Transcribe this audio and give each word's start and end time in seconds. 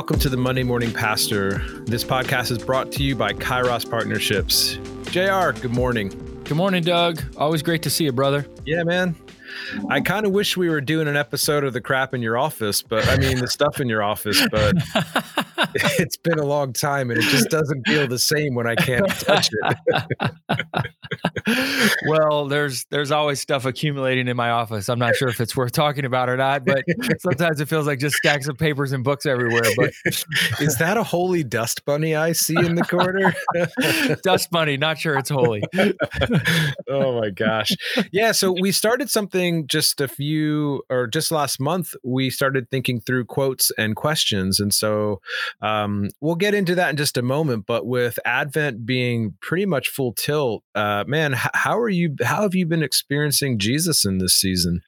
Welcome 0.00 0.18
to 0.20 0.30
the 0.30 0.36
Monday 0.38 0.62
Morning 0.62 0.94
Pastor. 0.94 1.58
This 1.84 2.04
podcast 2.04 2.50
is 2.50 2.56
brought 2.56 2.90
to 2.92 3.02
you 3.02 3.14
by 3.14 3.34
Kairos 3.34 3.88
Partnerships. 3.88 4.78
JR, 5.10 5.52
good 5.60 5.74
morning. 5.74 6.08
Good 6.44 6.56
morning, 6.56 6.82
Doug. 6.82 7.22
Always 7.36 7.62
great 7.62 7.82
to 7.82 7.90
see 7.90 8.04
you, 8.04 8.12
brother. 8.12 8.46
Yeah, 8.64 8.82
man. 8.82 9.14
I 9.90 10.00
kind 10.00 10.24
of 10.24 10.32
wish 10.32 10.56
we 10.56 10.70
were 10.70 10.80
doing 10.80 11.06
an 11.06 11.18
episode 11.18 11.64
of 11.64 11.74
the 11.74 11.82
crap 11.82 12.14
in 12.14 12.22
your 12.22 12.38
office, 12.38 12.80
but 12.80 13.06
I 13.08 13.18
mean 13.18 13.40
the 13.40 13.46
stuff 13.46 13.78
in 13.78 13.90
your 13.90 14.02
office, 14.02 14.42
but 14.50 14.74
it's 15.74 16.16
been 16.16 16.38
a 16.38 16.44
long 16.44 16.72
time 16.72 17.10
and 17.10 17.18
it 17.18 17.24
just 17.24 17.48
doesn't 17.50 17.86
feel 17.86 18.06
the 18.06 18.18
same 18.18 18.54
when 18.54 18.66
I 18.66 18.74
can't 18.74 19.08
touch 19.08 19.50
it. 19.52 19.76
well, 22.08 22.46
there's 22.46 22.84
there's 22.90 23.10
always 23.10 23.40
stuff 23.40 23.64
accumulating 23.64 24.28
in 24.28 24.36
my 24.36 24.50
office. 24.50 24.88
I'm 24.88 24.98
not 24.98 25.16
sure 25.16 25.28
if 25.28 25.40
it's 25.40 25.56
worth 25.56 25.72
talking 25.72 26.04
about 26.04 26.28
or 26.28 26.36
not, 26.36 26.64
but 26.64 26.84
sometimes 27.18 27.60
it 27.60 27.68
feels 27.68 27.86
like 27.86 27.98
just 27.98 28.16
stacks 28.16 28.48
of 28.48 28.58
papers 28.58 28.92
and 28.92 29.04
books 29.04 29.26
everywhere. 29.26 29.62
But 29.76 29.92
is 30.60 30.76
that 30.78 30.96
a 30.96 31.02
holy 31.02 31.44
dust 31.44 31.84
bunny 31.84 32.14
I 32.14 32.32
see 32.32 32.56
in 32.56 32.74
the 32.74 32.84
corner? 32.84 33.34
dust 34.22 34.50
bunny, 34.50 34.76
not 34.76 34.98
sure 34.98 35.16
it's 35.16 35.30
holy. 35.30 35.62
oh 36.88 37.20
my 37.20 37.30
gosh. 37.30 37.72
Yeah, 38.12 38.32
so 38.32 38.52
we 38.52 38.72
started 38.72 39.10
something 39.10 39.66
just 39.66 40.00
a 40.00 40.08
few 40.08 40.82
or 40.90 41.06
just 41.06 41.30
last 41.30 41.60
month 41.60 41.94
we 42.02 42.30
started 42.30 42.70
thinking 42.70 43.00
through 43.00 43.24
quotes 43.24 43.70
and 43.78 43.96
questions 43.96 44.60
and 44.60 44.72
so 44.72 45.20
um, 45.60 46.08
we'll 46.20 46.34
get 46.34 46.54
into 46.54 46.74
that 46.76 46.90
in 46.90 46.96
just 46.96 47.16
a 47.16 47.22
moment. 47.22 47.66
But 47.66 47.86
with 47.86 48.18
Advent 48.24 48.86
being 48.86 49.34
pretty 49.40 49.66
much 49.66 49.88
full 49.88 50.12
tilt, 50.12 50.62
uh, 50.74 51.04
man, 51.06 51.34
how 51.34 51.78
are 51.78 51.88
you? 51.88 52.14
How 52.22 52.42
have 52.42 52.54
you 52.54 52.66
been 52.66 52.82
experiencing 52.82 53.58
Jesus 53.58 54.04
in 54.04 54.18
this 54.18 54.34
season? 54.34 54.82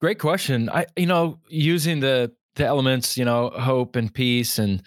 Great 0.00 0.18
question. 0.18 0.68
I, 0.68 0.86
you 0.96 1.06
know, 1.06 1.38
using 1.48 2.00
the 2.00 2.32
the 2.58 2.66
elements 2.66 3.16
you 3.16 3.24
know 3.24 3.50
hope 3.50 3.96
and 3.96 4.12
peace 4.12 4.58
and 4.58 4.82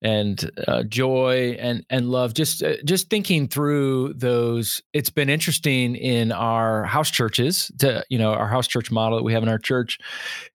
and 0.00 0.50
uh, 0.68 0.84
joy 0.84 1.56
and 1.58 1.84
and 1.90 2.10
love 2.10 2.34
just 2.34 2.62
uh, 2.62 2.76
just 2.84 3.10
thinking 3.10 3.48
through 3.48 4.14
those 4.14 4.80
it's 4.92 5.10
been 5.10 5.28
interesting 5.28 5.96
in 5.96 6.30
our 6.30 6.84
house 6.84 7.10
churches 7.10 7.72
to 7.78 8.04
you 8.08 8.18
know 8.18 8.32
our 8.32 8.46
house 8.46 8.68
church 8.68 8.92
model 8.92 9.18
that 9.18 9.24
we 9.24 9.32
have 9.32 9.42
in 9.42 9.48
our 9.48 9.58
church 9.58 9.98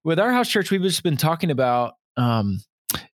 with 0.06 0.20
our 0.20 0.32
house 0.32 0.48
church 0.48 0.72
we've 0.72 0.82
just 0.82 1.04
been 1.04 1.18
talking 1.18 1.52
about 1.52 1.96
um 2.16 2.60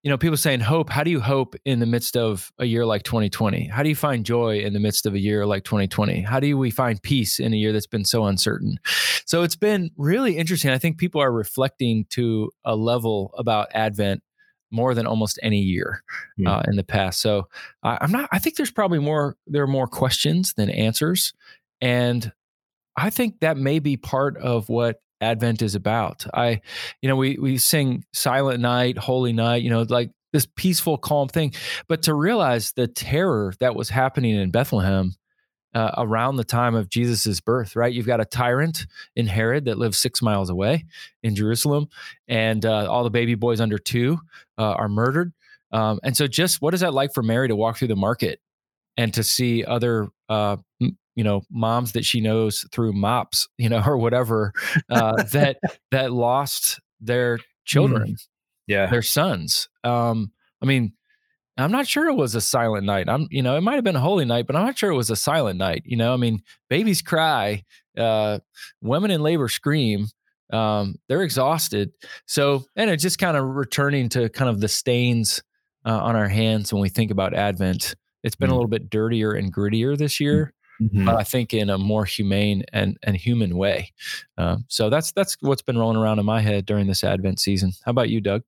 you 0.04 0.10
know, 0.10 0.18
people 0.18 0.38
saying 0.38 0.62
hope. 0.62 0.90
How 0.90 1.04
do 1.04 1.12
you 1.12 1.20
hope 1.20 1.56
in 1.66 1.80
the 1.80 1.86
midst 1.86 2.16
of 2.16 2.52
a 2.60 2.66
year 2.66 2.86
like 2.86 3.04
2020? 3.04 3.68
How 3.68 3.84
do 3.84 3.90
you 3.90 3.96
find 3.96 4.26
joy 4.26 4.60
in 4.60 4.74
the 4.74 4.80
midst 4.80 5.06
of 5.06 5.14
a 5.14 5.20
year 5.20 5.46
like 5.46 5.64
2020? 5.64 6.22
How 6.22 6.40
do 6.40 6.58
we 6.58 6.72
find 6.72 7.02
peace 7.02 7.40
in 7.40 7.54
a 7.54 7.58
year 7.58 7.74
that's 7.74 7.88
been 7.88 8.06
so 8.06 8.26
uncertain? 8.26 8.78
So 9.26 9.44
it's 9.44 9.56
been 9.56 9.92
really 9.98 10.38
interesting. 10.38 10.72
I 10.72 10.78
think 10.78 10.98
people 10.98 11.22
are 11.22 11.32
reflecting 11.32 12.06
to 12.12 12.52
a 12.64 12.76
level 12.76 13.34
about 13.38 13.68
Advent 13.74 14.22
more 14.72 14.94
than 14.94 15.08
almost 15.08 15.40
any 15.42 15.60
year 15.60 16.04
mm. 16.40 16.48
uh, 16.48 16.64
in 16.68 16.76
the 16.76 16.84
past. 16.84 17.22
So 17.22 17.48
uh, 17.84 17.98
I'm 18.02 18.12
not. 18.12 18.30
I 18.32 18.40
think 18.40 18.56
there's 18.56 18.72
probably 18.72 19.00
more. 19.00 19.36
There 19.48 19.64
are 19.64 19.68
more 19.68 19.88
questions 19.88 20.54
than 20.54 20.70
answers, 20.70 21.34
and 21.82 22.32
I 22.98 23.10
think 23.10 23.40
that 23.40 23.58
may 23.58 23.80
be 23.80 23.98
part 23.98 24.38
of 24.38 24.70
what 24.70 25.02
Advent 25.22 25.62
is 25.62 25.76
about. 25.76 26.26
I, 26.34 26.62
you 27.02 27.10
know, 27.10 27.16
we 27.16 27.38
we 27.38 27.58
sing 27.58 28.04
Silent 28.14 28.60
Night, 28.60 28.98
Holy 28.98 29.34
Night, 29.34 29.64
you 29.64 29.70
know, 29.70 29.84
like 29.84 30.12
this 30.34 30.48
peaceful, 30.56 30.98
calm 30.98 31.28
thing. 31.28 31.54
But 31.88 32.04
to 32.04 32.14
realize 32.14 32.74
the 32.74 32.88
terror 32.88 33.54
that 33.60 33.76
was 33.76 33.90
happening 33.90 34.36
in 34.36 34.52
Bethlehem 34.52 35.16
uh, 35.74 35.92
around 35.98 36.38
the 36.38 36.44
time 36.44 36.74
of 36.74 36.90
Jesus's 36.90 37.42
birth, 37.42 37.76
right? 37.76 37.94
You've 37.94 38.06
got 38.06 38.22
a 38.22 38.26
tyrant 38.26 38.88
in 39.16 39.28
Herod 39.28 39.66
that 39.66 39.78
lives 39.78 40.00
six 40.00 40.22
miles 40.22 40.50
away 40.50 40.86
in 41.22 41.36
Jerusalem, 41.36 41.90
and 42.28 42.66
uh, 42.66 42.90
all 42.90 43.04
the 43.04 43.10
baby 43.10 43.36
boys 43.36 43.60
under 43.60 43.78
two 43.78 44.20
uh, 44.58 44.72
are 44.72 44.90
murdered. 44.90 45.34
Um, 45.72 46.00
and 46.04 46.16
so, 46.16 46.28
just 46.28 46.62
what 46.62 46.74
is 46.74 46.80
that 46.80 46.94
like 46.94 47.14
for 47.14 47.24
Mary 47.24 47.50
to 47.50 47.56
walk 47.56 47.78
through 47.78 47.90
the 47.90 47.96
market 47.96 48.40
and 48.96 49.14
to 49.14 49.24
see 49.24 49.66
other 49.66 50.08
uh, 50.30 50.58
you 51.16 51.24
know 51.24 51.42
moms 51.50 51.94
that 51.94 52.06
she 52.06 52.22
knows 52.22 52.66
through 52.72 52.94
mops 52.94 53.48
you 53.58 53.70
know 53.70 53.82
or 53.86 53.98
whatever 53.98 54.54
uh, 54.90 55.24
that 55.24 55.58
that 55.92 56.12
lost 56.12 56.80
their 57.02 57.40
children 57.66 58.14
mm. 58.14 58.28
yeah. 58.68 58.88
their 58.88 59.02
sons. 59.02 59.68
Um 59.84 60.32
i 60.62 60.66
mean 60.66 60.94
i'm 61.58 61.72
not 61.72 61.88
sure 61.88 62.08
it 62.08 62.16
was 62.16 62.36
a 62.36 62.42
silent 62.42 62.86
night. 62.86 63.10
I'm 63.10 63.28
you 63.32 63.42
know 63.42 63.58
it 63.58 63.62
might 63.62 63.76
have 63.76 63.84
been 63.84 63.96
a 63.96 64.02
holy 64.02 64.26
night 64.26 64.48
but 64.48 64.56
i'm 64.56 64.66
not 64.66 64.78
sure 64.78 64.92
it 64.92 64.96
was 64.96 65.10
a 65.10 65.16
silent 65.16 65.58
night 65.58 65.84
you 65.86 65.98
know? 65.98 66.14
I 66.14 66.18
mean 66.18 66.42
babies 66.70 67.02
cry 67.02 67.64
uh 67.98 68.40
women 68.82 69.12
in 69.12 69.22
labor 69.22 69.48
scream 69.48 70.08
um 70.52 70.96
they're 71.08 71.24
exhausted. 71.24 71.92
So 72.28 72.66
and 72.76 72.90
it's 72.90 73.04
just 73.04 73.20
kind 73.20 73.38
of 73.38 73.44
returning 73.46 74.10
to 74.10 74.30
kind 74.30 74.50
of 74.50 74.62
the 74.62 74.68
stains 74.68 75.42
uh, 75.86 76.00
on 76.00 76.16
our 76.16 76.28
hands 76.28 76.74
when 76.74 76.82
we 76.82 76.90
think 76.90 77.12
about 77.12 77.36
advent. 77.36 77.96
It's 78.24 78.36
been 78.36 78.50
mm. 78.50 78.54
a 78.54 78.56
little 78.56 78.70
bit 78.70 78.90
dirtier 78.90 79.34
and 79.34 79.54
grittier 79.54 79.96
this 79.96 80.20
year 80.20 80.52
mm-hmm. 80.82 81.06
but 81.06 81.16
I 81.16 81.24
think 81.24 81.54
in 81.54 81.70
a 81.70 81.78
more 81.78 82.06
humane 82.06 82.64
and 82.74 82.98
and 83.04 83.16
human 83.16 83.58
way. 83.58 83.94
Um, 84.38 84.66
so 84.68 84.90
that's 84.90 85.12
that's 85.12 85.38
what's 85.42 85.62
been 85.62 85.78
rolling 85.78 85.98
around 85.98 86.20
in 86.20 86.26
my 86.26 86.42
head 86.42 86.66
during 86.66 86.88
this 86.88 87.04
Advent 87.04 87.40
season. 87.40 87.74
How 87.86 87.92
about 87.92 88.10
you, 88.10 88.22
Doug? 88.22 88.44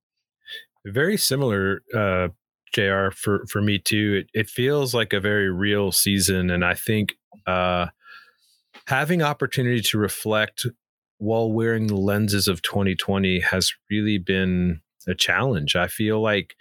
Very 0.86 1.16
similar, 1.16 1.82
uh, 1.94 2.28
JR 2.72 3.10
For 3.10 3.46
for 3.48 3.60
me 3.60 3.78
too. 3.78 4.22
It, 4.22 4.40
it 4.40 4.50
feels 4.50 4.94
like 4.94 5.12
a 5.12 5.20
very 5.20 5.50
real 5.50 5.92
season, 5.92 6.50
and 6.50 6.64
I 6.64 6.74
think 6.74 7.14
uh, 7.46 7.86
having 8.86 9.22
opportunity 9.22 9.80
to 9.80 9.98
reflect 9.98 10.66
while 11.18 11.50
wearing 11.52 11.88
the 11.88 11.96
lenses 11.96 12.46
of 12.46 12.62
2020 12.62 13.40
has 13.40 13.72
really 13.90 14.18
been 14.18 14.80
a 15.06 15.14
challenge. 15.14 15.74
I 15.74 15.88
feel 15.88 16.22
like 16.22 16.54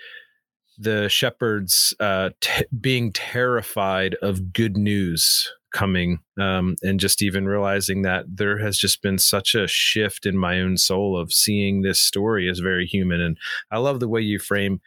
the 0.77 1.09
shepherds 1.09 1.95
uh, 1.99 2.29
t- 2.41 2.65
being 2.79 3.11
terrified 3.11 4.15
of 4.21 4.53
good 4.53 4.77
news 4.77 5.51
coming 5.73 6.19
um, 6.39 6.75
and 6.81 6.99
just 6.99 7.21
even 7.21 7.45
realizing 7.45 8.01
that 8.03 8.25
there 8.27 8.57
has 8.57 8.77
just 8.77 9.01
been 9.01 9.17
such 9.17 9.55
a 9.55 9.67
shift 9.67 10.25
in 10.25 10.37
my 10.37 10.59
own 10.59 10.77
soul 10.77 11.17
of 11.19 11.33
seeing 11.33 11.81
this 11.81 11.99
story 11.99 12.49
as 12.49 12.59
very 12.59 12.85
human. 12.85 13.21
And 13.21 13.37
i 13.71 13.77
love 13.77 13.99
the 13.99 14.07
way 14.07 14.21
you 14.21 14.39
frame 14.39 14.81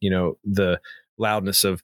you 0.00 0.10
know 0.10 0.38
the 0.44 0.80
loudness 1.18 1.64
of 1.64 1.82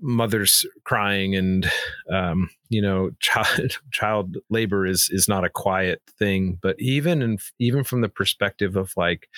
mothers 0.00 0.66
crying 0.84 1.36
and 1.36 1.70
um, 2.12 2.48
you 2.68 2.82
know 2.82 3.10
child 3.20 3.78
child 3.92 4.36
labor 4.50 4.86
is 4.86 5.08
is 5.10 5.28
not 5.28 5.44
a 5.44 5.50
quiet 5.50 6.02
thing. 6.18 6.58
But 6.60 6.76
even 6.78 7.22
and 7.22 7.40
even 7.58 7.84
from 7.84 8.00
the 8.00 8.08
perspective 8.08 8.76
of 8.76 8.92
like 8.96 9.28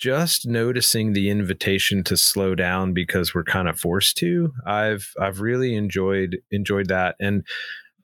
just 0.00 0.46
noticing 0.46 1.12
the 1.12 1.30
invitation 1.30 2.02
to 2.04 2.16
slow 2.16 2.54
down 2.54 2.92
because 2.92 3.34
we're 3.34 3.44
kind 3.44 3.68
of 3.68 3.78
forced 3.78 4.16
to 4.16 4.52
i've 4.66 5.12
i've 5.20 5.40
really 5.40 5.74
enjoyed 5.74 6.38
enjoyed 6.50 6.88
that 6.88 7.14
and 7.20 7.44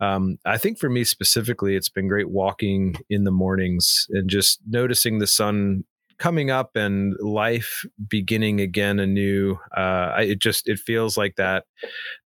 um, 0.01 0.39
I 0.45 0.59
think 0.59 0.79
for 0.79 0.91
me 0.91 1.05
specifically, 1.05 1.75
it's 1.75 1.89
been 1.89 2.09
great 2.09 2.31
walking 2.31 2.97
in 3.09 3.25
the 3.25 3.31
mornings 3.31 4.07
and 4.11 4.29
just 4.29 4.61
noticing 4.67 5.19
the 5.19 5.27
sun 5.27 5.85
coming 6.19 6.51
up 6.51 6.77
and 6.77 7.15
life 7.21 7.85
beginning 8.09 8.61
again 8.61 8.99
anew. 8.99 9.59
Uh, 9.77 10.13
I, 10.17 10.23
it 10.23 10.41
just 10.41 10.69
it 10.69 10.79
feels 10.79 11.17
like 11.17 11.37
that. 11.37 11.65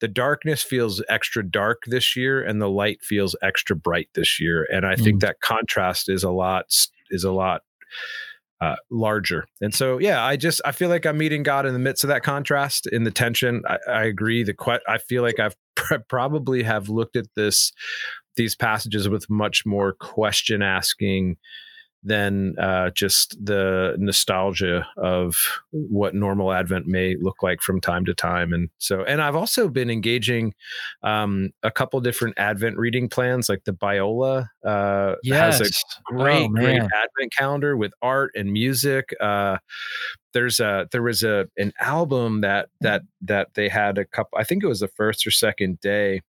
The 0.01 0.09
darkness 0.09 0.63
feels 0.63 1.03
extra 1.09 1.49
dark 1.49 1.83
this 1.87 2.17
year, 2.17 2.43
and 2.43 2.61
the 2.61 2.69
light 2.69 3.03
feels 3.03 3.37
extra 3.43 3.77
bright 3.77 4.09
this 4.15 4.41
year. 4.41 4.67
And 4.73 4.87
I 4.87 4.95
mm. 4.95 5.05
think 5.05 5.21
that 5.21 5.41
contrast 5.41 6.09
is 6.09 6.23
a 6.23 6.31
lot 6.31 6.67
is 7.11 7.25
a 7.25 7.33
lot 7.33 7.63
uh, 8.61 8.77
larger. 8.91 9.47
And 9.61 9.75
so, 9.75 9.99
yeah, 9.99 10.25
I 10.25 10.37
just 10.37 10.61
I 10.65 10.73
feel 10.73 10.89
like 10.89 11.07
I'm 11.07 11.19
meeting 11.19 11.43
God 11.43 11.67
in 11.67 11.73
the 11.73 11.79
midst 11.79 12.05
of 12.05 12.09
that 12.09 12.23
contrast, 12.23 12.87
in 12.87 13.05
the 13.05 13.11
tension. 13.11 13.63
I, 13.67 13.79
I 13.91 14.05
agree. 14.05 14.43
The 14.43 14.55
que- 14.55 14.81
I 14.87 14.99
feel 14.99 15.23
like 15.23 15.39
I've 15.39 15.57
pr- 15.77 15.97
probably 16.09 16.63
have 16.63 16.89
looked 16.89 17.17
at 17.17 17.27
this 17.37 17.73
these 18.37 18.55
passages 18.55 19.09
with 19.09 19.29
much 19.29 19.67
more 19.67 19.93
question 19.95 20.63
asking 20.63 21.37
than 22.03 22.59
uh, 22.59 22.91
just 22.91 23.37
the 23.45 23.95
nostalgia 23.99 24.87
of 24.97 25.37
what 25.71 26.15
normal 26.15 26.53
Advent 26.53 26.87
may 26.87 27.17
look 27.17 27.43
like 27.43 27.61
from 27.61 27.81
time 27.81 28.05
to 28.07 28.15
time. 28.15 28.53
And 28.53 28.71
so, 28.79 29.05
and 29.05 29.21
I've 29.21 29.37
also 29.37 29.69
been 29.69 29.91
engaging 29.91 30.55
um, 31.03 31.51
a 31.63 31.71
couple 31.71 32.01
different 32.01 32.39
Advent 32.39 32.79
reading 32.79 33.09
plans, 33.09 33.49
like 33.49 33.65
the 33.65 33.73
Biola 33.73 34.49
uh, 34.65 35.17
yes. 35.23 35.59
has 35.59 35.69
a 35.69 36.15
great, 36.15 36.45
oh, 36.45 36.49
great 36.49 36.81
Advent 36.81 37.33
calendar 37.37 37.77
with 37.77 37.93
art 38.01 38.33
and 38.35 38.51
music. 38.51 39.15
Uh, 39.21 39.59
there's 40.33 40.61
a 40.61 40.89
there 40.93 41.03
was 41.03 41.23
a 41.23 41.49
an 41.57 41.73
album 41.81 42.41
that 42.43 42.69
that 42.81 43.03
that 43.23 43.49
they 43.55 43.69
had 43.69 43.99
a 43.99 44.05
couple. 44.05 44.39
I 44.39 44.45
think 44.45 44.63
it 44.63 44.69
was 44.69 44.81
the 44.81 44.89
first 44.89 45.27
or 45.27 45.31
second 45.31 45.81
day, 45.81 46.23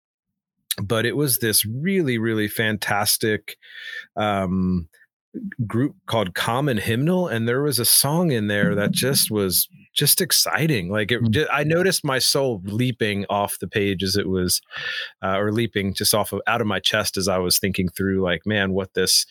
but 0.81 1.05
it 1.05 1.15
was 1.15 1.37
this 1.37 1.65
really 1.65 2.17
really 2.17 2.47
fantastic. 2.47 3.57
Um, 4.15 4.89
group 5.65 5.95
called 6.05 6.35
Common 6.35 6.77
Hymnal, 6.77 7.27
and 7.27 7.47
there 7.47 7.61
was 7.61 7.79
a 7.79 7.85
song 7.85 8.31
in 8.31 8.47
there 8.47 8.75
that 8.75 8.91
just 8.91 9.31
was 9.31 9.67
just 9.93 10.21
exciting. 10.21 10.89
Like 10.89 11.11
it, 11.11 11.21
mm. 11.21 11.47
I 11.51 11.63
noticed 11.63 12.05
my 12.05 12.19
soul 12.19 12.61
leaping 12.63 13.25
off 13.29 13.59
the 13.59 13.67
page 13.67 14.03
as 14.03 14.15
it 14.15 14.29
was, 14.29 14.61
uh, 15.21 15.37
or 15.37 15.51
leaping 15.51 15.93
just 15.93 16.13
off 16.13 16.31
of 16.31 16.41
out 16.47 16.61
of 16.61 16.67
my 16.67 16.79
chest 16.79 17.17
as 17.17 17.27
I 17.27 17.37
was 17.37 17.59
thinking 17.59 17.89
through, 17.89 18.21
like, 18.21 18.41
man, 18.45 18.73
what 18.73 18.93
this 18.93 19.25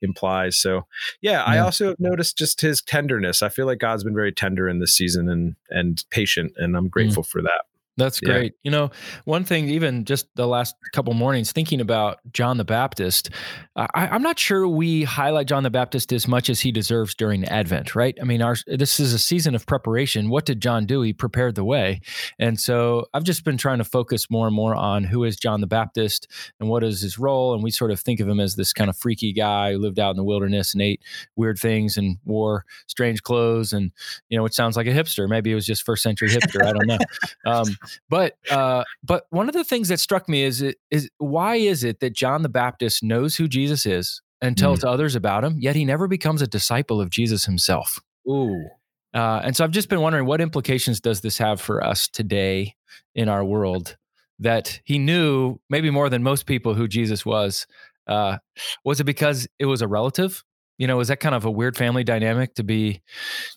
implies. 0.00 0.56
So, 0.56 0.86
yeah, 1.20 1.32
yeah. 1.32 1.44
I 1.44 1.58
also 1.58 1.94
noticed 1.98 2.36
just 2.36 2.60
his 2.60 2.82
tenderness. 2.82 3.42
I 3.42 3.48
feel 3.48 3.66
like 3.66 3.78
God's 3.78 4.04
been 4.04 4.14
very 4.14 4.32
tender 4.32 4.68
in 4.68 4.80
this 4.80 4.94
season 4.94 5.28
and 5.28 5.54
and 5.70 6.04
patient, 6.10 6.52
and 6.56 6.76
I'm 6.76 6.86
mm. 6.86 6.90
grateful 6.90 7.22
mm. 7.22 7.28
for 7.28 7.42
that. 7.42 7.62
That's 7.98 8.20
great. 8.20 8.54
Yeah. 8.54 8.58
You 8.62 8.70
know, 8.70 8.90
one 9.24 9.44
thing, 9.44 9.68
even 9.68 10.06
just 10.06 10.26
the 10.34 10.46
last 10.46 10.74
couple 10.94 11.12
mornings, 11.12 11.52
thinking 11.52 11.80
about 11.80 12.20
John 12.32 12.56
the 12.56 12.64
Baptist, 12.64 13.28
I, 13.76 13.86
am 13.94 14.22
not 14.22 14.38
sure 14.38 14.66
we 14.66 15.04
highlight 15.04 15.46
John 15.46 15.62
the 15.62 15.70
Baptist 15.70 16.10
as 16.12 16.26
much 16.26 16.48
as 16.48 16.60
he 16.60 16.72
deserves 16.72 17.14
during 17.14 17.44
Advent, 17.44 17.94
right? 17.94 18.16
I 18.20 18.24
mean, 18.24 18.40
our 18.40 18.56
this 18.66 18.98
is 18.98 19.12
a 19.12 19.18
season 19.18 19.54
of 19.54 19.66
preparation. 19.66 20.30
What 20.30 20.46
did 20.46 20.62
John 20.62 20.86
do? 20.86 21.02
He 21.02 21.12
prepared 21.12 21.54
the 21.54 21.64
way, 21.64 22.00
and 22.38 22.58
so 22.58 23.06
I've 23.12 23.24
just 23.24 23.44
been 23.44 23.58
trying 23.58 23.78
to 23.78 23.84
focus 23.84 24.30
more 24.30 24.46
and 24.46 24.56
more 24.56 24.74
on 24.74 25.04
who 25.04 25.24
is 25.24 25.36
John 25.36 25.60
the 25.60 25.66
Baptist 25.66 26.28
and 26.60 26.70
what 26.70 26.82
is 26.82 27.02
his 27.02 27.18
role. 27.18 27.52
And 27.52 27.62
we 27.62 27.70
sort 27.70 27.90
of 27.90 28.00
think 28.00 28.20
of 28.20 28.28
him 28.28 28.40
as 28.40 28.56
this 28.56 28.72
kind 28.72 28.88
of 28.88 28.96
freaky 28.96 29.34
guy 29.34 29.72
who 29.72 29.78
lived 29.78 29.98
out 29.98 30.10
in 30.10 30.16
the 30.16 30.24
wilderness 30.24 30.72
and 30.72 30.82
ate 30.82 31.02
weird 31.36 31.58
things 31.58 31.98
and 31.98 32.16
wore 32.24 32.64
strange 32.86 33.22
clothes, 33.22 33.74
and 33.74 33.90
you 34.30 34.38
know, 34.38 34.46
it 34.46 34.54
sounds 34.54 34.78
like 34.78 34.86
a 34.86 34.90
hipster. 34.90 35.28
Maybe 35.28 35.52
it 35.52 35.54
was 35.54 35.66
just 35.66 35.82
first 35.82 36.02
century 36.02 36.30
hipster. 36.30 36.64
I 36.64 36.72
don't 36.72 36.86
know. 36.86 36.98
Um, 37.44 37.66
but 38.08 38.36
uh, 38.50 38.84
but 39.02 39.26
one 39.30 39.48
of 39.48 39.54
the 39.54 39.64
things 39.64 39.88
that 39.88 40.00
struck 40.00 40.28
me 40.28 40.42
is 40.42 40.64
is 40.90 41.10
why 41.18 41.56
is 41.56 41.84
it 41.84 42.00
that 42.00 42.12
John 42.12 42.42
the 42.42 42.48
Baptist 42.48 43.02
knows 43.02 43.36
who 43.36 43.48
Jesus 43.48 43.86
is 43.86 44.22
and 44.40 44.56
tells 44.56 44.80
mm. 44.80 44.88
others 44.88 45.14
about 45.14 45.44
him, 45.44 45.56
yet 45.58 45.76
he 45.76 45.84
never 45.84 46.08
becomes 46.08 46.42
a 46.42 46.46
disciple 46.46 47.00
of 47.00 47.10
Jesus 47.10 47.44
himself? 47.44 48.00
Ooh. 48.28 48.66
Uh, 49.14 49.40
and 49.44 49.54
so 49.54 49.64
I've 49.64 49.70
just 49.70 49.88
been 49.88 50.00
wondering 50.00 50.26
what 50.26 50.40
implications 50.40 51.00
does 51.00 51.20
this 51.20 51.38
have 51.38 51.60
for 51.60 51.84
us 51.84 52.08
today 52.08 52.74
in 53.14 53.28
our 53.28 53.44
world 53.44 53.96
that 54.38 54.80
he 54.84 54.98
knew 54.98 55.58
maybe 55.68 55.90
more 55.90 56.08
than 56.08 56.22
most 56.22 56.46
people 56.46 56.74
who 56.74 56.88
Jesus 56.88 57.24
was. 57.24 57.66
Uh, 58.06 58.38
was 58.84 59.00
it 59.00 59.04
because 59.04 59.46
it 59.58 59.66
was 59.66 59.82
a 59.82 59.88
relative? 59.88 60.42
You 60.78 60.86
know 60.86 61.00
is 61.00 61.08
that 61.08 61.20
kind 61.20 61.34
of 61.34 61.44
a 61.44 61.50
weird 61.50 61.76
family 61.76 62.04
dynamic 62.04 62.54
to 62.54 62.64
be 62.64 63.02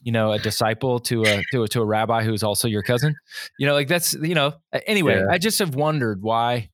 you 0.02 0.12
know 0.12 0.32
a 0.32 0.40
disciple 0.40 1.00
to 1.00 1.24
a 1.24 1.44
to 1.52 1.64
a, 1.64 1.68
to 1.68 1.82
a 1.82 1.86
rabbi 1.86 2.24
who's 2.24 2.44
also 2.44 2.68
your 2.68 2.84
cousin 2.84 3.16
you 3.60 3.66
know 3.66 3.74
like 3.74 3.88
that's 3.88 4.14
you 4.14 4.36
know 4.36 4.54
anyway 4.88 5.18
yeah. 5.18 5.34
i 5.34 5.38
just 5.38 5.60
have 5.60 5.76
wondered 5.76 6.22
why 6.22 6.70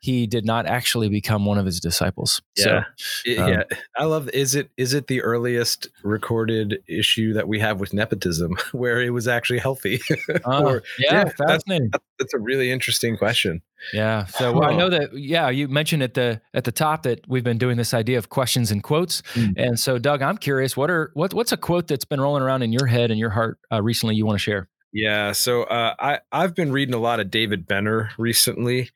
he 0.00 0.26
did 0.26 0.44
not 0.44 0.66
actually 0.66 1.08
become 1.08 1.44
one 1.44 1.58
of 1.58 1.66
his 1.66 1.80
disciples. 1.80 2.40
Yeah, 2.56 2.84
so, 2.96 3.42
um, 3.42 3.48
yeah. 3.48 3.62
I 3.96 4.04
love. 4.04 4.28
Is 4.30 4.54
it 4.54 4.70
is 4.76 4.94
it 4.94 5.08
the 5.08 5.22
earliest 5.22 5.88
recorded 6.04 6.82
issue 6.86 7.32
that 7.32 7.48
we 7.48 7.58
have 7.58 7.80
with 7.80 7.92
nepotism, 7.92 8.56
where 8.72 9.02
it 9.02 9.10
was 9.10 9.26
actually 9.26 9.58
healthy? 9.58 10.00
Uh, 10.44 10.62
or, 10.62 10.82
yeah, 10.98 11.24
yeah 11.24 11.24
fascinating. 11.46 11.88
That's, 11.90 12.04
that's, 12.18 12.34
a 12.34 12.38
really 12.38 12.70
interesting 12.70 13.16
question. 13.16 13.62
Yeah. 13.92 14.26
So 14.26 14.52
well, 14.52 14.68
I 14.68 14.76
know 14.76 14.88
that. 14.88 15.12
Yeah, 15.14 15.48
you 15.48 15.68
mentioned 15.68 16.02
at 16.02 16.14
the 16.14 16.40
at 16.54 16.64
the 16.64 16.72
top 16.72 17.02
that 17.04 17.26
we've 17.28 17.44
been 17.44 17.58
doing 17.58 17.76
this 17.76 17.92
idea 17.94 18.18
of 18.18 18.28
questions 18.28 18.70
and 18.70 18.82
quotes, 18.82 19.22
mm. 19.34 19.54
and 19.56 19.78
so 19.78 19.98
Doug, 19.98 20.22
I'm 20.22 20.36
curious. 20.36 20.76
What 20.76 20.90
are 20.90 21.10
what 21.14 21.34
what's 21.34 21.52
a 21.52 21.56
quote 21.56 21.88
that's 21.88 22.04
been 22.04 22.20
rolling 22.20 22.42
around 22.42 22.62
in 22.62 22.72
your 22.72 22.86
head 22.86 23.10
and 23.10 23.18
your 23.18 23.30
heart 23.30 23.58
uh, 23.72 23.82
recently? 23.82 24.16
You 24.16 24.26
want 24.26 24.36
to 24.36 24.42
share? 24.42 24.68
Yeah. 24.92 25.32
So 25.32 25.64
uh, 25.64 25.94
I 25.98 26.20
I've 26.32 26.54
been 26.54 26.72
reading 26.72 26.94
a 26.94 26.98
lot 26.98 27.20
of 27.20 27.30
David 27.30 27.66
Benner 27.66 28.10
recently. 28.18 28.90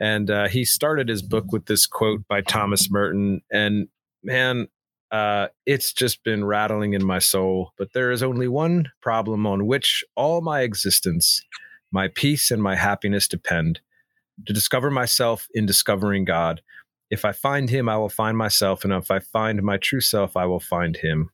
And 0.00 0.30
uh, 0.30 0.48
he 0.48 0.64
started 0.64 1.08
his 1.08 1.22
book 1.22 1.52
with 1.52 1.66
this 1.66 1.86
quote 1.86 2.26
by 2.28 2.40
Thomas 2.40 2.90
Merton. 2.90 3.42
And 3.52 3.88
man, 4.22 4.68
uh, 5.10 5.48
it's 5.66 5.92
just 5.92 6.24
been 6.24 6.44
rattling 6.44 6.94
in 6.94 7.04
my 7.04 7.18
soul. 7.18 7.72
But 7.78 7.92
there 7.92 8.10
is 8.10 8.22
only 8.22 8.48
one 8.48 8.90
problem 9.00 9.46
on 9.46 9.66
which 9.66 10.04
all 10.16 10.40
my 10.40 10.62
existence, 10.62 11.42
my 11.92 12.08
peace, 12.08 12.50
and 12.50 12.62
my 12.62 12.74
happiness 12.74 13.28
depend 13.28 13.80
to 14.46 14.52
discover 14.52 14.90
myself 14.90 15.46
in 15.54 15.66
discovering 15.66 16.24
God. 16.24 16.60
If 17.10 17.24
I 17.24 17.32
find 17.32 17.70
him, 17.70 17.88
I 17.88 17.96
will 17.96 18.08
find 18.08 18.36
myself. 18.36 18.82
And 18.82 18.92
if 18.92 19.10
I 19.10 19.20
find 19.20 19.62
my 19.62 19.76
true 19.76 20.00
self, 20.00 20.36
I 20.36 20.46
will 20.46 20.60
find 20.60 20.96
him. 20.96 21.30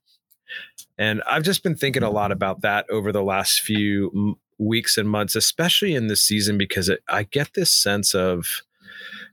And 0.98 1.22
I've 1.26 1.44
just 1.44 1.62
been 1.62 1.76
thinking 1.76 2.02
a 2.02 2.10
lot 2.10 2.32
about 2.32 2.60
that 2.60 2.84
over 2.90 3.12
the 3.12 3.22
last 3.22 3.60
few 3.60 4.38
weeks 4.60 4.96
and 4.96 5.08
months, 5.08 5.34
especially 5.34 5.94
in 5.94 6.06
this 6.06 6.22
season, 6.22 6.58
because 6.58 6.88
it, 6.88 7.00
I 7.08 7.24
get 7.24 7.54
this 7.54 7.72
sense 7.72 8.14
of 8.14 8.62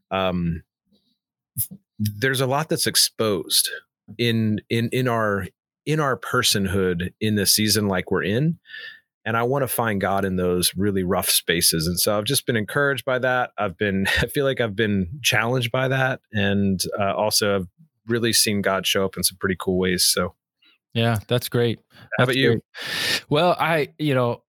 um, 0.10 0.64
there's 2.00 2.42
a 2.42 2.48
lot 2.48 2.70
that's 2.70 2.88
exposed 2.88 3.70
in 4.18 4.62
in 4.70 4.90
in 4.92 5.08
our 5.08 5.48
in 5.86 6.00
our 6.00 6.18
personhood 6.18 7.14
in 7.20 7.36
the 7.36 7.46
season 7.46 7.88
like 7.88 8.10
we're 8.10 8.24
in 8.24 8.58
and 9.26 9.36
i 9.36 9.44
want 9.44 9.64
to 9.64 9.68
find 9.68 10.00
god 10.00 10.24
in 10.24 10.38
those 10.38 10.74
really 10.76 11.04
rough 11.04 11.30
spaces 11.30 11.88
and 11.88 12.00
so 12.00 12.18
i've 12.18 12.24
just 12.24 12.46
been 12.46 12.56
encouraged 12.56 13.04
by 13.04 13.20
that. 13.20 13.52
I've 13.58 13.78
been 13.78 14.08
i 14.22 14.28
feel 14.28 14.46
like 14.46 14.62
i've 14.62 14.76
been 14.76 15.20
challenged 15.22 15.72
by 15.72 15.88
that 15.90 16.22
and 16.32 16.82
uh, 17.00 17.14
also 17.14 17.56
i've 17.56 17.68
really 18.08 18.32
seen 18.32 18.62
god 18.62 18.88
show 18.88 19.04
up 19.04 19.18
in 19.18 19.24
some 19.24 19.38
pretty 19.40 19.58
cool 19.60 19.78
ways 19.78 20.06
so. 20.06 20.34
Yeah 20.94 21.20
that's 21.28 21.50
great. 21.50 21.80
How 22.18 22.24
about 22.24 22.38
you? 22.38 22.62
well 23.30 23.56
i 23.60 23.90
you 24.00 24.16
know 24.16 24.42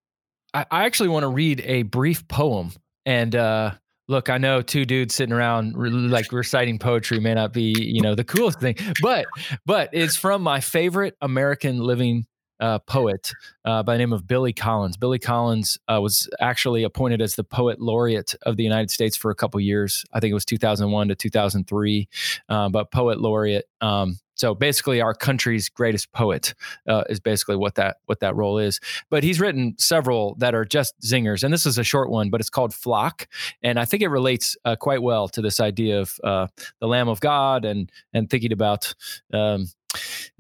I, 0.55 0.67
I 0.71 0.85
actually 0.87 1.11
want 1.11 1.25
to 1.25 1.29
read 1.29 1.61
a 1.65 1.83
brief 1.83 2.27
poem. 2.29 2.73
And 3.06 3.35
uh, 3.35 3.73
look, 4.09 4.31
I 4.31 4.39
know 4.39 4.62
two 4.62 4.85
dudes 4.85 5.15
sitting 5.15 5.33
around 5.33 5.77
re- 5.77 5.91
like 5.91 6.33
reciting 6.33 6.79
poetry 6.79 7.21
may 7.21 7.35
not 7.35 7.53
be, 7.53 7.75
you 7.77 8.00
know, 8.00 8.15
the 8.15 8.25
coolest 8.25 8.61
thing, 8.61 8.77
but 9.03 9.27
but 9.67 9.91
it's 9.93 10.17
from 10.17 10.43
my 10.43 10.61
favorite 10.61 11.17
American 11.21 11.79
living 11.79 12.27
uh, 12.61 12.79
poet 12.81 13.33
uh, 13.65 13.83
by 13.83 13.95
the 13.95 13.99
name 13.99 14.12
of 14.12 14.27
Billy 14.27 14.53
Collins. 14.53 14.97
Billy 14.97 15.19
Collins 15.19 15.79
uh, 15.89 16.00
was 16.00 16.29
actually 16.41 16.83
appointed 16.83 17.23
as 17.23 17.37
the 17.37 17.44
poet 17.44 17.81
laureate 17.81 18.35
of 18.43 18.56
the 18.56 18.65
United 18.65 18.91
States 18.91 19.17
for 19.17 19.31
a 19.31 19.35
couple 19.35 19.61
years. 19.61 20.05
I 20.12 20.21
think 20.21 20.33
it 20.33 20.35
was 20.35 20.44
2001 20.44 21.09
to 21.09 21.15
2003, 21.15 22.09
uh, 22.49 22.69
but 22.69 22.91
poet 22.91 23.21
laureate. 23.21 23.67
Um, 23.81 24.19
so 24.38 24.55
basically, 24.55 25.00
our 25.00 25.14
country's 25.14 25.69
greatest 25.69 26.12
poet 26.12 26.55
uh, 26.87 27.02
is 27.08 27.19
basically 27.19 27.56
what 27.56 27.75
that 27.75 27.96
what 28.06 28.20
that 28.20 28.37
role 28.37 28.58
is. 28.58 28.81
But 29.11 29.25
he's 29.25 29.40
written 29.40 29.75
several 29.79 30.37
that 30.37 30.55
are 30.55 30.64
just 30.64 30.94
zingers, 31.00 31.43
and 31.43 31.52
this 31.52 31.67
is 31.67 31.76
a 31.76 31.85
short 31.85 32.08
one, 32.08 32.31
but 32.31 32.40
it's 32.40 32.50
called 32.50 32.73
"Flock," 32.73 33.29
and 33.62 33.79
I 33.79 33.85
think 33.85 34.02
it 34.02 34.08
relates 34.08 34.56
uh, 34.64 34.76
quite 34.76 35.02
well 35.02 35.29
to 35.29 35.43
this 35.43 35.58
idea 35.58 36.00
of 36.00 36.14
uh, 36.23 36.46
the 36.81 36.87
Lamb 36.87 37.08
of 37.08 37.20
God 37.20 37.64
and 37.64 37.90
and 38.12 38.31
thinking 38.31 38.52
about. 38.52 38.94
Um, 39.32 39.67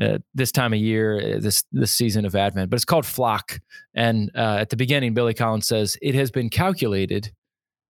uh, 0.00 0.18
this 0.34 0.52
time 0.52 0.74
of 0.74 0.78
year, 0.78 1.18
uh, 1.18 1.40
this 1.40 1.64
this 1.72 1.92
season 1.92 2.26
of 2.26 2.36
Advent, 2.36 2.68
but 2.68 2.76
it's 2.76 2.84
called 2.84 3.06
Flock. 3.06 3.60
And 3.94 4.30
uh, 4.36 4.58
at 4.60 4.68
the 4.68 4.76
beginning, 4.76 5.14
Billy 5.14 5.32
Collins 5.32 5.66
says 5.66 5.96
it 6.02 6.14
has 6.14 6.30
been 6.30 6.50
calculated 6.50 7.32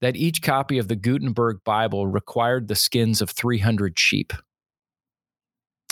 that 0.01 0.15
each 0.15 0.41
copy 0.41 0.79
of 0.79 0.87
the 0.87 0.95
Gutenberg 0.95 1.59
Bible 1.65 2.07
required 2.07 2.69
the 2.69 2.77
skins 2.77 3.21
of 3.21 3.31
300 3.31 3.99
sheep. 3.99 4.33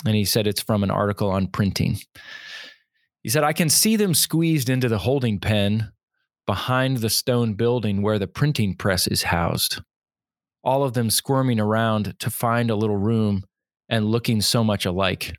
And 0.05 0.15
he 0.15 0.25
said 0.25 0.47
it's 0.47 0.61
from 0.61 0.83
an 0.83 0.91
article 0.91 1.29
on 1.29 1.47
printing. 1.47 1.97
He 3.23 3.29
said, 3.29 3.43
I 3.43 3.53
can 3.53 3.69
see 3.69 3.95
them 3.95 4.13
squeezed 4.13 4.69
into 4.69 4.87
the 4.89 4.99
holding 4.99 5.39
pen 5.39 5.91
behind 6.45 6.97
the 6.97 7.09
stone 7.09 7.55
building 7.55 8.01
where 8.01 8.19
the 8.19 8.27
printing 8.27 8.75
press 8.75 9.07
is 9.07 9.23
housed. 9.23 9.81
All 10.63 10.83
of 10.83 10.93
them 10.93 11.09
squirming 11.09 11.59
around 11.59 12.17
to 12.19 12.29
find 12.29 12.69
a 12.69 12.75
little 12.75 12.97
room 12.97 13.43
and 13.89 14.05
looking 14.05 14.41
so 14.41 14.63
much 14.63 14.85
alike. 14.85 15.35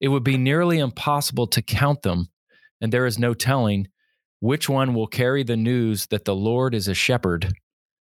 It 0.00 0.08
would 0.08 0.24
be 0.24 0.36
nearly 0.36 0.78
impossible 0.78 1.46
to 1.48 1.62
count 1.62 2.02
them, 2.02 2.28
and 2.80 2.92
there 2.92 3.06
is 3.06 3.18
no 3.18 3.34
telling 3.34 3.88
which 4.40 4.68
one 4.68 4.92
will 4.92 5.06
carry 5.06 5.42
the 5.42 5.56
news 5.56 6.06
that 6.06 6.24
the 6.24 6.34
Lord 6.34 6.74
is 6.74 6.88
a 6.88 6.94
shepherd, 6.94 7.52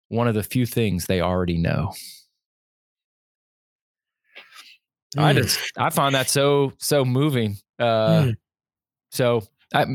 one 0.07 0.27
of 0.27 0.35
the 0.35 0.43
few 0.43 0.65
things 0.65 1.05
they 1.05 1.21
already 1.21 1.57
know. 1.57 1.93
Mm. 5.17 5.23
I 5.23 5.33
just 5.33 5.59
I 5.77 5.89
find 5.89 6.15
that 6.15 6.29
so 6.29 6.73
so 6.77 7.03
moving. 7.05 7.57
Uh, 7.79 8.23
mm. 8.23 8.37
So 9.11 9.43
I, 9.73 9.85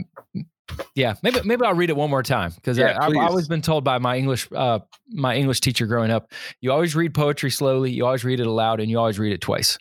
yeah, 0.95 1.15
maybe 1.23 1.41
maybe 1.45 1.65
I'll 1.65 1.75
read 1.75 1.91
it 1.91 1.97
one 1.97 2.11
more 2.11 2.23
time 2.23 2.53
because 2.55 2.79
yeah, 2.79 2.97
I've 2.99 3.17
always 3.17 3.49
been 3.49 3.63
told 3.63 3.85
by 3.85 3.99
my 3.99 4.17
English 4.17 4.49
uh, 4.53 4.81
my 5.09 5.37
English 5.37 5.61
teacher 5.61 5.87
growing 5.87 6.11
up, 6.11 6.33
you 6.61 6.73
always 6.73 6.97
read 6.97 7.15
poetry 7.15 7.51
slowly, 7.51 7.91
you 7.93 8.05
always 8.05 8.25
read 8.25 8.41
it 8.41 8.47
aloud, 8.47 8.81
and 8.81 8.91
you 8.91 8.99
always 8.99 9.19
read 9.19 9.33
it 9.33 9.41
twice. 9.41 9.79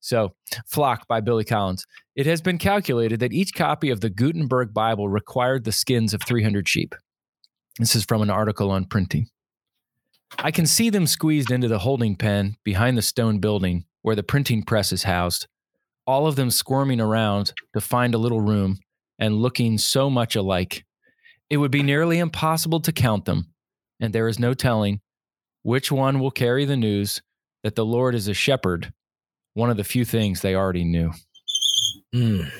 So, 0.00 0.34
"Flock" 0.66 1.08
by 1.08 1.20
Billy 1.20 1.44
Collins. 1.44 1.86
It 2.14 2.26
has 2.26 2.40
been 2.40 2.58
calculated 2.58 3.20
that 3.20 3.32
each 3.32 3.54
copy 3.54 3.90
of 3.90 4.00
the 4.00 4.10
Gutenberg 4.10 4.72
Bible 4.72 5.08
required 5.08 5.64
the 5.64 5.72
skins 5.72 6.14
of 6.14 6.22
300 6.22 6.68
sheep. 6.68 6.94
This 7.78 7.94
is 7.94 8.04
from 8.04 8.22
an 8.22 8.30
article 8.30 8.70
on 8.70 8.84
printing. 8.84 9.28
I 10.38 10.50
can 10.50 10.66
see 10.66 10.90
them 10.90 11.06
squeezed 11.06 11.50
into 11.50 11.68
the 11.68 11.78
holding 11.78 12.16
pen 12.16 12.56
behind 12.64 12.96
the 12.96 13.02
stone 13.02 13.38
building 13.38 13.86
where 14.02 14.16
the 14.16 14.22
printing 14.22 14.62
press 14.62 14.92
is 14.92 15.04
housed, 15.04 15.46
all 16.06 16.26
of 16.26 16.36
them 16.36 16.50
squirming 16.50 17.00
around 17.00 17.52
to 17.74 17.80
find 17.80 18.14
a 18.14 18.18
little 18.18 18.40
room 18.40 18.78
and 19.18 19.36
looking 19.36 19.78
so 19.78 20.10
much 20.10 20.36
alike. 20.36 20.84
It 21.48 21.56
would 21.58 21.70
be 21.70 21.82
nearly 21.82 22.18
impossible 22.18 22.80
to 22.80 22.92
count 22.92 23.24
them, 23.24 23.52
and 24.00 24.12
there 24.12 24.28
is 24.28 24.38
no 24.38 24.54
telling 24.54 25.00
which 25.62 25.92
one 25.92 26.18
will 26.18 26.30
carry 26.30 26.64
the 26.64 26.76
news 26.76 27.22
that 27.62 27.76
the 27.76 27.84
Lord 27.84 28.14
is 28.14 28.28
a 28.28 28.34
shepherd, 28.34 28.92
one 29.54 29.70
of 29.70 29.76
the 29.76 29.84
few 29.84 30.04
things 30.04 30.40
they 30.40 30.54
already 30.54 30.84
knew. 30.84 31.12
Mm. 32.14 32.50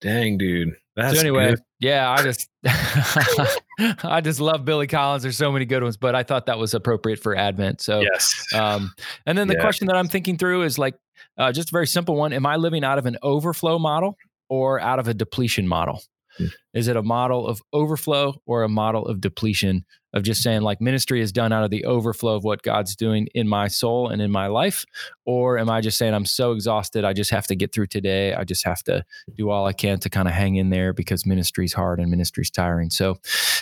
Dang, 0.00 0.38
dude. 0.38 0.74
That's 0.96 1.14
so 1.14 1.20
anyway, 1.20 1.50
good. 1.50 1.60
yeah, 1.78 2.10
I 2.10 2.22
just 2.22 2.48
I 4.02 4.20
just 4.20 4.40
love 4.40 4.64
Billy 4.64 4.86
Collins. 4.86 5.22
There's 5.22 5.36
so 5.36 5.50
many 5.50 5.64
good 5.64 5.82
ones, 5.82 5.96
but 5.96 6.14
I 6.14 6.22
thought 6.22 6.46
that 6.46 6.58
was 6.58 6.74
appropriate 6.74 7.18
for 7.18 7.36
Advent. 7.36 7.80
So 7.80 8.00
yes. 8.00 8.46
Um, 8.54 8.92
and 9.26 9.36
then 9.36 9.48
the 9.48 9.54
yeah. 9.54 9.60
question 9.60 9.86
that 9.86 9.96
I'm 9.96 10.08
thinking 10.08 10.36
through 10.36 10.62
is 10.62 10.78
like 10.78 10.94
uh, 11.38 11.52
just 11.52 11.70
a 11.70 11.72
very 11.72 11.86
simple 11.86 12.16
one: 12.16 12.32
Am 12.32 12.46
I 12.46 12.56
living 12.56 12.84
out 12.84 12.98
of 12.98 13.06
an 13.06 13.16
overflow 13.22 13.78
model 13.78 14.16
or 14.48 14.80
out 14.80 14.98
of 14.98 15.08
a 15.08 15.14
depletion 15.14 15.66
model? 15.66 16.02
Hmm. 16.40 16.46
Is 16.74 16.88
it 16.88 16.96
a 16.96 17.02
model 17.02 17.46
of 17.46 17.60
overflow 17.72 18.40
or 18.46 18.62
a 18.62 18.68
model 18.68 19.06
of 19.06 19.20
depletion? 19.20 19.84
Of 20.12 20.24
just 20.24 20.42
saying, 20.42 20.62
like, 20.62 20.80
ministry 20.80 21.20
is 21.20 21.30
done 21.30 21.52
out 21.52 21.62
of 21.62 21.70
the 21.70 21.84
overflow 21.84 22.34
of 22.34 22.42
what 22.42 22.62
God's 22.62 22.96
doing 22.96 23.28
in 23.32 23.46
my 23.46 23.68
soul 23.68 24.08
and 24.08 24.20
in 24.20 24.32
my 24.32 24.48
life? 24.48 24.84
Or 25.24 25.56
am 25.56 25.70
I 25.70 25.80
just 25.80 25.98
saying, 25.98 26.14
I'm 26.14 26.26
so 26.26 26.50
exhausted, 26.50 27.04
I 27.04 27.12
just 27.12 27.30
have 27.30 27.46
to 27.46 27.54
get 27.54 27.72
through 27.72 27.86
today? 27.86 28.34
I 28.34 28.42
just 28.42 28.64
have 28.64 28.82
to 28.84 29.04
do 29.36 29.50
all 29.50 29.66
I 29.66 29.72
can 29.72 30.00
to 30.00 30.10
kind 30.10 30.26
of 30.26 30.34
hang 30.34 30.56
in 30.56 30.70
there 30.70 30.92
because 30.92 31.24
ministry's 31.24 31.72
hard 31.72 32.00
and 32.00 32.10
ministry's 32.10 32.50
tiring. 32.50 32.90
So, 32.90 33.18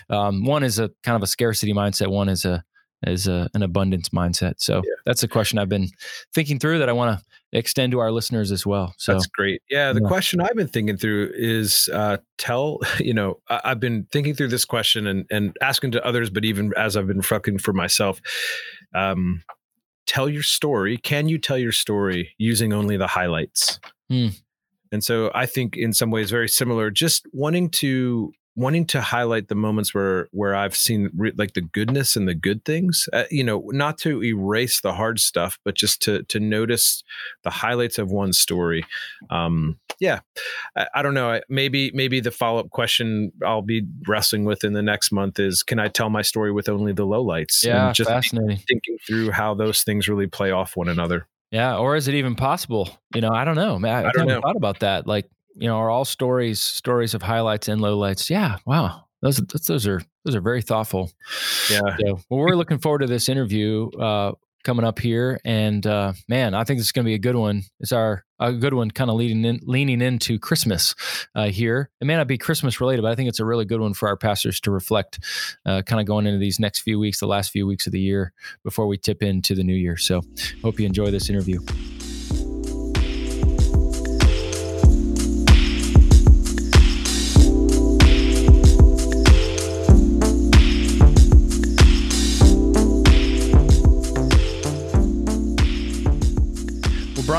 um, 0.09 0.47
one 0.47 0.63
is 0.63 0.79
a 0.79 0.91
kind 1.03 1.17
of 1.17 1.23
a 1.23 1.27
scarcity 1.27 1.75
mindset, 1.75 2.09
one 2.09 2.31
is 2.31 2.47
a 2.47 2.65
is 3.07 3.29
a, 3.29 3.49
an 3.55 3.63
abundance 3.63 4.09
mindset. 4.11 4.55
So 4.59 4.77
yeah. 4.77 4.95
that's 5.05 5.23
a 5.23 5.29
question 5.29 5.59
I've 5.59 5.69
been 5.69 5.89
thinking 6.35 6.59
through 6.59 6.79
that 6.79 6.89
I 6.89 6.93
want 6.93 7.19
to 7.19 7.25
extend 7.53 7.93
to 7.93 7.99
our 7.99 8.11
listeners 8.11 8.53
as 8.53 8.67
well. 8.67 8.95
So 8.99 9.13
that's 9.13 9.27
great. 9.27 9.63
Yeah. 9.71 9.93
The 9.93 10.03
yeah. 10.03 10.09
question 10.09 10.41
I've 10.41 10.55
been 10.55 10.69
thinking 10.69 10.97
through 10.97 11.33
is 11.35 11.89
uh, 11.93 12.19
tell, 12.37 12.79
you 12.99 13.15
know, 13.15 13.41
I, 13.49 13.61
have 13.65 13.81
been 13.81 14.07
thinking 14.13 14.35
through 14.35 14.49
this 14.49 14.65
question 14.65 15.07
and, 15.07 15.27
and 15.31 15.57
asking 15.63 15.93
to 15.93 16.05
others, 16.05 16.31
but 16.31 16.45
even 16.45 16.73
as 16.77 16.97
I've 16.97 17.07
been 17.07 17.23
fucking 17.23 17.59
for 17.59 17.73
myself, 17.73 18.21
um, 18.95 19.43
tell 20.07 20.29
your 20.29 20.43
story. 20.43 20.97
Can 20.99 21.29
you 21.29 21.39
tell 21.39 21.59
your 21.59 21.73
story 21.73 22.35
using 22.39 22.73
only 22.73 22.97
the 22.97 23.07
highlights? 23.07 23.81
Hmm. 24.09 24.29
And 24.91 25.05
so 25.05 25.31
I 25.35 25.47
think 25.47 25.77
in 25.77 25.93
some 25.93 26.11
ways 26.11 26.31
very 26.31 26.49
similar, 26.49 26.91
just 26.91 27.27
wanting 27.33 27.71
to 27.71 28.33
wanting 28.59 28.85
to 28.85 29.01
highlight 29.01 29.47
the 29.47 29.55
moments 29.55 29.95
where 29.95 30.29
where 30.33 30.55
I've 30.55 30.75
seen 30.75 31.11
re- 31.17 31.33
like 31.39 31.55
the 31.55 31.61
goodness 31.61 32.17
and 32.17 32.27
the 32.27 32.35
good 32.35 32.65
things. 32.65 33.09
Uh, 33.13 33.25
you 33.31 33.45
know, 33.45 33.63
not 33.69 33.99
to 33.99 34.23
erase 34.23 34.81
the 34.81 34.93
hard 34.93 35.21
stuff, 35.21 35.59
but 35.65 35.77
just 35.77 36.03
to 36.03 36.25
to 36.25 36.41
notice 36.41 37.05
the 37.45 37.51
highlights 37.51 37.99
of 37.99 38.11
one 38.11 38.33
story. 38.33 38.85
Um, 39.31 39.79
yeah, 40.01 40.21
I, 40.77 40.87
I 40.97 41.03
don't 41.03 41.15
know. 41.15 41.41
Maybe 41.49 41.93
maybe 41.95 42.19
the 42.19 42.33
follow 42.33 42.59
up 42.59 42.71
question 42.71 43.33
I'll 43.47 43.63
be 43.63 43.87
wrestling 44.07 44.45
with 44.45 44.65
in 44.65 44.73
the 44.73 44.83
next 44.83 45.13
month 45.13 45.39
is, 45.39 45.63
can 45.63 45.79
I 45.79 45.87
tell 45.87 46.11
my 46.11 46.23
story 46.23 46.51
with 46.53 46.69
only 46.69 46.93
the 46.93 47.07
lowlights? 47.07 47.65
Yeah, 47.65 47.87
and 47.87 47.95
just 47.95 48.11
fascinating. 48.11 48.59
Thinking 48.69 48.99
through 49.07 49.31
how 49.31 49.55
those 49.55 49.85
things 49.85 50.09
really 50.09 50.27
play 50.27 50.51
off 50.51 50.77
one 50.77 50.89
another. 50.89 51.29
Yeah, 51.53 51.79
or 51.79 51.97
is 51.97 52.09
it 52.09 52.15
even 52.15 52.35
possible? 52.35 52.91
You 53.15 53.21
know, 53.21 53.31
I 53.31 53.45
don't 53.45 53.57
know. 53.57 53.81
I, 53.85 54.03
I, 54.03 54.09
I 54.09 54.13
don't 54.13 54.27
know. 54.27 54.41
thought 54.41 54.57
about 54.57 54.81
that. 54.81 55.07
Like 55.07 55.31
you 55.59 55.69
know, 55.69 55.77
are 55.77 55.91
all 55.91 56.05
stories 56.05 56.61
stories 56.61 57.15
of 57.15 57.23
highlights 57.23 57.69
and 57.69 57.81
lowlights. 57.81 58.31
Yeah, 58.31 58.59
wow, 58.65 59.05
those 59.23 59.37
those 59.37 59.87
are 59.87 60.03
those 60.25 60.35
are 60.35 60.41
very 60.41 60.63
thoughtful. 60.63 61.11
Yeah. 61.71 61.97
So, 62.01 62.21
well, 62.29 62.41
we're 62.41 62.57
looking 62.57 62.79
forward 62.79 63.01
to 63.01 63.07
this 63.07 63.29
interview 63.29 63.91
uh, 63.91 64.33
coming 64.65 64.85
up 64.85 64.99
here, 64.99 65.41
and 65.45 65.87
uh, 65.87 66.13
man, 66.29 66.55
I 66.55 66.65
think 66.65 66.79
this 66.79 66.87
is 66.87 66.93
going 66.93 67.05
to 67.05 67.09
be 67.09 67.15
a 67.15 67.19
good 67.19 67.37
one. 67.37 67.63
It's 67.81 67.93
our 67.93 68.25
a 68.41 68.53
good 68.53 68.75
one, 68.75 68.91
kind 68.91 69.11
of 69.11 69.17
leading 69.17 69.45
in, 69.45 69.61
leaning 69.65 70.01
into 70.01 70.39
Christmas 70.39 70.95
uh, 71.35 71.49
here. 71.49 71.91
It 72.01 72.05
may 72.05 72.15
not 72.15 72.29
be 72.29 72.39
Christmas 72.39 72.81
related, 72.81 73.03
but 73.03 73.11
I 73.11 73.15
think 73.17 73.29
it's 73.29 73.41
a 73.41 73.45
really 73.45 73.65
good 73.65 73.81
one 73.81 73.95
for 73.95 74.09
our 74.09 74.17
pastors 74.17 74.61
to 74.61 74.71
reflect, 74.71 75.19
uh, 75.67 75.83
kind 75.83 76.01
of 76.01 76.07
going 76.07 76.27
into 76.27 76.39
these 76.39 76.61
next 76.61 76.81
few 76.81 76.99
weeks, 76.99 77.19
the 77.19 77.27
last 77.27 77.51
few 77.51 77.67
weeks 77.67 77.87
of 77.87 77.93
the 77.93 78.01
year 78.01 78.33
before 78.63 78.87
we 78.87 78.97
tip 78.97 79.23
into 79.23 79.55
the 79.55 79.65
new 79.65 79.75
year. 79.75 79.97
So, 79.97 80.23
hope 80.63 80.79
you 80.79 80.87
enjoy 80.87 81.11
this 81.11 81.29
interview. 81.29 81.61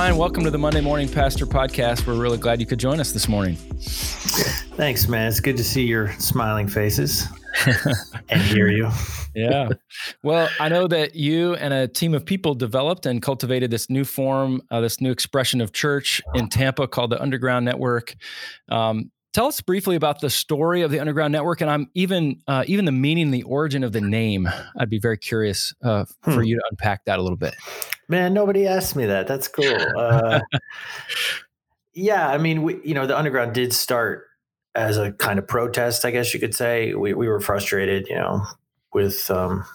Brian, 0.09 0.19
welcome 0.19 0.43
to 0.43 0.49
the 0.49 0.57
Monday 0.57 0.81
Morning 0.81 1.07
Pastor 1.07 1.45
Podcast. 1.45 2.07
We're 2.07 2.19
really 2.19 2.39
glad 2.39 2.59
you 2.59 2.65
could 2.65 2.79
join 2.79 2.99
us 2.99 3.11
this 3.11 3.27
morning. 3.27 3.57
Thanks, 4.73 5.07
man. 5.07 5.27
It's 5.27 5.39
good 5.39 5.55
to 5.57 5.63
see 5.63 5.83
your 5.83 6.11
smiling 6.13 6.67
faces 6.67 7.27
and 8.29 8.41
hear 8.41 8.69
you. 8.69 8.89
yeah. 9.35 9.69
Well, 10.23 10.49
I 10.59 10.67
know 10.67 10.87
that 10.87 11.13
you 11.13 11.53
and 11.57 11.75
a 11.75 11.87
team 11.87 12.15
of 12.15 12.25
people 12.25 12.55
developed 12.55 13.05
and 13.05 13.21
cultivated 13.21 13.69
this 13.69 13.87
new 13.87 14.03
form, 14.03 14.63
uh, 14.71 14.81
this 14.81 14.99
new 14.99 15.11
expression 15.11 15.61
of 15.61 15.73
church 15.73 16.23
in 16.33 16.49
Tampa 16.49 16.87
called 16.87 17.11
the 17.11 17.21
Underground 17.21 17.65
Network. 17.65 18.15
Um, 18.67 19.11
tell 19.33 19.48
us 19.48 19.62
briefly 19.62 19.95
about 19.95 20.21
the 20.21 20.29
story 20.29 20.81
of 20.81 20.91
the 20.91 21.00
Underground 21.00 21.31
Network, 21.31 21.62
and 21.62 21.69
I'm 21.69 21.89
even 21.93 22.41
uh, 22.48 22.63
even 22.67 22.86
the 22.86 22.91
meaning, 22.91 23.31
the 23.31 23.43
origin 23.43 23.83
of 23.83 23.91
the 23.91 24.01
name. 24.01 24.50
I'd 24.77 24.89
be 24.89 25.00
very 25.00 25.17
curious 25.17 25.74
uh, 25.83 26.05
hmm. 26.24 26.33
for 26.33 26.43
you 26.43 26.55
to 26.55 26.63
unpack 26.71 27.05
that 27.05 27.19
a 27.19 27.21
little 27.21 27.38
bit. 27.38 27.55
Man, 28.07 28.33
nobody 28.33 28.67
asked 28.67 28.95
me 28.95 29.05
that. 29.05 29.27
That's 29.27 29.48
cool. 29.48 29.77
Uh, 29.98 30.41
yeah, 31.93 32.29
I 32.29 32.38
mean, 32.38 32.63
we, 32.63 32.79
you 32.83 32.93
know, 32.93 33.05
the 33.05 33.17
underground 33.17 33.53
did 33.53 33.74
start 33.74 34.25
as 34.75 34.98
a 34.98 35.12
kind 35.12 35.39
of 35.39 35.48
protest, 35.48 36.05
I 36.05 36.12
guess 36.12 36.33
you 36.33 36.39
could 36.39 36.55
say. 36.55 36.93
We 36.93 37.13
we 37.13 37.27
were 37.27 37.39
frustrated, 37.39 38.07
you 38.07 38.15
know, 38.15 38.43
with 38.93 39.29
um, 39.29 39.65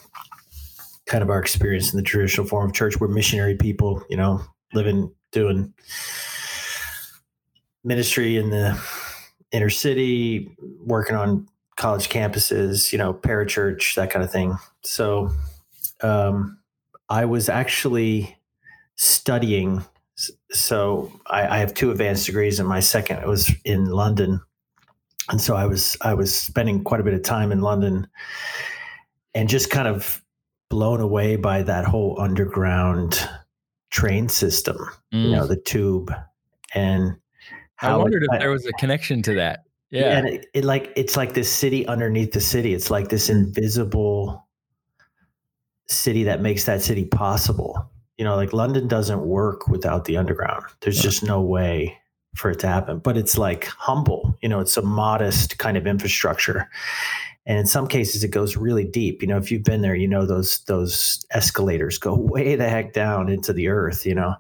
kind 1.07 1.23
of 1.23 1.31
our 1.31 1.39
experience 1.39 1.93
in 1.93 1.97
the 1.97 2.03
traditional 2.03 2.47
form 2.47 2.71
of 2.71 2.75
church. 2.75 2.99
We're 2.99 3.09
missionary 3.09 3.57
people, 3.57 4.03
you 4.09 4.17
know, 4.17 4.43
living 4.73 5.13
doing 5.33 5.75
ministry 7.85 8.37
in 8.37 8.51
the 8.51 8.81
inner 9.55 9.71
city, 9.71 10.55
working 10.85 11.15
on 11.15 11.49
college 11.77 12.09
campuses, 12.09 12.93
you 12.93 12.99
know, 12.99 13.15
parachurch, 13.15 13.95
that 13.95 14.11
kind 14.11 14.25
of 14.25 14.31
thing. 14.31 14.59
So, 14.83 15.31
um, 16.03 16.59
I 17.09 17.25
was 17.25 17.49
actually 17.49 18.37
studying. 18.97 19.85
So 20.51 21.13
I, 21.27 21.47
I, 21.47 21.59
have 21.59 21.75
two 21.75 21.91
advanced 21.91 22.27
degrees, 22.27 22.59
and 22.59 22.69
my 22.69 22.81
second 22.81 23.27
was 23.27 23.53
in 23.65 23.87
London, 23.87 24.41
and 25.29 25.41
so 25.41 25.57
I 25.57 25.67
was 25.67 25.97
I 26.01 26.15
was 26.15 26.35
spending 26.35 26.85
quite 26.85 27.01
a 27.01 27.05
bit 27.05 27.15
of 27.15 27.23
time 27.23 27.53
in 27.53 27.61
London, 27.61 28.07
and 29.35 29.49
just 29.49 29.71
kind 29.71 29.89
of 29.89 30.23
blown 30.71 31.01
away 31.01 31.37
by 31.37 31.63
that 31.63 31.85
whole 31.85 32.21
underground 32.21 33.29
train 33.91 34.29
system. 34.29 34.77
Mm. 35.13 35.25
You 35.25 35.31
know, 35.31 35.45
mm. 35.45 35.49
the 35.49 35.57
tube, 35.57 36.13
and 36.75 37.17
I 37.85 37.97
wondered 37.97 38.25
if 38.25 38.41
there 38.41 38.51
was 38.51 38.67
a 38.67 38.73
connection 38.73 39.23
to 39.23 39.35
that. 39.35 39.65
Yeah, 39.91 40.19
and 40.19 40.29
it, 40.29 40.47
it 40.55 40.65
like 40.65 40.93
it's 40.97 41.17
like 41.17 41.35
this 41.35 41.51
city 41.51 41.87
underneath 41.87 42.33
the 42.33 42.41
city. 42.41 42.75
It's 42.75 42.91
like 42.91 43.09
this 43.09 43.29
invisible 43.29 44.47
city 45.87 46.25
that 46.25 46.41
makes 46.41 46.65
that 46.65 46.83
city 46.83 47.05
possible. 47.05 47.91
You 48.19 48.25
know, 48.25 48.37
like 48.37 48.53
London 48.53 48.89
doesn't 48.89 49.23
work 49.23 49.69
without 49.69 50.05
the 50.05 50.17
underground. 50.17 50.65
There's 50.81 51.01
just 51.01 51.23
no 51.23 51.41
way 51.41 51.99
for 52.35 52.51
it 52.51 52.59
to 52.61 52.67
happen. 52.67 52.99
But 52.99 53.17
it's 53.17 53.39
like 53.39 53.67
humble, 53.67 54.37
you 54.43 54.49
know, 54.49 54.61
it's 54.61 54.77
a 54.77 54.83
modest 54.83 55.59
kind 55.59 55.77
of 55.77 55.87
infrastructure. 55.87 56.69
And 57.47 57.59
in 57.59 57.67
some 57.67 57.87
cases 57.87 58.25
it 58.25 58.29
goes 58.29 58.57
really 58.57 58.85
deep. 58.85 59.23
You 59.23 59.29
know, 59.29 59.37
if 59.37 59.51
you've 59.51 59.65
been 59.65 59.83
there, 59.83 59.95
you 59.95 60.09
know 60.09 60.27
those 60.27 60.61
those 60.65 61.25
escalators 61.31 61.99
go 61.99 62.15
way 62.19 62.57
the 62.57 62.69
heck 62.69 62.93
down 62.93 63.29
into 63.29 63.53
the 63.53 63.69
earth, 63.69 64.07
you 64.07 64.15
know. 64.15 64.35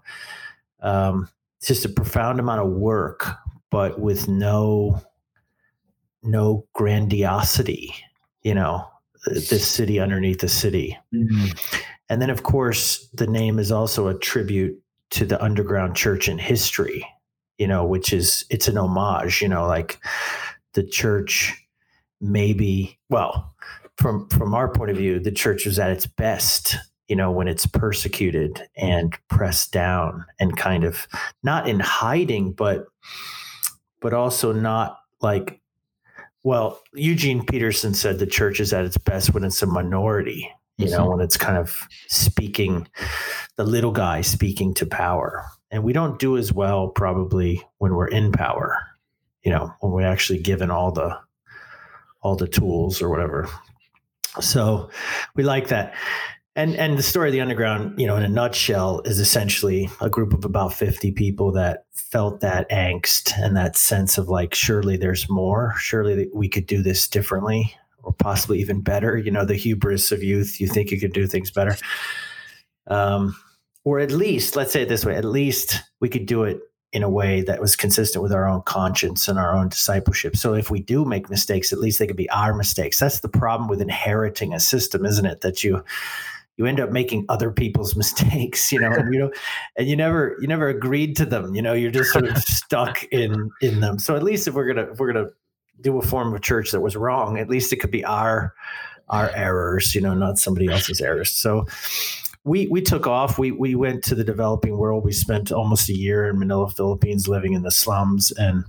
Um, 0.80 1.28
just 1.66 1.84
a 1.84 1.88
profound 1.88 2.40
amount 2.40 2.60
of 2.60 2.68
work, 2.68 3.26
but 3.70 4.00
with 4.00 4.28
no 4.28 5.00
no 6.22 6.66
grandiosity, 6.74 7.94
you 8.42 8.54
know 8.54 8.86
this 9.26 9.66
city 9.66 10.00
underneath 10.00 10.40
the 10.40 10.48
city. 10.48 10.98
Mm-hmm. 11.14 11.52
And 12.08 12.20
then, 12.20 12.30
of 12.30 12.42
course, 12.42 13.08
the 13.14 13.26
name 13.26 13.58
is 13.58 13.72
also 13.72 14.08
a 14.08 14.18
tribute 14.18 14.78
to 15.10 15.24
the 15.24 15.42
underground 15.42 15.96
church 15.96 16.28
in 16.28 16.38
history, 16.38 17.06
you 17.58 17.66
know, 17.66 17.86
which 17.86 18.12
is 18.12 18.44
it's 18.50 18.68
an 18.68 18.76
homage, 18.76 19.40
you 19.40 19.48
know, 19.48 19.66
like 19.66 19.98
the 20.74 20.82
church 20.82 21.54
maybe 22.20 22.98
well, 23.08 23.54
from 23.96 24.28
from 24.28 24.54
our 24.54 24.68
point 24.68 24.90
of 24.90 24.96
view, 24.96 25.18
the 25.18 25.32
church 25.32 25.66
was 25.66 25.78
at 25.78 25.90
its 25.90 26.06
best, 26.06 26.76
you 27.08 27.16
know, 27.16 27.30
when 27.30 27.48
it's 27.48 27.66
persecuted 27.66 28.62
and 28.76 29.16
pressed 29.28 29.72
down 29.72 30.24
and 30.38 30.56
kind 30.56 30.84
of 30.84 31.06
not 31.42 31.68
in 31.68 31.80
hiding, 31.80 32.52
but 32.52 32.86
but 34.00 34.12
also 34.12 34.52
not 34.52 34.98
like 35.20 35.60
well, 36.44 36.82
Eugene 36.92 37.44
Peterson 37.44 37.94
said 37.94 38.18
the 38.18 38.26
church 38.26 38.60
is 38.60 38.72
at 38.72 38.84
its 38.84 38.98
best 38.98 39.32
when 39.32 39.44
it's 39.44 39.62
a 39.62 39.66
minority, 39.66 40.52
you 40.76 40.90
know, 40.90 41.00
mm-hmm. 41.00 41.10
when 41.12 41.20
it's 41.20 41.38
kind 41.38 41.56
of 41.56 41.88
speaking, 42.08 42.86
the 43.56 43.64
little 43.64 43.92
guy 43.92 44.20
speaking 44.20 44.74
to 44.74 44.84
power. 44.84 45.46
And 45.70 45.82
we 45.82 45.94
don't 45.94 46.18
do 46.18 46.36
as 46.36 46.52
well 46.52 46.88
probably 46.88 47.66
when 47.78 47.94
we're 47.94 48.08
in 48.08 48.30
power, 48.30 48.78
you 49.42 49.50
know, 49.50 49.72
when 49.80 49.92
we're 49.92 50.06
actually 50.06 50.38
given 50.38 50.70
all 50.70 50.92
the 50.92 51.18
all 52.20 52.36
the 52.36 52.48
tools 52.48 53.00
or 53.00 53.08
whatever. 53.08 53.48
So 54.40 54.90
we 55.34 55.44
like 55.44 55.68
that. 55.68 55.94
And 56.56 56.76
and 56.76 56.96
the 56.96 57.02
story 57.02 57.28
of 57.28 57.32
the 57.32 57.40
underground 57.40 57.98
you 57.98 58.06
know 58.06 58.16
in 58.16 58.22
a 58.22 58.28
nutshell 58.28 59.00
is 59.04 59.18
essentially 59.18 59.88
a 60.00 60.08
group 60.08 60.32
of 60.32 60.44
about 60.44 60.72
50 60.72 61.12
people 61.12 61.52
that 61.52 61.86
felt 61.94 62.40
that 62.40 62.68
angst 62.70 63.32
and 63.38 63.56
that 63.56 63.76
sense 63.76 64.18
of 64.18 64.28
like 64.28 64.54
surely 64.54 64.96
there's 64.96 65.28
more 65.28 65.74
surely 65.78 66.28
we 66.32 66.48
could 66.48 66.66
do 66.66 66.82
this 66.82 67.08
differently 67.08 67.74
or 68.02 68.12
possibly 68.12 68.60
even 68.60 68.80
better 68.80 69.16
you 69.16 69.30
know 69.30 69.44
the 69.44 69.54
hubris 69.54 70.12
of 70.12 70.22
youth 70.22 70.60
you 70.60 70.68
think 70.68 70.90
you 70.90 71.00
could 71.00 71.12
do 71.12 71.26
things 71.26 71.50
better 71.50 71.76
um, 72.88 73.34
or 73.84 73.98
at 73.98 74.12
least 74.12 74.56
let's 74.56 74.72
say 74.72 74.82
it 74.82 74.88
this 74.88 75.04
way 75.04 75.16
at 75.16 75.24
least 75.24 75.82
we 76.00 76.08
could 76.08 76.26
do 76.26 76.44
it 76.44 76.60
in 76.92 77.02
a 77.02 77.10
way 77.10 77.42
that 77.42 77.60
was 77.60 77.74
consistent 77.74 78.22
with 78.22 78.32
our 78.32 78.48
own 78.48 78.62
conscience 78.62 79.26
and 79.26 79.36
our 79.36 79.52
own 79.52 79.68
discipleship. 79.68 80.36
So 80.36 80.54
if 80.54 80.70
we 80.70 80.78
do 80.78 81.04
make 81.04 81.28
mistakes, 81.28 81.72
at 81.72 81.80
least 81.80 81.98
they 81.98 82.06
could 82.06 82.14
be 82.14 82.30
our 82.30 82.54
mistakes. 82.54 83.00
That's 83.00 83.18
the 83.18 83.28
problem 83.28 83.68
with 83.68 83.82
inheriting 83.82 84.54
a 84.54 84.60
system, 84.60 85.04
isn't 85.04 85.26
it? 85.26 85.40
That 85.40 85.64
you 85.64 85.82
you 86.56 86.66
end 86.66 86.80
up 86.80 86.90
making 86.90 87.26
other 87.28 87.50
people's 87.50 87.96
mistakes, 87.96 88.72
you 88.72 88.80
know, 88.80 88.92
and 88.92 89.12
you 89.12 89.20
know, 89.20 89.30
and 89.76 89.88
you 89.88 89.96
never 89.96 90.36
you 90.40 90.48
never 90.48 90.68
agreed 90.68 91.16
to 91.16 91.26
them. 91.26 91.54
You 91.54 91.62
know, 91.62 91.72
you're 91.72 91.90
just 91.90 92.12
sort 92.12 92.26
of 92.26 92.38
stuck 92.42 93.04
in 93.04 93.50
in 93.60 93.80
them. 93.80 93.98
So 93.98 94.16
at 94.16 94.22
least 94.22 94.48
if 94.48 94.54
we're 94.54 94.72
gonna 94.72 94.92
if 94.92 94.98
we're 94.98 95.12
gonna 95.12 95.30
do 95.80 95.98
a 95.98 96.02
form 96.02 96.34
of 96.34 96.40
church 96.42 96.70
that 96.70 96.80
was 96.80 96.96
wrong, 96.96 97.38
at 97.38 97.48
least 97.48 97.72
it 97.72 97.76
could 97.76 97.90
be 97.90 98.04
our 98.04 98.54
our 99.08 99.30
errors, 99.34 99.94
you 99.94 100.00
know, 100.00 100.14
not 100.14 100.38
somebody 100.38 100.68
else's 100.68 101.00
errors. 101.00 101.30
So 101.30 101.66
we 102.44 102.66
we 102.68 102.80
took 102.80 103.06
off. 103.06 103.38
We 103.38 103.50
we 103.50 103.74
went 103.74 104.04
to 104.04 104.14
the 104.14 104.24
developing 104.24 104.76
world. 104.76 105.04
We 105.04 105.12
spent 105.12 105.50
almost 105.50 105.88
a 105.88 105.96
year 105.96 106.28
in 106.28 106.38
Manila, 106.38 106.70
Philippines, 106.70 107.26
living 107.26 107.54
in 107.54 107.62
the 107.62 107.70
slums, 107.70 108.32
and 108.32 108.64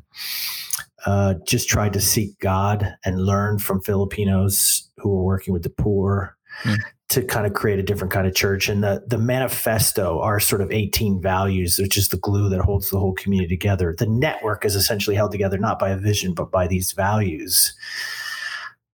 uh, 1.06 1.36
just 1.46 1.70
tried 1.70 1.94
to 1.94 2.01
seek 2.01 2.39
God 2.39 2.96
and 3.04 3.25
learn 3.25 3.60
from 3.60 3.82
Filipinos 3.82 4.89
who 4.98 5.10
were 5.10 5.24
working 5.24 5.54
with 5.54 5.63
the 5.63 5.70
poor. 5.70 6.36
Mm. 6.63 6.77
To 7.10 7.22
kind 7.22 7.46
of 7.46 7.54
create 7.54 7.78
a 7.78 7.84
different 7.84 8.12
kind 8.12 8.26
of 8.26 8.34
church, 8.34 8.68
and 8.68 8.84
the 8.84 9.04
the 9.08 9.20
manifesto 9.20 10.20
are 10.22 10.40
sort 10.40 10.62
of 10.62 10.72
eighteen 10.72 11.22
values, 11.22 11.78
which 11.78 11.98
is 11.98 12.10
the 12.10 12.18
glue 12.18 12.50
that 12.50 12.62
holds 12.62 12.90
the 12.90 13.00
whole 13.00 13.14
community 13.14 13.56
together. 13.56 13.96
The 13.98 14.08
network 14.08 14.66
is 14.66 14.76
essentially 14.76 15.16
held 15.16 15.32
together 15.32 15.60
not 15.60 15.78
by 15.78 15.92
a 15.92 15.98
vision, 15.98 16.34
but 16.34 16.52
by 16.52 16.68
these 16.68 16.94
values. 16.94 17.76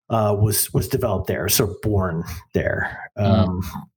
Uh, 0.10 0.36
was 0.38 0.74
was 0.74 0.90
developed 0.90 1.28
there, 1.28 1.48
so 1.48 1.74
born 1.82 2.26
there. 2.54 3.10
Mm. 3.18 3.48
Um, 3.48 3.88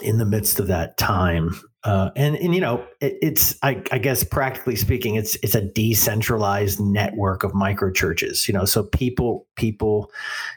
in 0.00 0.18
the 0.18 0.24
midst 0.24 0.58
of 0.58 0.66
that 0.68 0.96
time. 0.96 1.54
Uh, 1.84 2.10
and 2.16 2.36
and 2.36 2.54
you 2.54 2.60
know 2.60 2.82
it, 3.00 3.18
it's 3.20 3.56
I, 3.62 3.82
I, 3.92 3.98
guess 3.98 4.24
practically 4.24 4.74
speaking 4.74 5.16
it's 5.16 5.36
it's 5.42 5.54
a 5.54 5.60
decentralized 5.60 6.80
network 6.80 7.44
of 7.44 7.52
micro 7.52 7.92
churches 7.92 8.48
you 8.48 8.54
know 8.54 8.64
so 8.64 8.84
people 8.84 9.46
people 9.56 10.10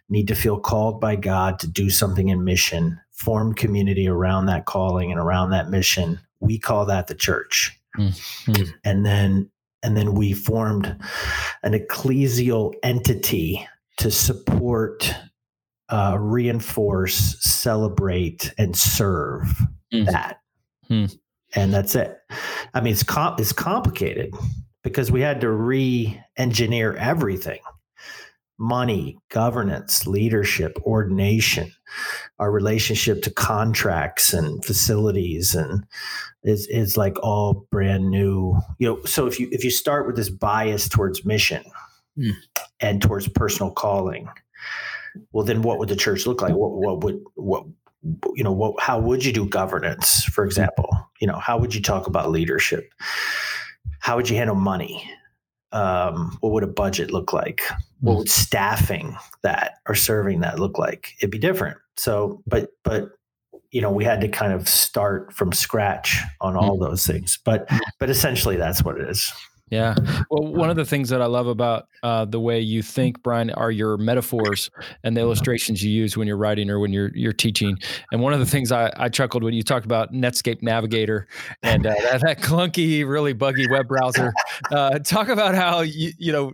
need 0.08 0.30
to 0.30 0.36
feel 0.36 0.58
called 0.58 1.02
by 1.02 1.18
God 1.18 1.60
to 1.60 1.68
do 1.68 1.90
something 1.90 2.30
in 2.30 2.46
mission 2.46 2.98
form 3.12 3.54
community 3.54 4.08
around 4.08 4.46
that 4.46 4.68
calling 4.68 5.12
and 5.12 5.20
around 5.20 5.50
that 5.50 5.70
mission 5.70 6.18
we 6.40 6.58
call 6.58 6.86
that 6.86 7.08
the 7.08 7.16
church 7.16 7.78
mm-hmm. 7.98 8.64
and 8.86 9.06
then 9.06 9.50
and 9.84 9.98
then 9.98 10.14
we 10.14 10.32
formed 10.32 10.98
an 11.64 11.74
ecclesial 11.74 12.74
entity 12.84 13.68
to 13.98 14.12
support 14.12 15.14
uh, 15.90 16.18
reinforce, 16.20 17.38
celebrate, 17.40 18.54
and 18.58 18.76
serve 18.76 19.62
mm. 19.94 20.06
that. 20.06 20.42
Mm. 20.90 21.18
And 21.56 21.74
that's 21.74 21.96
it. 21.96 22.18
I 22.74 22.82
mean, 22.82 22.94
it's 22.94 23.04
com- 23.04 23.36
it's 23.40 23.54
complicated 23.54 24.34
because 24.84 25.12
we 25.12 25.22
had 25.22 25.42
to 25.42 25.50
re-engineer 25.50 26.94
everything: 26.96 27.60
money, 28.60 29.18
governance, 29.30 30.06
leadership, 30.06 30.78
ordination, 30.84 31.72
our 32.40 32.52
relationship 32.52 33.22
to 33.24 33.32
contracts 33.32 34.34
and 34.34 34.64
facilities, 34.66 35.56
and 35.56 35.86
is 36.44 36.68
is 36.68 36.98
like 36.98 37.18
all 37.24 37.66
brand 37.72 38.10
new. 38.12 38.60
You 38.80 38.88
know, 38.88 39.04
so 39.06 39.26
if 39.26 39.40
you 39.40 39.48
if 39.52 39.64
you 39.64 39.72
start 39.72 40.06
with 40.06 40.18
this 40.18 40.30
bias 40.30 40.90
towards 40.90 41.26
mission 41.26 41.64
mm. 42.18 42.34
and 42.82 43.02
towards 43.02 43.28
personal 43.30 43.72
calling 43.72 44.28
well 45.32 45.46
then 45.46 45.62
what 45.62 45.80
would 45.80 45.90
the 45.90 45.96
church 45.96 46.26
look 46.26 46.42
like 46.42 46.54
what, 46.54 46.72
what 46.74 47.04
would 47.04 47.24
what 47.36 47.66
you 48.36 48.44
know 48.44 48.52
what 48.52 48.80
how 48.80 49.00
would 49.00 49.24
you 49.26 49.34
do 49.34 49.48
governance 49.48 50.24
for 50.26 50.46
example? 50.46 50.90
You 51.20 51.28
know 51.28 51.38
how 51.38 51.58
would 51.58 51.74
you 51.74 51.82
talk 51.82 52.08
about 52.08 52.32
leadership? 52.32 52.92
How 54.00 54.16
would 54.16 54.30
you 54.30 54.38
handle 54.38 54.56
money? 54.56 55.10
Um, 55.74 56.38
what 56.40 56.54
would 56.54 56.64
a 56.64 56.68
budget 56.68 57.12
look 57.12 57.34
like? 57.34 57.62
What 58.00 58.14
hmm. 58.14 58.18
would 58.20 58.30
staffing 58.30 59.18
that 59.44 59.74
or 59.88 59.96
serving 59.96 60.40
that 60.42 60.60
look 60.60 60.78
like? 60.78 61.14
It'd 61.20 61.32
be 61.32 61.40
different. 61.40 61.78
So 61.96 62.42
but 62.48 62.70
but 62.84 63.10
you 63.72 63.82
know 63.82 63.92
we 63.92 64.04
had 64.04 64.22
to 64.22 64.28
kind 64.28 64.54
of 64.54 64.68
start 64.70 65.34
from 65.34 65.52
scratch 65.52 66.22
on 66.42 66.56
all 66.56 66.78
hmm. 66.78 66.84
those 66.84 67.06
things. 67.06 67.40
But 67.44 67.70
but 68.00 68.10
essentially 68.10 68.56
that's 68.56 68.84
what 68.84 69.00
it 69.00 69.10
is 69.10 69.32
yeah. 69.70 69.96
Well, 70.30 70.54
one 70.54 70.70
of 70.70 70.78
the 70.78 70.86
things 70.86 71.10
that 71.10 71.22
I 71.22 71.26
love 71.26 71.48
about 71.48 71.88
uh, 72.02 72.24
the 72.26 72.40
way 72.40 72.60
you 72.60 72.82
think, 72.82 73.22
Brian, 73.22 73.50
are 73.52 73.72
your 73.72 73.98
metaphors 73.98 74.70
and 75.04 75.16
the 75.16 75.22
illustrations 75.22 75.84
you 75.84 75.92
use 75.92 76.16
when 76.16 76.28
you're 76.28 76.38
writing 76.38 76.70
or 76.70 76.80
when 76.80 76.94
you're 76.94 77.12
you're 77.14 77.34
teaching. 77.34 77.78
And 78.12 78.22
one 78.22 78.34
of 78.34 78.40
the 78.40 78.46
things 78.46 78.72
I, 78.72 78.92
I 78.96 79.10
chuckled 79.10 79.44
when 79.44 79.54
you 79.54 79.64
talked 79.64 79.86
about 79.86 80.14
Netscape 80.14 80.62
Navigator 80.62 81.28
and 81.64 81.86
uh, 81.86 81.96
that, 82.02 82.22
that, 82.22 82.42
clunky, 82.42 83.06
really 83.06 83.34
buggy 83.34 83.70
web 83.70 83.88
browser. 83.88 84.34
Uh, 84.72 85.00
talk 85.00 85.28
about 85.28 85.54
how 85.54 85.82
you 85.82 86.12
you 86.18 86.32
know 86.32 86.54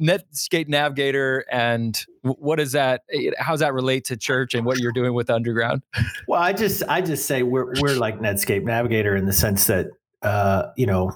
Netscape 0.00 0.68
Navigator 0.68 1.44
and 1.50 2.04
what 2.22 2.58
is 2.58 2.72
that? 2.72 3.02
Eh, 3.12 3.30
how 3.38 3.52
does 3.52 3.60
that 3.60 3.72
relate 3.72 4.04
to 4.06 4.16
church 4.16 4.54
and 4.54 4.66
what 4.66 4.78
you're 4.78 4.92
doing 4.92 5.14
with 5.14 5.30
Underground? 5.30 5.82
Well, 6.26 6.42
I 6.42 6.52
just 6.52 6.82
I 6.88 7.02
just 7.02 7.26
say 7.26 7.44
we're 7.44 7.72
we're 7.80 7.94
like 7.94 8.18
Netscape 8.18 8.64
Navigator 8.64 9.14
in 9.14 9.26
the 9.26 9.32
sense 9.32 9.66
that 9.66 9.86
uh, 10.22 10.70
you 10.76 10.86
know 10.86 11.12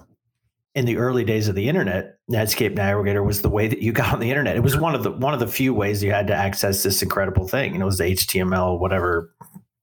in 0.75 0.85
the 0.85 0.97
early 0.97 1.25
days 1.25 1.49
of 1.49 1.55
the 1.55 1.69
internet, 1.69 2.17
Netscape 2.31 2.77
Navigator 2.77 3.23
was 3.23 3.43
the 3.43 3.51
way 3.51 3.67
that 3.67 3.81
you 3.81 3.93
got 4.01 4.15
on 4.15 4.21
the 4.21 4.31
internet. 4.31 4.57
It 4.57 4.63
was 4.63 4.77
one 4.77 4.95
of 4.95 5.03
the 5.03 5.11
one 5.11 5.35
of 5.35 5.41
the 5.41 5.47
few 5.47 5.75
ways 5.75 6.03
you 6.03 6.13
had 6.13 6.27
to 6.29 6.35
access 6.35 6.83
this 6.83 7.03
incredible 7.03 7.49
thing. 7.49 7.73
You 7.73 7.79
know, 7.79 7.87
it 7.87 7.87
was 7.87 7.99
the 7.99 8.05
HTML 8.05 8.79
whatever 8.79 9.35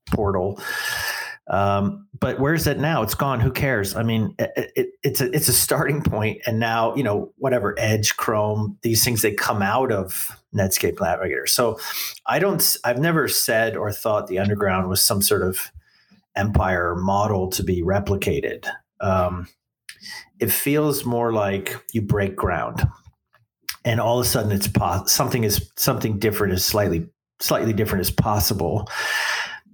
portal. 0.08 0.60
Um, 1.50 2.08
but 2.19 2.39
where's 2.39 2.67
it 2.67 2.78
now? 2.78 3.04
It's 3.04 3.15
gone. 3.15 3.39
Who 3.39 3.52
cares? 3.52 3.95
I 3.95 4.04
mean, 4.04 4.36
it, 4.38 4.71
it, 4.76 4.88
it's 5.02 5.21
a 5.21 5.32
it's 5.34 5.47
a 5.47 5.54
starting 5.54 6.02
point, 6.02 6.41
and 6.45 6.60
now 6.60 6.93
you 6.95 7.04
know 7.04 7.32
whatever 7.38 7.73
Edge, 7.78 8.17
Chrome, 8.17 8.78
these 8.82 9.04
things 9.04 9.21
they 9.21 9.32
come 9.32 9.62
out 9.62 9.91
of 9.91 10.30
Netscape 10.54 11.00
Navigator. 11.00 11.47
So 11.47 11.80
I 12.26 12.39
don't. 12.39 12.76
I've 12.84 13.00
never 13.00 13.30
said 13.30 13.78
or 13.78 13.91
thought 13.93 14.28
the 14.28 14.39
underground 14.39 14.89
was 14.89 15.02
some 15.02 15.21
sort 15.21 15.41
of 15.41 15.71
empire 16.36 16.95
model 16.95 17.50
to 17.52 17.63
be 17.63 17.82
replicated. 17.82 18.67
Um, 19.00 19.47
it 20.39 20.51
feels 20.51 21.05
more 21.05 21.33
like 21.33 21.75
you 21.93 22.01
break 22.01 22.36
ground. 22.36 22.88
And 23.86 23.99
all 23.99 24.19
of 24.19 24.25
a 24.25 24.29
sudden 24.29 24.51
it's 24.51 24.67
po- 24.67 25.05
something 25.05 25.43
is 25.43 25.71
something 25.77 26.19
different 26.19 26.53
is 26.53 26.65
slightly 26.65 27.07
slightly 27.39 27.73
different 27.73 28.01
is 28.01 28.12
possible. 28.12 28.89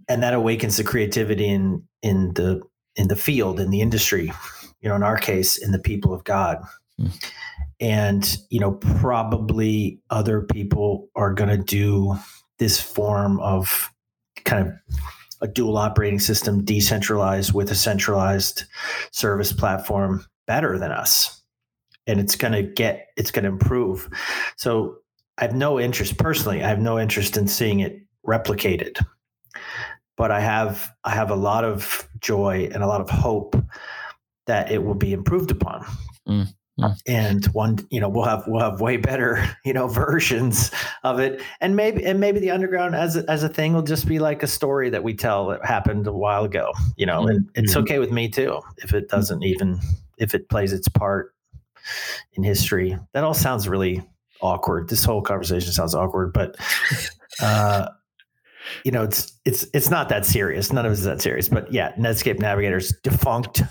And 0.09 0.21
that 0.21 0.33
awakens 0.33 0.77
the 0.77 0.83
creativity 0.83 1.47
in 1.47 1.83
in 2.01 2.33
the 2.33 2.61
in 2.95 3.07
the 3.07 3.15
field 3.15 3.59
in 3.59 3.71
the 3.71 3.81
industry 3.81 4.31
you 4.83 4.89
know 4.89 4.95
in 4.95 5.01
our 5.01 5.17
case 5.17 5.57
in 5.57 5.71
the 5.71 5.79
people 5.79 6.13
of 6.13 6.23
god. 6.25 6.59
Mm. 7.01 7.25
and 7.79 8.37
you 8.51 8.59
know 8.59 8.73
probably 8.73 9.99
other 10.11 10.41
people 10.43 11.09
are 11.15 11.33
going 11.33 11.49
to 11.49 11.57
do 11.57 12.15
this 12.59 12.79
form 12.79 13.39
of 13.39 13.89
kind 14.45 14.67
of 14.67 14.73
a 15.43 15.47
dual 15.47 15.77
operating 15.77 16.19
system 16.19 16.63
decentralized 16.63 17.53
with 17.53 17.69
a 17.69 17.75
centralized 17.75 18.63
service 19.11 19.51
platform 19.51 20.25
better 20.47 20.79
than 20.79 20.91
us. 20.91 21.43
And 22.07 22.19
it's 22.19 22.35
going 22.35 22.53
to 22.53 22.63
get 22.63 23.09
it's 23.17 23.29
going 23.29 23.43
to 23.43 23.51
improve. 23.51 24.09
So 24.57 24.97
i 25.39 25.43
have 25.43 25.55
no 25.55 25.79
interest 25.79 26.19
personally 26.19 26.63
i 26.63 26.67
have 26.67 26.79
no 26.79 26.99
interest 26.99 27.37
in 27.37 27.47
seeing 27.47 27.79
it 27.81 28.01
replicated. 28.25 28.97
But 30.15 30.31
i 30.31 30.39
have 30.39 30.91
i 31.03 31.11
have 31.11 31.29
a 31.29 31.35
lot 31.35 31.65
of 31.65 32.07
joy 32.19 32.69
and 32.73 32.81
a 32.81 32.87
lot 32.87 33.01
of 33.01 33.09
hope 33.09 33.55
that 34.47 34.71
it 34.71 34.83
will 34.83 34.95
be 34.95 35.13
improved 35.13 35.51
upon. 35.51 35.85
Mm. 36.27 36.53
And 37.07 37.45
one 37.47 37.77
you 37.91 37.99
know 37.99 38.09
we'll 38.09 38.25
have 38.25 38.43
we'll 38.47 38.59
have 38.59 38.81
way 38.81 38.97
better 38.97 39.47
you 39.65 39.73
know 39.73 39.87
versions 39.87 40.71
of 41.03 41.19
it 41.19 41.39
and 41.61 41.75
maybe 41.75 42.03
and 42.03 42.19
maybe 42.19 42.39
the 42.39 42.49
underground 42.49 42.95
as 42.95 43.15
a, 43.15 43.29
as 43.29 43.43
a 43.43 43.49
thing 43.49 43.73
will 43.73 43.83
just 43.83 44.07
be 44.07 44.17
like 44.17 44.41
a 44.41 44.47
story 44.47 44.89
that 44.89 45.03
we 45.03 45.13
tell 45.13 45.47
that 45.47 45.63
happened 45.63 46.07
a 46.07 46.11
while 46.11 46.43
ago 46.43 46.71
you 46.97 47.05
know 47.05 47.27
and 47.27 47.47
it's 47.53 47.73
mm-hmm. 47.73 47.83
okay 47.83 47.99
with 47.99 48.11
me 48.11 48.27
too 48.27 48.59
if 48.77 48.91
it 48.91 49.07
doesn't 49.07 49.43
even 49.43 49.79
if 50.17 50.33
it 50.33 50.49
plays 50.49 50.73
its 50.73 50.87
part 50.87 51.33
in 52.33 52.43
history. 52.43 52.97
That 53.13 53.23
all 53.23 53.33
sounds 53.33 53.67
really 53.67 54.03
awkward. 54.41 54.89
This 54.89 55.03
whole 55.03 55.21
conversation 55.21 55.71
sounds 55.71 55.95
awkward, 55.95 56.33
but 56.33 56.55
uh, 57.41 57.89
you 58.83 58.91
know, 58.91 59.03
it's 59.03 59.31
it's 59.45 59.65
it's 59.73 59.89
not 59.89 60.09
that 60.09 60.25
serious. 60.25 60.71
None 60.71 60.85
of 60.85 60.91
it 60.91 60.93
is 60.93 61.03
that 61.03 61.21
serious. 61.21 61.49
But 61.49 61.71
yeah, 61.71 61.93
Netscape 61.93 62.39
Navigator's 62.39 62.93
defunct 63.03 63.61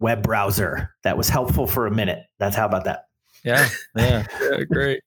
web 0.00 0.22
browser 0.22 0.90
that 1.04 1.16
was 1.16 1.28
helpful 1.28 1.66
for 1.66 1.86
a 1.86 1.90
minute. 1.90 2.24
That's 2.38 2.56
how 2.56 2.66
about 2.66 2.84
that? 2.84 3.04
Yeah, 3.44 3.68
yeah, 3.96 4.26
yeah 4.40 4.64
great. 4.64 5.02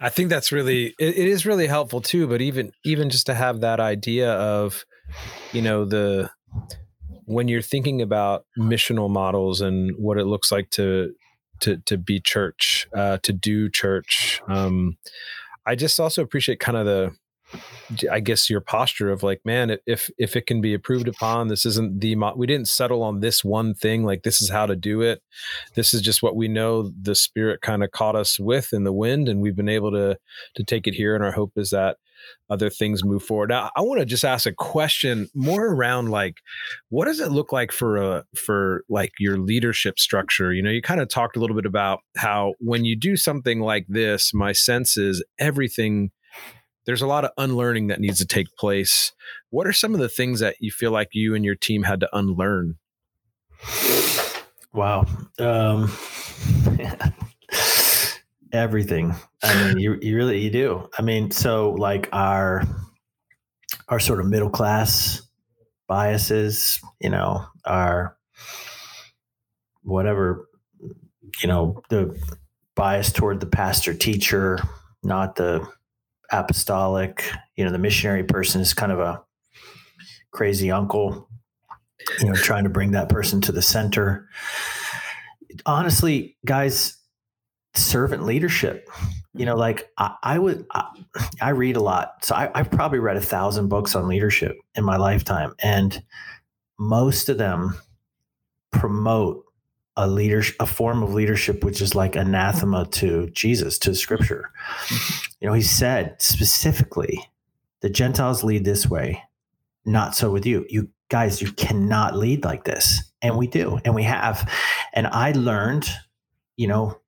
I 0.00 0.08
think 0.08 0.28
that's 0.28 0.52
really 0.52 0.94
it, 0.98 1.16
it 1.16 1.28
is 1.28 1.46
really 1.46 1.66
helpful 1.66 2.00
too. 2.00 2.26
But 2.26 2.40
even 2.40 2.72
even 2.84 3.10
just 3.10 3.26
to 3.26 3.34
have 3.34 3.60
that 3.60 3.80
idea 3.80 4.32
of, 4.32 4.84
you 5.52 5.62
know, 5.62 5.84
the 5.84 6.30
when 7.24 7.48
you're 7.48 7.62
thinking 7.62 8.02
about 8.02 8.44
missional 8.58 9.10
models 9.10 9.60
and 9.60 9.92
what 9.98 10.18
it 10.18 10.26
looks 10.26 10.52
like 10.52 10.70
to 10.70 11.14
to 11.60 11.78
to 11.86 11.96
be 11.96 12.20
church, 12.20 12.88
uh, 12.94 13.18
to 13.22 13.32
do 13.32 13.70
church. 13.70 14.40
Um, 14.48 14.98
I 15.66 15.74
just 15.74 15.98
also 15.98 16.22
appreciate 16.22 16.60
kind 16.60 16.76
of 16.76 16.86
the 16.86 17.12
I 18.10 18.20
guess 18.20 18.50
your 18.50 18.60
posture 18.60 19.10
of 19.10 19.22
like, 19.22 19.40
man, 19.44 19.76
if 19.86 20.10
if 20.18 20.36
it 20.36 20.46
can 20.46 20.60
be 20.60 20.74
approved 20.74 21.08
upon, 21.08 21.48
this 21.48 21.64
isn't 21.66 22.00
the 22.00 22.16
we 22.36 22.46
didn't 22.46 22.68
settle 22.68 23.02
on 23.02 23.20
this 23.20 23.44
one 23.44 23.74
thing. 23.74 24.04
Like 24.04 24.22
this 24.22 24.42
is 24.42 24.50
how 24.50 24.66
to 24.66 24.76
do 24.76 25.02
it. 25.02 25.22
This 25.74 25.94
is 25.94 26.02
just 26.02 26.22
what 26.22 26.36
we 26.36 26.48
know. 26.48 26.90
The 27.00 27.14
Spirit 27.14 27.60
kind 27.60 27.84
of 27.84 27.90
caught 27.90 28.16
us 28.16 28.38
with 28.38 28.72
in 28.72 28.84
the 28.84 28.92
wind, 28.92 29.28
and 29.28 29.40
we've 29.40 29.56
been 29.56 29.68
able 29.68 29.92
to 29.92 30.18
to 30.54 30.64
take 30.64 30.86
it 30.86 30.94
here. 30.94 31.14
And 31.14 31.24
our 31.24 31.32
hope 31.32 31.52
is 31.56 31.70
that 31.70 31.98
other 32.48 32.70
things 32.70 33.04
move 33.04 33.22
forward. 33.22 33.50
Now, 33.50 33.70
I 33.76 33.82
want 33.82 34.00
to 34.00 34.06
just 34.06 34.24
ask 34.24 34.46
a 34.46 34.52
question 34.52 35.28
more 35.34 35.66
around 35.66 36.10
like, 36.10 36.38
what 36.88 37.06
does 37.06 37.20
it 37.20 37.30
look 37.30 37.52
like 37.52 37.72
for 37.72 37.96
a 37.96 38.24
for 38.36 38.84
like 38.88 39.12
your 39.18 39.38
leadership 39.38 39.98
structure? 39.98 40.52
You 40.52 40.62
know, 40.62 40.70
you 40.70 40.82
kind 40.82 41.00
of 41.00 41.08
talked 41.08 41.36
a 41.36 41.40
little 41.40 41.56
bit 41.56 41.66
about 41.66 42.00
how 42.16 42.54
when 42.58 42.84
you 42.84 42.96
do 42.96 43.16
something 43.16 43.60
like 43.60 43.86
this, 43.88 44.32
my 44.34 44.52
sense 44.52 44.96
is 44.96 45.24
everything 45.38 46.10
there's 46.86 47.02
a 47.02 47.06
lot 47.06 47.24
of 47.24 47.32
unlearning 47.36 47.88
that 47.88 48.00
needs 48.00 48.18
to 48.18 48.26
take 48.26 48.56
place. 48.56 49.12
What 49.50 49.66
are 49.66 49.72
some 49.72 49.92
of 49.92 50.00
the 50.00 50.08
things 50.08 50.40
that 50.40 50.56
you 50.60 50.70
feel 50.70 50.92
like 50.92 51.08
you 51.12 51.34
and 51.34 51.44
your 51.44 51.56
team 51.56 51.82
had 51.82 52.00
to 52.00 52.08
unlearn? 52.16 52.76
Wow. 54.72 55.06
Um, 55.38 55.92
everything. 58.52 59.14
I 59.42 59.64
mean, 59.64 59.78
you, 59.78 59.98
you 60.00 60.16
really, 60.16 60.40
you 60.40 60.50
do. 60.50 60.88
I 60.98 61.02
mean, 61.02 61.30
so 61.30 61.70
like 61.72 62.08
our, 62.12 62.62
our 63.88 63.98
sort 63.98 64.20
of 64.20 64.26
middle 64.26 64.50
class 64.50 65.22
biases, 65.88 66.80
you 67.00 67.10
know, 67.10 67.44
our 67.64 68.16
whatever, 69.82 70.48
you 71.40 71.48
know, 71.48 71.82
the 71.88 72.16
bias 72.74 73.12
toward 73.12 73.40
the 73.40 73.46
pastor 73.46 73.94
teacher, 73.94 74.58
not 75.02 75.36
the 75.36 75.66
apostolic. 76.30 77.30
You 77.56 77.64
know, 77.64 77.72
the 77.72 77.78
missionary 77.78 78.24
person 78.24 78.60
is 78.60 78.74
kind 78.74 78.92
of 78.92 78.98
a 78.98 79.22
crazy 80.32 80.70
uncle, 80.70 81.28
you 82.20 82.26
know, 82.26 82.34
trying 82.34 82.64
to 82.64 82.70
bring 82.70 82.92
that 82.92 83.08
person 83.08 83.40
to 83.42 83.52
the 83.52 83.62
center. 83.62 84.28
Honestly, 85.64 86.36
guys, 86.44 86.96
servant 87.74 88.24
leadership. 88.24 88.88
You 89.34 89.44
know, 89.44 89.56
like 89.56 89.90
I, 89.98 90.14
I 90.22 90.38
would, 90.38 90.66
I, 90.72 90.86
I, 91.42 91.50
read 91.50 91.76
a 91.76 91.82
lot. 91.82 92.24
So 92.24 92.34
I, 92.34 92.50
I've 92.54 92.70
probably 92.70 92.98
read 92.98 93.18
a 93.18 93.20
thousand 93.20 93.68
books 93.68 93.94
on 93.94 94.08
leadership 94.08 94.56
in 94.74 94.84
my 94.84 94.96
lifetime. 94.96 95.54
And 95.62 96.02
most 96.78 97.28
of 97.28 97.36
them 97.36 97.78
promote 98.72 99.45
a 99.96 100.06
leader 100.06 100.42
a 100.60 100.66
form 100.66 101.02
of 101.02 101.14
leadership 101.14 101.64
which 101.64 101.80
is 101.80 101.94
like 101.94 102.16
anathema 102.16 102.86
to 102.86 103.28
Jesus 103.30 103.78
to 103.78 103.94
scripture. 103.94 104.50
You 105.40 105.48
know, 105.48 105.54
he 105.54 105.62
said 105.62 106.16
specifically, 106.20 107.18
the 107.80 107.90
Gentiles 107.90 108.44
lead 108.44 108.64
this 108.64 108.88
way, 108.88 109.22
not 109.84 110.14
so 110.14 110.30
with 110.30 110.44
you. 110.46 110.66
You 110.68 110.88
guys, 111.08 111.40
you 111.40 111.52
cannot 111.52 112.16
lead 112.16 112.44
like 112.44 112.64
this. 112.64 113.02
And 113.22 113.36
we 113.36 113.46
do, 113.46 113.78
and 113.84 113.94
we 113.94 114.02
have. 114.02 114.50
And 114.92 115.06
I 115.06 115.32
learned, 115.32 115.88
you 116.56 116.68
know, 116.68 117.00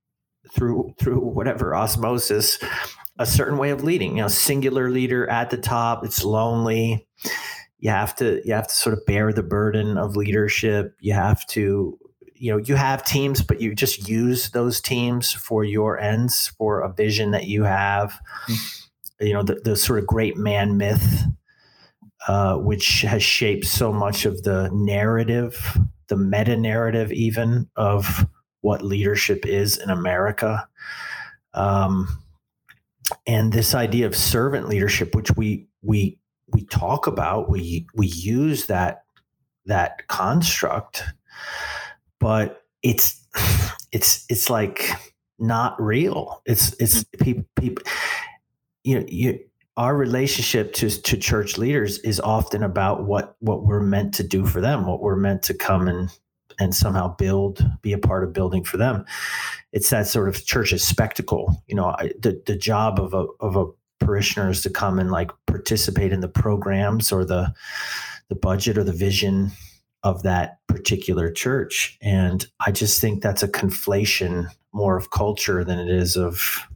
through 0.51 0.95
through 0.99 1.21
whatever 1.21 1.75
osmosis, 1.75 2.59
a 3.19 3.27
certain 3.27 3.59
way 3.59 3.71
of 3.71 3.85
leading. 3.85 4.17
You 4.17 4.23
know, 4.23 4.29
singular 4.29 4.91
leader 4.91 5.29
at 5.29 5.51
the 5.51 5.59
top, 5.59 6.05
it's 6.05 6.25
lonely. 6.25 7.07
You 7.79 7.91
have 7.91 8.17
to 8.17 8.41
you 8.45 8.55
have 8.55 8.69
to 8.69 8.75
sort 8.75 8.95
of 8.95 9.05
bear 9.07 9.33
the 9.33 9.43
burden 9.43 9.99
of 9.99 10.17
leadership. 10.17 10.97
You 11.01 11.13
have 11.13 11.47
to 11.49 11.99
you 12.39 12.53
know 12.53 12.59
you 12.59 12.75
have 12.75 13.05
teams 13.05 13.43
but 13.43 13.61
you 13.61 13.75
just 13.75 14.09
use 14.09 14.51
those 14.51 14.81
teams 14.81 15.33
for 15.33 15.65
your 15.65 15.99
ends 15.99 16.49
for 16.59 16.81
a 16.81 16.93
vision 16.93 17.33
that 17.33 17.47
you 17.47 17.65
have 17.65 18.21
mm-hmm. 18.49 19.27
you 19.27 19.33
know 19.33 19.43
the, 19.43 19.61
the 19.65 19.77
sort 19.77 19.99
of 19.99 20.07
great 20.07 20.37
man 20.37 20.77
myth 20.77 21.25
uh, 22.27 22.57
which 22.57 23.03
has 23.03 23.23
shaped 23.23 23.65
so 23.65 23.93
much 23.93 24.25
of 24.25 24.43
the 24.43 24.71
narrative 24.73 25.79
the 26.09 26.17
meta 26.17 26.57
narrative 26.57 27.13
even 27.13 27.69
of 27.77 28.27
what 28.61 28.83
leadership 28.83 29.45
is 29.47 29.77
in 29.79 29.91
america 29.91 30.67
um, 31.55 32.09
and 33.27 33.53
this 33.53 33.75
idea 33.75 34.07
of 34.07 34.17
servant 34.17 34.69
leadership 34.69 35.15
which 35.15 35.31
we 35.37 35.67
we 35.83 36.19
we 36.53 36.65
talk 36.67 37.07
about 37.07 37.51
we 37.51 37.87
we 37.95 38.07
use 38.07 38.67
that 38.67 39.05
that 39.67 40.07
construct 40.09 41.05
but 42.19 42.65
it's 42.83 43.25
it's 43.93 44.25
it's 44.29 44.51
like 44.51 44.91
not 45.39 45.81
real. 45.81 46.43
It's 46.47 46.75
it's 46.75 47.05
mm. 47.05 47.21
people 47.21 47.45
people 47.57 47.85
you 48.85 49.01
know 49.01 49.07
you 49.09 49.41
our 49.77 49.97
relationship 49.97 50.73
to 50.75 50.91
to 50.91 51.17
church 51.17 51.57
leaders 51.57 51.99
is 52.01 52.21
often 52.21 52.63
about 52.63 53.05
what 53.05 53.37
what 53.41 53.65
we're 53.65 53.81
meant 53.81 54.15
to 54.15 54.23
do 54.23 54.45
for 54.45 54.61
them, 54.61 54.87
what 54.87 55.01
we're 55.01 55.17
meant 55.17 55.43
to 55.45 55.55
come 55.55 55.89
and 55.89 56.11
and 56.61 56.75
somehow 56.75 57.15
build, 57.15 57.65
be 57.83 57.93
a 57.93 57.99
part 57.99 58.25
of 58.25 58.33
building 58.33 58.65
for 58.65 58.79
them. 58.79 59.05
It's 59.73 59.91
that 59.91 60.09
sort 60.09 60.29
of 60.29 60.45
church's 60.45 60.83
spectacle. 60.83 61.63
You 61.69 61.77
know, 61.77 61.87
I, 61.87 62.13
the 62.19 62.43
the 62.47 62.57
job 62.57 62.99
of 62.99 63.15
a 63.15 63.27
of 63.41 63.57
a 63.57 63.67
parishioner 64.05 64.51
is 64.51 64.63
to 64.63 64.71
come 64.71 64.99
and 64.99 65.11
like 65.11 65.31
participate 65.47 66.13
in 66.13 66.21
the 66.21 66.29
programs 66.29 67.13
or 67.13 67.25
the 67.25 67.55
the 68.29 68.35
budget 68.35 68.79
or 68.79 68.85
the 68.85 68.93
vision 68.93 69.53
of 70.03 70.23
that 70.23 70.58
particular 70.79 71.31
church. 71.31 71.99
And 72.01 72.47
I 72.65 72.71
just 72.71 73.01
think 73.01 73.21
that's 73.21 73.43
a 73.43 73.49
conflation 73.49 74.47
more 74.73 74.97
of 74.97 75.11
culture 75.11 75.65
than 75.65 75.79
it 75.79 75.89
is 75.89 76.17
of 76.17 76.67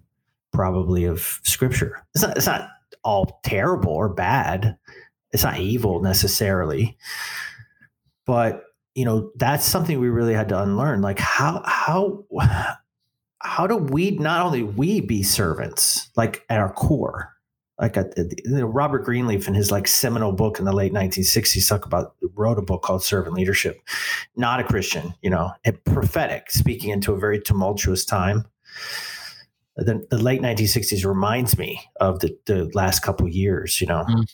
probably 0.52 1.04
of 1.04 1.40
scripture. 1.44 2.04
It's 2.14 2.22
not, 2.22 2.36
it's 2.36 2.46
not 2.46 2.68
all 3.04 3.40
terrible 3.44 3.92
or 3.92 4.08
bad. 4.08 4.76
It's 5.30 5.44
not 5.44 5.60
evil 5.60 6.00
necessarily. 6.02 6.96
But, 8.26 8.64
you 8.94 9.04
know, 9.04 9.30
that's 9.36 9.64
something 9.64 10.00
we 10.00 10.08
really 10.08 10.34
had 10.34 10.48
to 10.48 10.60
unlearn. 10.60 11.00
Like 11.00 11.20
how 11.20 11.62
how 11.64 12.24
how 13.38 13.66
do 13.66 13.76
we 13.76 14.12
not 14.12 14.44
only 14.44 14.62
we 14.62 15.00
be 15.00 15.22
servants 15.22 16.10
like 16.16 16.44
at 16.48 16.60
our 16.60 16.72
core 16.72 17.31
like 17.82 17.96
a, 17.96 18.06
Robert 18.64 19.00
Greenleaf 19.00 19.48
in 19.48 19.54
his 19.54 19.72
like 19.72 19.88
seminal 19.88 20.30
book 20.30 20.60
in 20.60 20.64
the 20.64 20.72
late 20.72 20.92
1960s 20.92 21.68
talk 21.68 21.84
about 21.84 22.14
wrote 22.34 22.56
a 22.56 22.62
book 22.62 22.82
called 22.82 23.02
Servant 23.02 23.34
Leadership. 23.34 23.82
Not 24.36 24.60
a 24.60 24.64
Christian, 24.64 25.14
you 25.20 25.28
know, 25.28 25.50
a 25.64 25.72
prophetic, 25.72 26.52
speaking 26.52 26.90
into 26.90 27.12
a 27.12 27.18
very 27.18 27.40
tumultuous 27.40 28.04
time. 28.04 28.46
The, 29.76 30.06
the 30.10 30.18
late 30.18 30.40
1960s 30.40 31.04
reminds 31.04 31.58
me 31.58 31.80
of 32.00 32.20
the, 32.20 32.38
the 32.46 32.70
last 32.72 33.00
couple 33.00 33.28
years, 33.28 33.80
you 33.80 33.88
know, 33.88 34.04
mm. 34.08 34.32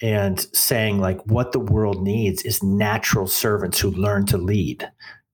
and 0.00 0.40
saying 0.54 0.98
like 0.98 1.20
what 1.26 1.52
the 1.52 1.60
world 1.60 2.02
needs 2.02 2.42
is 2.42 2.62
natural 2.62 3.26
servants 3.26 3.80
who 3.80 3.90
learn 3.90 4.24
to 4.26 4.38
lead, 4.38 4.90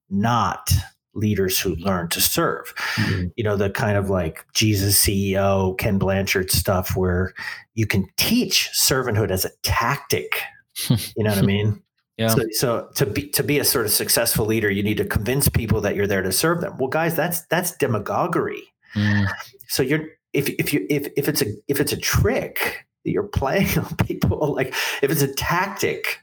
not 0.09 0.73
leaders 1.13 1.59
who 1.59 1.75
learn 1.75 2.09
to 2.09 2.21
serve. 2.21 2.73
Mm-hmm. 2.95 3.27
You 3.35 3.43
know, 3.43 3.55
the 3.55 3.69
kind 3.69 3.97
of 3.97 4.09
like 4.09 4.45
Jesus 4.53 5.03
CEO, 5.03 5.77
Ken 5.77 5.97
Blanchard 5.97 6.51
stuff 6.51 6.95
where 6.95 7.33
you 7.73 7.87
can 7.87 8.07
teach 8.17 8.69
servanthood 8.73 9.31
as 9.31 9.45
a 9.45 9.51
tactic. 9.63 10.41
You 10.89 11.25
know 11.25 11.31
what 11.31 11.39
I 11.39 11.45
mean? 11.45 11.83
Yeah. 12.17 12.29
So, 12.29 12.43
so, 12.51 12.89
to 12.95 13.05
be 13.05 13.27
to 13.29 13.43
be 13.43 13.59
a 13.59 13.65
sort 13.65 13.85
of 13.85 13.91
successful 13.91 14.45
leader, 14.45 14.69
you 14.69 14.83
need 14.83 14.97
to 14.97 15.05
convince 15.05 15.47
people 15.47 15.79
that 15.81 15.95
you're 15.95 16.07
there 16.07 16.21
to 16.21 16.31
serve 16.31 16.61
them. 16.61 16.77
Well, 16.77 16.89
guys, 16.89 17.15
that's 17.15 17.45
that's 17.47 17.75
demagoguery. 17.77 18.63
Mm. 18.95 19.27
So 19.67 19.83
you're 19.83 20.05
if 20.33 20.49
if 20.49 20.73
you 20.73 20.85
if 20.89 21.07
if 21.15 21.29
it's 21.29 21.41
a 21.41 21.45
if 21.67 21.79
it's 21.79 21.93
a 21.93 21.97
trick 21.97 22.85
that 23.03 23.11
you're 23.11 23.23
playing 23.27 23.77
on 23.77 23.95
people, 23.97 24.53
like 24.55 24.73
if 25.01 25.11
it's 25.11 25.21
a 25.21 25.33
tactic, 25.33 26.19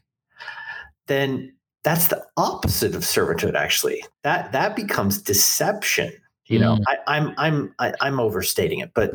then 1.06 1.55
that's 1.86 2.08
the 2.08 2.22
opposite 2.36 2.94
of 2.94 3.04
servitude 3.04 3.56
actually. 3.56 4.04
That 4.24 4.52
that 4.52 4.76
becomes 4.76 5.22
deception 5.22 6.12
you 6.48 6.58
know? 6.58 6.76
Mm. 6.76 6.82
I, 6.86 6.96
i'm 7.06 7.34
i'm 7.38 7.74
I, 7.78 7.88
am 7.88 7.94
i 8.00 8.08
am 8.08 8.20
overstating 8.20 8.80
it 8.80 8.92
but 8.94 9.12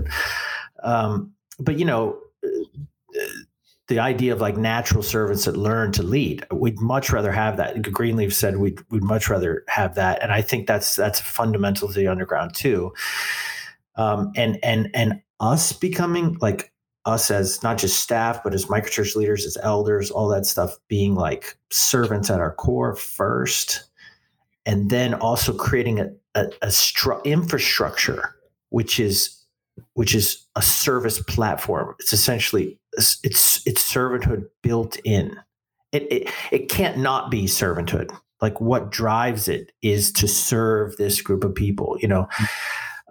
um 0.84 1.34
but 1.60 1.80
you 1.80 1.86
know 1.86 2.20
the 3.88 4.00
idea 4.00 4.32
of 4.34 4.40
like 4.40 4.58
natural 4.58 5.04
servants 5.04 5.46
that 5.46 5.58
learn 5.58 5.92
to 5.94 6.04
lead 6.04 6.46
we'd 6.52 6.80
much 6.80 7.12
rather 7.12 7.32
have 7.32 7.58
that. 7.58 7.82
Greenleaf 7.92 8.34
said 8.34 8.58
we'd, 8.58 8.80
we'd 8.90 9.04
much 9.04 9.30
rather 9.30 9.64
have 9.68 9.96
that 9.96 10.22
and 10.22 10.32
i 10.32 10.42
think 10.42 10.68
that's 10.68 10.96
that's 10.96 11.20
fundamental 11.20 11.88
to 11.88 11.94
the 11.94 12.08
underground 12.08 12.54
too. 12.54 12.94
Um 13.96 14.32
and 14.36 14.58
and 14.64 14.90
and 14.94 15.22
us 15.40 15.74
becoming 15.74 16.38
like 16.42 16.71
us 17.06 17.32
as 17.32 17.64
not 17.64 17.78
just 17.78 18.02
staff, 18.02 18.44
but 18.44 18.54
as 18.54 18.66
microchurch 18.66 19.16
leaders, 19.16 19.46
as 19.46 19.58
elders, 19.64 20.12
all 20.12 20.28
that 20.30 20.46
stuff 20.46 20.78
being 20.88 21.16
like 21.16 21.58
servants 21.72 22.30
at 22.30 22.40
our 22.40 22.54
core 22.54 22.96
first, 22.96 23.86
and 24.66 24.90
then 24.90 25.16
also 25.16 25.54
creating 25.54 26.00
a, 26.00 26.10
a, 26.36 26.46
a 26.62 26.68
stru- 26.68 27.24
infrastructure 27.24 28.36
which 28.72 29.00
is 29.00 29.38
which 29.94 30.16
is 30.16 30.46
a 30.56 30.62
service 30.62 31.22
platform. 31.22 31.96
It's 32.00 32.14
essentially 32.14 32.80
it's 32.94 33.20
it's, 33.24 33.66
servanthood 33.66 34.46
built 34.64 34.98
in. 35.06 35.38
It, 35.92 36.12
it 36.12 36.30
it 36.52 36.70
can't 36.70 36.98
not 36.98 37.30
be 37.30 37.46
servanthood. 37.46 38.16
Like 38.42 38.60
what 38.60 38.92
drives 38.92 39.48
it 39.48 39.72
is 39.82 40.12
to 40.14 40.28
serve 40.28 40.98
this 40.98 41.22
group 41.22 41.44
of 41.44 41.54
people. 41.54 41.98
You 42.02 42.08
know. 42.08 42.28
Mm. 42.34 42.48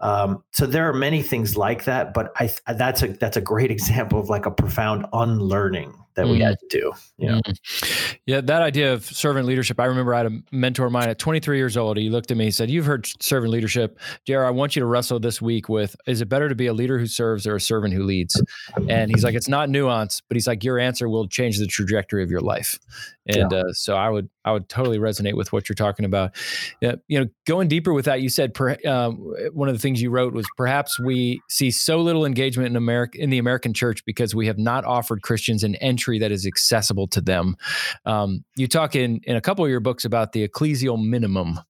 Um, 0.00 0.42
so 0.52 0.66
there 0.66 0.88
are 0.88 0.94
many 0.94 1.22
things 1.22 1.56
like 1.56 1.84
that, 1.84 2.14
but 2.14 2.32
I 2.36 2.50
that's 2.72 3.02
a 3.02 3.08
that's 3.08 3.36
a 3.36 3.40
great 3.40 3.70
example 3.76 4.18
of 4.18 4.28
like 4.28 4.46
a 4.46 4.50
profound 4.50 5.06
unlearning 5.12 5.94
that 6.14 6.26
we 6.26 6.38
mm. 6.38 6.44
had 6.44 6.58
to 6.60 6.66
do. 6.68 6.92
You 7.18 7.28
know? 7.28 7.40
mm. 7.46 8.16
Yeah, 8.26 8.40
that 8.40 8.62
idea 8.62 8.92
of 8.92 9.04
servant 9.04 9.46
leadership. 9.46 9.78
I 9.80 9.86
remember 9.86 10.14
I 10.14 10.18
had 10.18 10.26
a 10.26 10.42
mentor 10.50 10.86
of 10.86 10.92
mine 10.92 11.08
at 11.08 11.18
23 11.18 11.56
years 11.56 11.76
old. 11.76 11.96
He 11.96 12.10
looked 12.10 12.30
at 12.30 12.36
me 12.36 12.46
and 12.46 12.54
said, 12.54 12.70
You've 12.70 12.86
heard 12.86 13.06
servant 13.22 13.52
leadership. 13.52 13.98
JR, 14.26 14.44
I 14.44 14.50
want 14.50 14.76
you 14.76 14.80
to 14.80 14.86
wrestle 14.86 15.20
this 15.20 15.40
week 15.40 15.68
with 15.68 15.96
is 16.06 16.20
it 16.20 16.28
better 16.28 16.48
to 16.48 16.54
be 16.54 16.66
a 16.66 16.72
leader 16.72 16.98
who 16.98 17.06
serves 17.06 17.46
or 17.46 17.56
a 17.56 17.60
servant 17.60 17.94
who 17.94 18.02
leads? 18.02 18.40
And 18.88 19.10
he's 19.10 19.24
like, 19.24 19.34
It's 19.34 19.48
not 19.48 19.68
nuance, 19.68 20.22
but 20.28 20.36
he's 20.36 20.46
like, 20.46 20.64
Your 20.64 20.78
answer 20.78 21.08
will 21.08 21.28
change 21.28 21.58
the 21.58 21.66
trajectory 21.66 22.22
of 22.22 22.30
your 22.30 22.40
life. 22.40 22.78
And 23.26 23.52
yeah. 23.52 23.58
uh, 23.58 23.72
so 23.72 23.96
I 23.96 24.08
would 24.08 24.28
I 24.44 24.52
would 24.52 24.68
totally 24.68 24.98
resonate 24.98 25.34
with 25.34 25.52
what 25.52 25.68
you're 25.68 25.76
talking 25.76 26.04
about. 26.04 26.34
Yeah, 26.80 26.96
you 27.06 27.20
know, 27.20 27.26
going 27.46 27.68
deeper 27.68 27.92
with 27.92 28.06
that, 28.06 28.22
you 28.22 28.30
said 28.30 28.54
per, 28.54 28.76
um, 28.86 29.34
one 29.52 29.68
of 29.68 29.74
the 29.74 29.78
things 29.78 30.00
you 30.00 30.10
wrote 30.10 30.32
was 30.32 30.46
perhaps 30.56 30.98
we 30.98 31.40
see 31.48 31.70
so 31.70 32.00
little 32.00 32.24
engagement 32.24 32.68
in 32.68 32.76
America 32.76 33.18
in 33.20 33.30
the 33.30 33.38
American 33.38 33.74
church 33.74 34.04
because 34.04 34.34
we 34.34 34.46
have 34.46 34.58
not 34.58 34.84
offered 34.84 35.22
Christians 35.22 35.62
an 35.62 35.74
entry 35.76 35.99
that 36.20 36.32
is 36.32 36.46
accessible 36.46 37.06
to 37.08 37.20
them. 37.20 37.56
Um, 38.04 38.44
you 38.56 38.66
talk 38.66 38.96
in 38.96 39.20
in 39.24 39.36
a 39.36 39.40
couple 39.40 39.64
of 39.64 39.70
your 39.70 39.80
books 39.80 40.04
about 40.04 40.32
the 40.32 40.46
ecclesial 40.46 41.02
minimum. 41.02 41.60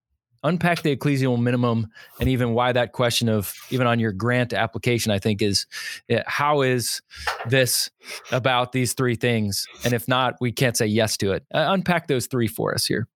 Unpack 0.42 0.80
the 0.80 0.96
ecclesial 0.96 1.38
minimum 1.38 1.88
and 2.18 2.26
even 2.26 2.54
why 2.54 2.72
that 2.72 2.92
question 2.92 3.28
of 3.28 3.52
even 3.68 3.86
on 3.86 4.00
your 4.00 4.10
grant 4.10 4.54
application 4.54 5.12
i 5.12 5.18
think 5.18 5.42
is 5.42 5.66
eh, 6.08 6.22
how 6.26 6.62
is 6.62 7.02
this 7.46 7.90
about 8.32 8.72
these 8.72 8.94
three 8.94 9.16
things? 9.16 9.66
And 9.84 9.92
if 9.92 10.08
not 10.08 10.36
we 10.40 10.50
can't 10.50 10.78
say 10.78 10.86
yes 10.86 11.18
to 11.18 11.32
it. 11.32 11.44
Uh, 11.52 11.66
unpack 11.68 12.06
those 12.06 12.26
three 12.26 12.48
for 12.48 12.74
us 12.74 12.86
here 12.86 13.06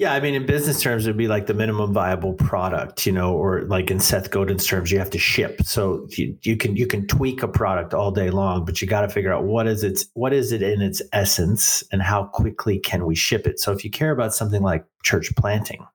yeah, 0.00 0.14
I 0.14 0.20
mean, 0.20 0.34
in 0.34 0.46
business 0.46 0.80
terms, 0.80 1.04
it 1.04 1.10
would 1.10 1.18
be 1.18 1.28
like 1.28 1.46
the 1.46 1.52
minimum 1.52 1.92
viable 1.92 2.32
product, 2.32 3.04
you 3.04 3.12
know, 3.12 3.34
or 3.34 3.64
like 3.64 3.90
in 3.90 4.00
Seth 4.00 4.30
Godin's 4.30 4.66
terms, 4.66 4.90
you 4.90 4.98
have 4.98 5.10
to 5.10 5.18
ship. 5.18 5.60
So 5.62 6.06
you, 6.12 6.38
you 6.40 6.56
can 6.56 6.74
you 6.74 6.86
can 6.86 7.06
tweak 7.06 7.42
a 7.42 7.48
product 7.48 7.92
all 7.92 8.10
day 8.10 8.30
long, 8.30 8.64
but 8.64 8.80
you 8.80 8.88
got 8.88 9.02
to 9.02 9.10
figure 9.10 9.30
out 9.30 9.44
what 9.44 9.66
is 9.66 9.84
its 9.84 10.06
what 10.14 10.32
is 10.32 10.52
it 10.52 10.62
in 10.62 10.80
its 10.80 11.02
essence, 11.12 11.84
and 11.92 12.00
how 12.00 12.24
quickly 12.24 12.78
can 12.78 13.04
we 13.04 13.14
ship 13.14 13.46
it. 13.46 13.60
So 13.60 13.72
if 13.72 13.84
you 13.84 13.90
care 13.90 14.10
about 14.10 14.32
something 14.32 14.62
like 14.62 14.86
church 15.02 15.30
planting, 15.36 15.86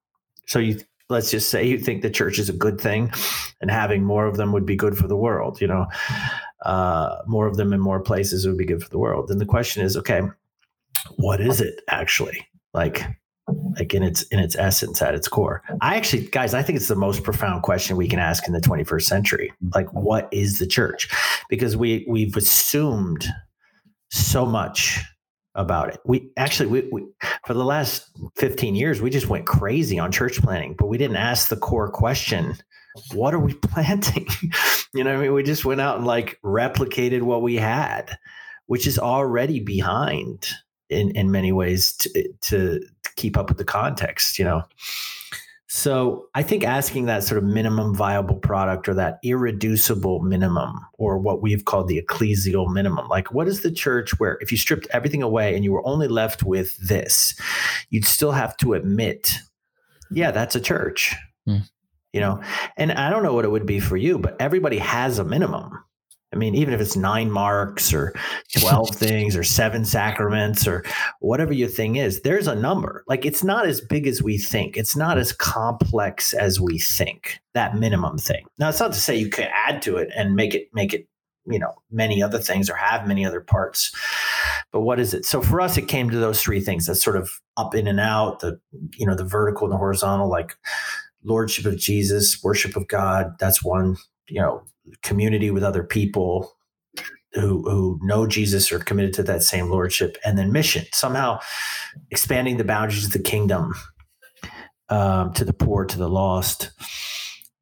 so 0.46 0.60
you 0.60 0.80
let's 1.10 1.32
just 1.32 1.50
say 1.50 1.65
you 1.65 1.80
think 1.80 2.04
the 2.04 2.12
church 2.12 2.38
is 2.38 2.48
a 2.48 2.54
good 2.54 2.80
thing, 2.80 3.12
and 3.60 3.72
having 3.72 4.04
more 4.04 4.28
of 4.28 4.38
them 4.38 4.52
would 4.52 4.68
be 4.68 4.76
good 4.76 4.96
for 4.96 5.08
the 5.08 5.18
world, 5.18 5.60
you 5.60 5.68
know, 5.68 5.88
uh, 6.62 7.24
more 7.26 7.48
of 7.48 7.58
them 7.58 7.74
in 7.74 7.80
more 7.80 8.02
places 8.02 8.46
would 8.46 8.60
be 8.60 8.65
good 8.65 8.84
for 8.84 8.89
the 8.89 9.00
world. 9.00 9.30
Then 9.30 9.39
the 9.39 9.48
question 9.48 9.84
is, 9.84 9.98
okay, 9.98 10.22
what 11.15 11.41
is 11.41 11.60
it 11.60 11.82
actually 11.89 12.48
like? 12.72 13.04
Like 13.77 13.93
in 13.93 14.03
its 14.03 14.23
in 14.23 14.39
its 14.39 14.55
essence 14.55 15.01
at 15.01 15.15
its 15.15 15.27
core. 15.27 15.61
I 15.81 15.95
actually 15.95 16.27
guys 16.27 16.53
i 16.53 16.61
think 16.61 16.77
it's 16.77 16.88
the 16.88 16.95
most 16.95 17.23
profound 17.23 17.63
question 17.63 17.97
we 17.97 18.07
can 18.07 18.19
ask 18.19 18.47
in 18.47 18.53
the 18.53 18.61
21st 18.61 19.03
century. 19.03 19.53
Like 19.73 19.91
what 19.93 20.27
is 20.31 20.59
the 20.59 20.67
church? 20.67 21.09
Because 21.49 21.75
we 21.75 22.05
we've 22.07 22.35
assumed 22.35 23.27
so 24.09 24.45
much 24.45 25.01
about 25.55 25.89
it. 25.89 25.99
We 26.05 26.29
actually 26.38 26.67
we, 26.67 26.89
we 26.91 27.05
for 27.45 27.53
the 27.53 27.65
last 27.65 28.09
15 28.35 28.75
years 28.75 29.01
we 29.01 29.09
just 29.09 29.29
went 29.29 29.45
crazy 29.45 29.99
on 29.99 30.11
church 30.11 30.41
planting 30.41 30.75
but 30.77 30.88
we 30.88 30.97
didn't 30.97 31.17
ask 31.17 31.49
the 31.49 31.57
core 31.57 31.89
question 31.89 32.55
what 33.13 33.33
are 33.33 33.39
we 33.39 33.53
planting? 33.71 34.27
You 34.93 35.03
know 35.03 35.17
i 35.17 35.21
mean? 35.21 35.33
We 35.33 35.43
just 35.43 35.65
went 35.65 35.81
out 35.81 35.97
and 35.97 36.07
like 36.07 36.39
replicated 36.43 37.21
what 37.23 37.41
we 37.41 37.55
had 37.55 38.17
which 38.67 38.88
is 38.88 38.97
already 38.97 39.59
behind 39.59 40.47
in 40.89 41.11
in 41.11 41.31
many 41.31 41.51
ways 41.51 41.93
to 41.93 42.33
to 42.41 42.81
keep 43.15 43.38
up 43.38 43.49
with 43.49 43.58
the 43.58 43.65
context, 43.65 44.38
you 44.39 44.45
know. 44.45 44.63
So 45.67 46.30
I 46.36 46.41
think 46.41 46.63
asking 46.63 47.06
that 47.08 47.23
sort 47.23 47.38
of 47.38 47.43
minimum 47.43 47.93
viable 47.93 48.38
product 48.38 48.88
or 48.88 48.93
that 48.93 49.19
irreducible 49.23 50.21
minimum 50.21 50.80
or 50.93 51.17
what 51.17 51.41
we've 51.41 51.65
called 51.65 51.89
the 51.89 52.01
ecclesial 52.01 52.71
minimum, 52.71 53.10
like 53.10 53.34
what 53.34 53.47
is 53.47 53.62
the 53.62 53.71
church 53.71 54.17
where 54.17 54.38
if 54.39 54.51
you 54.54 54.58
stripped 54.58 54.88
everything 54.91 55.21
away 55.21 55.54
and 55.54 55.65
you 55.65 55.73
were 55.73 55.86
only 55.86 56.08
left 56.08 56.43
with 56.43 56.78
this, 56.78 57.38
you'd 57.89 58.06
still 58.06 58.32
have 58.32 58.56
to 58.58 58.73
admit, 58.73 59.34
yeah, 60.12 60.32
that's 60.32 60.56
a 60.56 60.62
church. 60.62 61.13
Mm. 61.45 61.67
You 62.13 62.21
know, 62.21 62.41
and 62.78 62.93
I 62.93 63.10
don't 63.10 63.23
know 63.23 63.34
what 63.34 63.43
it 63.43 63.51
would 63.51 63.65
be 63.65 63.82
for 63.82 63.97
you, 63.97 64.17
but 64.17 64.39
everybody 64.39 64.78
has 64.78 65.19
a 65.19 65.25
minimum. 65.25 65.78
I 66.33 66.38
mean, 66.38 66.55
even 66.55 66.73
if 66.73 66.81
it's 66.81 66.95
nine 66.95 67.31
marks 67.31 67.93
or 67.93 68.13
12 68.59 68.89
things 68.95 69.35
or 69.38 69.43
seven 69.43 69.85
sacraments 69.85 70.67
or 70.67 70.83
whatever 71.19 71.53
your 71.53 71.69
thing 71.69 71.95
is, 71.95 72.21
there's 72.21 72.47
a 72.47 72.55
number. 72.55 73.03
Like 73.07 73.25
it's 73.25 73.43
not 73.43 73.65
as 73.65 73.79
big 73.79 74.05
as 74.05 74.21
we 74.21 74.38
think. 74.38 74.75
It's 74.75 74.95
not 74.95 75.17
as 75.17 75.31
complex 75.31 76.33
as 76.33 76.59
we 76.59 76.77
think, 76.79 77.39
that 77.53 77.77
minimum 77.77 78.17
thing. 78.17 78.45
Now, 78.57 78.69
it's 78.69 78.79
not 78.79 78.93
to 78.93 78.99
say 78.99 79.15
you 79.15 79.29
could 79.29 79.49
add 79.53 79.81
to 79.83 79.97
it 79.97 80.09
and 80.15 80.35
make 80.35 80.53
it, 80.53 80.67
make 80.73 80.93
it, 80.93 81.07
you 81.47 81.59
know, 81.59 81.73
many 81.91 82.21
other 82.23 82.39
things 82.39 82.69
or 82.69 82.75
have 82.75 83.07
many 83.07 83.25
other 83.25 83.41
parts. 83.41 83.95
But 84.71 84.81
what 84.81 84.99
is 84.99 85.13
it? 85.13 85.25
So 85.25 85.41
for 85.41 85.61
us, 85.61 85.77
it 85.77 85.88
came 85.88 86.09
to 86.09 86.17
those 86.17 86.41
three 86.41 86.59
things 86.59 86.88
that 86.88 86.95
sort 86.95 87.15
of 87.15 87.29
up 87.55 87.75
in 87.75 87.88
and 87.88 87.99
out, 87.99 88.39
the, 88.39 88.59
you 88.97 89.05
know, 89.05 89.15
the 89.15 89.23
vertical 89.23 89.65
and 89.65 89.73
the 89.73 89.77
horizontal, 89.77 90.27
like 90.27 90.57
lordship 91.23 91.65
of 91.65 91.77
Jesus, 91.77 92.43
worship 92.43 92.75
of 92.75 92.88
God. 92.88 93.35
That's 93.39 93.63
one, 93.63 93.97
you 94.27 94.41
know, 94.41 94.63
community 95.01 95.51
with 95.51 95.63
other 95.63 95.83
people 95.83 96.55
who 97.33 97.69
who 97.69 97.99
know 98.01 98.25
Jesus 98.25 98.71
or 98.71 98.79
committed 98.79 99.13
to 99.13 99.23
that 99.23 99.43
same 99.43 99.69
lordship, 99.69 100.17
and 100.25 100.38
then 100.38 100.51
mission 100.51 100.85
somehow 100.93 101.39
expanding 102.11 102.57
the 102.57 102.63
boundaries 102.63 103.05
of 103.05 103.11
the 103.11 103.19
kingdom 103.19 103.73
um, 104.89 105.33
to 105.33 105.43
the 105.43 105.53
poor, 105.53 105.85
to 105.85 105.97
the 105.97 106.09
lost. 106.09 106.71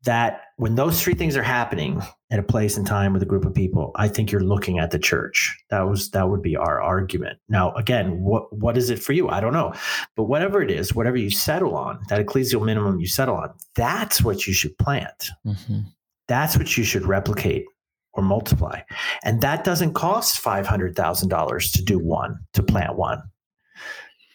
That 0.06 0.41
when 0.58 0.76
those 0.76 1.02
three 1.02 1.13
things 1.13 1.38
are 1.38 1.43
happening 1.43 2.02
at 2.30 2.38
a 2.38 2.43
place 2.43 2.76
and 2.76 2.86
time 2.86 3.13
with 3.13 3.23
a 3.23 3.26
group 3.26 3.45
of 3.45 3.54
people, 3.54 3.91
I 3.95 4.10
think 4.10 4.32
you're 4.32 4.41
looking 4.41 4.78
at 4.78 4.91
the 4.91 4.99
church. 4.99 5.56
That 5.69 5.84
was 5.84 6.12
that 6.12 6.30
would 6.30 6.41
be 6.41 6.58
our 6.58 6.82
argument. 6.82 7.39
Now, 7.47 7.71
again, 7.73 8.21
what 8.21 8.52
what 8.56 8.78
is 8.78 8.89
it 8.89 9.02
for 9.02 9.13
you? 9.13 9.30
I 9.30 9.39
don't 9.39 9.54
know, 9.54 9.73
but 10.17 10.26
whatever 10.26 10.62
it 10.62 10.69
is, 10.69 10.93
whatever 10.93 11.15
you 11.15 11.30
settle 11.30 11.76
on, 11.76 11.99
that 12.10 12.23
ecclesial 12.23 12.65
minimum 12.65 12.99
you 12.99 13.08
settle 13.08 13.38
on, 13.38 13.54
that's 13.76 14.21
what 14.21 14.45
you 14.45 14.54
should 14.54 14.78
plant. 14.78 15.30
Mm-hmm. 15.45 15.80
That's 16.28 16.58
what 16.58 16.78
you 16.78 16.84
should 16.84 17.06
replicate 17.06 17.66
or 18.14 18.24
multiply. 18.24 18.82
And 19.24 19.42
that 19.42 19.64
doesn't 19.64 19.94
cost 19.94 20.44
$500,000 20.44 21.74
to 21.74 21.84
do 21.84 22.00
one, 22.00 22.40
to 22.54 22.64
plant 22.64 22.96
one. 22.96 23.22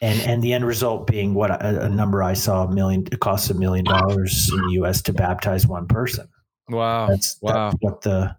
And, 0.00 0.20
and 0.22 0.42
the 0.42 0.52
end 0.52 0.64
result 0.64 1.06
being 1.06 1.34
what 1.34 1.50
a, 1.50 1.86
a 1.86 1.88
number 1.88 2.22
I 2.22 2.34
saw 2.34 2.64
a 2.64 2.72
million, 2.72 3.06
it 3.10 3.20
costs 3.20 3.50
a 3.50 3.54
million 3.54 3.84
dollars 3.84 4.50
in 4.52 4.60
the 4.66 4.72
US 4.82 5.02
to 5.02 5.12
baptize 5.12 5.66
one 5.66 5.88
person. 5.88 6.28
Wow. 6.68 7.08
That's, 7.08 7.38
wow. 7.40 7.70
That's 7.70 7.76
what 7.80 8.02
the, 8.02 8.36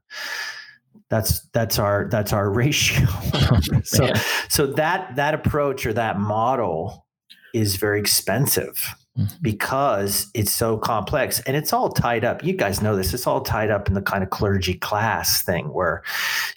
that's, 1.09 1.41
that's 1.49 1.79
our, 1.79 2.07
that's 2.09 2.31
our 2.31 2.49
ratio. 2.51 3.05
so, 3.83 4.13
so 4.47 4.67
that, 4.67 5.15
that 5.15 5.33
approach 5.33 5.85
or 5.85 5.93
that 5.93 6.19
model 6.19 7.05
is 7.53 7.75
very 7.75 7.99
expensive 7.99 8.95
Mm-hmm. 9.19 9.35
because 9.41 10.31
it's 10.33 10.51
so 10.51 10.77
complex 10.77 11.41
and 11.41 11.57
it's 11.57 11.73
all 11.73 11.89
tied 11.89 12.23
up. 12.23 12.41
You 12.41 12.53
guys 12.53 12.81
know 12.81 12.95
this. 12.95 13.13
It's 13.13 13.27
all 13.27 13.41
tied 13.41 13.69
up 13.69 13.89
in 13.89 13.93
the 13.93 14.01
kind 14.01 14.23
of 14.23 14.29
clergy 14.29 14.75
class 14.75 15.43
thing 15.43 15.73
where, 15.73 16.03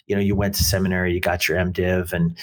you 0.07 0.15
know, 0.15 0.21
you 0.21 0.33
went 0.33 0.55
to 0.55 0.63
seminary, 0.63 1.13
you 1.13 1.19
got 1.19 1.49
your 1.49 1.57
MDiv, 1.57 2.13
and 2.13 2.37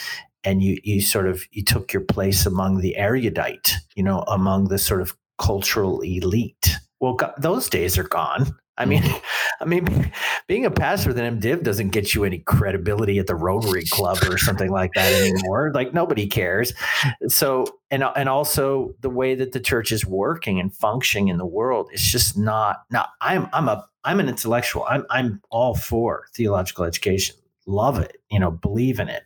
and 0.44 0.62
you 0.62 0.78
you 0.84 1.00
sort 1.00 1.26
of 1.26 1.44
you 1.52 1.64
took 1.64 1.92
your 1.92 2.02
place 2.02 2.44
among 2.44 2.80
the 2.80 2.96
erudite, 2.96 3.76
you 3.94 4.02
know, 4.02 4.20
among 4.28 4.64
the 4.64 4.78
sort 4.78 5.00
of 5.00 5.16
cultural 5.38 6.02
elite. 6.02 6.76
Well, 7.00 7.16
those 7.38 7.70
days 7.70 7.96
are 7.96 8.08
gone. 8.08 8.54
I 8.80 8.86
mean, 8.86 9.04
I 9.60 9.66
mean, 9.66 10.10
being 10.46 10.64
a 10.64 10.70
pastor 10.70 11.10
with 11.10 11.18
an 11.18 11.38
MDiv 11.38 11.62
doesn't 11.62 11.90
get 11.90 12.14
you 12.14 12.24
any 12.24 12.38
credibility 12.38 13.18
at 13.18 13.26
the 13.26 13.34
Rotary 13.34 13.84
Club 13.90 14.18
or 14.28 14.38
something 14.38 14.70
like 14.70 14.92
that 14.94 15.12
anymore. 15.12 15.70
Like 15.80 15.94
nobody 15.94 16.26
cares. 16.26 16.72
So, 17.28 17.64
and 17.90 18.02
and 18.16 18.28
also 18.28 18.94
the 19.00 19.10
way 19.10 19.34
that 19.34 19.52
the 19.52 19.60
church 19.60 19.92
is 19.92 20.04
working 20.04 20.58
and 20.58 20.74
functioning 20.74 21.28
in 21.28 21.38
the 21.38 21.46
world 21.46 21.88
is 21.92 22.02
just 22.02 22.36
not. 22.36 22.84
Now, 22.90 23.06
I'm 23.20 23.48
I'm 23.52 23.68
a 23.68 23.86
I'm 24.04 24.20
an 24.20 24.28
intellectual. 24.28 24.84
I'm 24.88 25.06
I'm 25.10 25.42
all 25.50 25.74
for 25.74 26.26
theological 26.34 26.84
education. 26.84 27.36
Love 27.66 27.98
it. 27.98 28.20
You 28.30 28.40
know, 28.40 28.50
believe 28.50 28.98
in 29.00 29.08
it. 29.08 29.22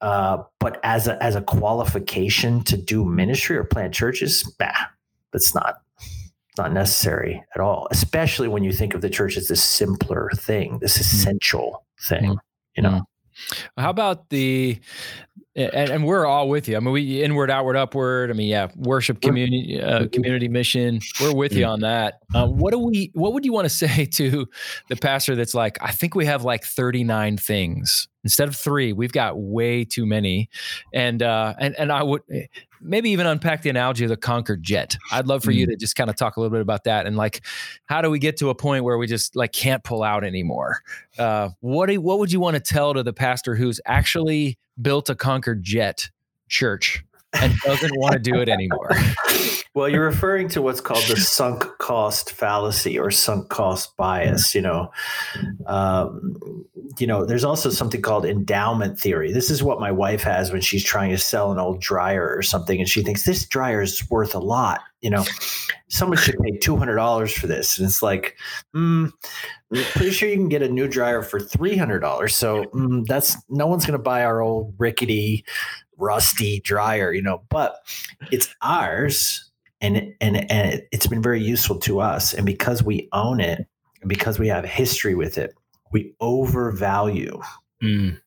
Uh, 0.00 0.44
but 0.60 0.80
as 0.82 1.08
a 1.08 1.22
as 1.22 1.34
a 1.34 1.42
qualification 1.42 2.62
to 2.64 2.76
do 2.76 3.04
ministry 3.04 3.56
or 3.56 3.64
plant 3.64 3.92
churches, 3.92 4.42
bah, 4.58 4.86
that's 5.32 5.54
not 5.54 5.82
not 6.60 6.72
necessary 6.72 7.42
at 7.54 7.60
all, 7.60 7.88
especially 7.90 8.48
when 8.48 8.62
you 8.62 8.72
think 8.72 8.94
of 8.94 9.00
the 9.00 9.10
church 9.10 9.36
as 9.36 9.48
this 9.48 9.62
simpler 9.62 10.30
thing, 10.34 10.78
this 10.80 10.94
mm-hmm. 10.94 11.00
essential 11.00 11.84
thing, 12.08 12.22
mm-hmm. 12.22 12.38
you 12.76 12.82
know. 12.82 12.90
Mm-hmm. 12.90 13.80
How 13.80 13.90
about 13.90 14.28
the 14.28 14.78
and, 15.56 15.90
and, 15.90 16.04
we're 16.04 16.26
all 16.26 16.48
with 16.48 16.68
you. 16.68 16.76
I 16.76 16.80
mean, 16.80 16.92
we 16.92 17.22
inward, 17.22 17.50
outward, 17.50 17.76
upward. 17.76 18.30
I 18.30 18.34
mean, 18.34 18.48
yeah, 18.48 18.68
worship 18.76 19.20
community, 19.20 19.80
uh, 19.80 20.06
community 20.08 20.48
mission. 20.48 21.00
We're 21.20 21.34
with 21.34 21.52
you 21.54 21.64
mm. 21.64 21.70
on 21.70 21.80
that. 21.80 22.20
Uh, 22.34 22.46
what 22.46 22.72
do 22.72 22.78
we? 22.78 23.10
What 23.14 23.32
would 23.32 23.44
you 23.44 23.52
want 23.52 23.64
to 23.64 23.70
say 23.70 24.04
to 24.12 24.46
the 24.88 24.96
pastor 24.96 25.34
that's 25.34 25.54
like, 25.54 25.78
I 25.80 25.90
think 25.90 26.14
we 26.14 26.26
have 26.26 26.44
like 26.44 26.64
thirty 26.64 27.02
nine 27.02 27.36
things 27.36 28.08
instead 28.22 28.48
of 28.48 28.54
three. 28.54 28.92
We've 28.92 29.12
got 29.12 29.40
way 29.40 29.84
too 29.84 30.06
many, 30.06 30.50
and 30.94 31.22
uh, 31.22 31.54
and 31.58 31.74
and 31.78 31.90
I 31.90 32.02
would 32.02 32.22
maybe 32.80 33.10
even 33.10 33.26
unpack 33.26 33.62
the 33.62 33.70
analogy 33.70 34.04
of 34.04 34.10
the 34.10 34.16
Concorde 34.16 34.62
jet. 34.62 34.96
I'd 35.12 35.26
love 35.26 35.42
for 35.42 35.52
mm. 35.52 35.56
you 35.56 35.66
to 35.66 35.76
just 35.76 35.96
kind 35.96 36.10
of 36.10 36.16
talk 36.16 36.36
a 36.36 36.40
little 36.40 36.52
bit 36.52 36.62
about 36.62 36.84
that 36.84 37.06
and 37.06 37.16
like, 37.16 37.42
how 37.86 38.02
do 38.02 38.10
we 38.10 38.18
get 38.18 38.36
to 38.38 38.48
a 38.50 38.54
point 38.54 38.84
where 38.84 38.98
we 38.98 39.06
just 39.06 39.36
like 39.36 39.52
can't 39.52 39.84
pull 39.84 40.02
out 40.02 40.24
anymore? 40.24 40.82
Uh, 41.18 41.50
what 41.60 41.86
do, 41.86 42.00
what 42.00 42.18
would 42.18 42.32
you 42.32 42.40
want 42.40 42.54
to 42.54 42.60
tell 42.60 42.94
to 42.94 43.02
the 43.02 43.12
pastor 43.12 43.54
who's 43.54 43.80
actually 43.86 44.58
built 44.80 45.10
a 45.10 45.14
Concorde 45.14 45.62
jet 45.62 46.08
church 46.48 47.04
and 47.34 47.54
doesn't 47.64 47.96
want 47.96 48.12
to 48.14 48.18
do 48.18 48.40
it 48.40 48.48
anymore? 48.48 48.90
Well, 49.72 49.88
you're 49.88 50.04
referring 50.04 50.48
to 50.48 50.62
what's 50.62 50.80
called 50.80 51.04
the 51.04 51.16
sunk 51.16 51.62
cost 51.78 52.32
fallacy 52.32 52.98
or 52.98 53.12
sunk 53.12 53.50
cost 53.50 53.96
bias. 53.96 54.52
You 54.52 54.62
know, 54.62 54.90
um, 55.66 56.66
you 56.98 57.06
know. 57.06 57.24
There's 57.24 57.44
also 57.44 57.70
something 57.70 58.02
called 58.02 58.26
endowment 58.26 58.98
theory. 58.98 59.32
This 59.32 59.48
is 59.48 59.62
what 59.62 59.78
my 59.78 59.92
wife 59.92 60.22
has 60.24 60.50
when 60.50 60.60
she's 60.60 60.82
trying 60.82 61.10
to 61.10 61.18
sell 61.18 61.52
an 61.52 61.58
old 61.58 61.80
dryer 61.80 62.34
or 62.36 62.42
something, 62.42 62.80
and 62.80 62.88
she 62.88 63.04
thinks 63.04 63.24
this 63.24 63.46
dryer 63.46 63.80
is 63.80 64.10
worth 64.10 64.34
a 64.34 64.40
lot. 64.40 64.80
You 65.02 65.10
know, 65.10 65.24
someone 65.88 66.18
should 66.18 66.40
pay 66.40 66.58
two 66.58 66.76
hundred 66.76 66.96
dollars 66.96 67.32
for 67.32 67.46
this, 67.46 67.78
and 67.78 67.86
it's 67.86 68.02
like, 68.02 68.36
mm, 68.74 69.12
pretty 69.70 70.10
sure 70.10 70.28
you 70.28 70.34
can 70.36 70.48
get 70.48 70.62
a 70.62 70.68
new 70.68 70.88
dryer 70.88 71.22
for 71.22 71.38
three 71.38 71.76
hundred 71.76 72.00
dollars. 72.00 72.34
So 72.34 72.64
mm, 72.64 73.06
that's 73.06 73.36
no 73.48 73.68
one's 73.68 73.86
going 73.86 73.96
to 73.96 74.02
buy 74.02 74.24
our 74.24 74.40
old 74.40 74.74
rickety, 74.78 75.44
rusty 76.00 76.60
dryer. 76.60 77.12
You 77.12 77.22
know, 77.22 77.42
but 77.48 77.76
it's 78.30 78.48
ours 78.62 79.50
and 79.80 80.14
and 80.20 80.50
and 80.50 80.82
it's 80.92 81.06
been 81.06 81.22
very 81.22 81.42
useful 81.42 81.78
to 81.78 82.00
us 82.00 82.34
and 82.34 82.44
because 82.44 82.82
we 82.82 83.08
own 83.12 83.40
it 83.40 83.66
and 84.00 84.08
because 84.08 84.38
we 84.38 84.48
have 84.48 84.64
history 84.64 85.14
with 85.14 85.38
it 85.38 85.54
we 85.92 86.14
overvalue 86.20 87.40
mm. 87.82 88.18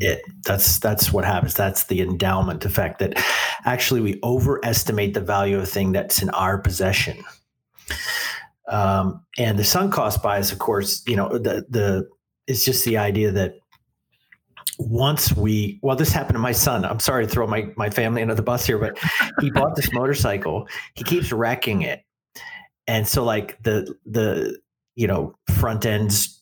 it 0.00 0.22
that's 0.44 0.78
that's 0.78 1.12
what 1.12 1.24
happens 1.24 1.54
that's 1.54 1.84
the 1.84 2.00
endowment 2.00 2.64
effect 2.64 2.98
that 2.98 3.14
actually 3.64 4.00
we 4.00 4.18
overestimate 4.22 5.14
the 5.14 5.20
value 5.20 5.56
of 5.56 5.62
a 5.62 5.66
thing 5.66 5.92
that's 5.92 6.22
in 6.22 6.30
our 6.30 6.58
possession 6.58 7.22
um, 8.68 9.24
and 9.38 9.58
the 9.58 9.64
sunk 9.64 9.92
cost 9.92 10.22
bias 10.22 10.52
of 10.52 10.58
course 10.58 11.02
you 11.06 11.16
know 11.16 11.38
the 11.38 11.66
the 11.68 12.08
is 12.46 12.64
just 12.64 12.84
the 12.84 12.96
idea 12.96 13.30
that 13.30 13.54
once 14.88 15.32
we 15.34 15.78
well 15.82 15.96
this 15.96 16.10
happened 16.12 16.34
to 16.34 16.40
my 16.40 16.52
son. 16.52 16.84
I'm 16.84 17.00
sorry 17.00 17.26
to 17.26 17.30
throw 17.30 17.46
my, 17.46 17.68
my 17.76 17.90
family 17.90 18.22
under 18.22 18.34
the 18.34 18.42
bus 18.42 18.66
here 18.66 18.78
but 18.78 18.98
he 19.40 19.50
bought 19.54 19.76
this 19.76 19.92
motorcycle. 19.92 20.68
He 20.94 21.04
keeps 21.04 21.32
wrecking 21.32 21.82
it. 21.82 22.04
And 22.86 23.06
so 23.06 23.24
like 23.24 23.62
the 23.62 23.94
the 24.06 24.58
you 24.94 25.06
know 25.06 25.34
front 25.48 25.86
ends 25.86 26.38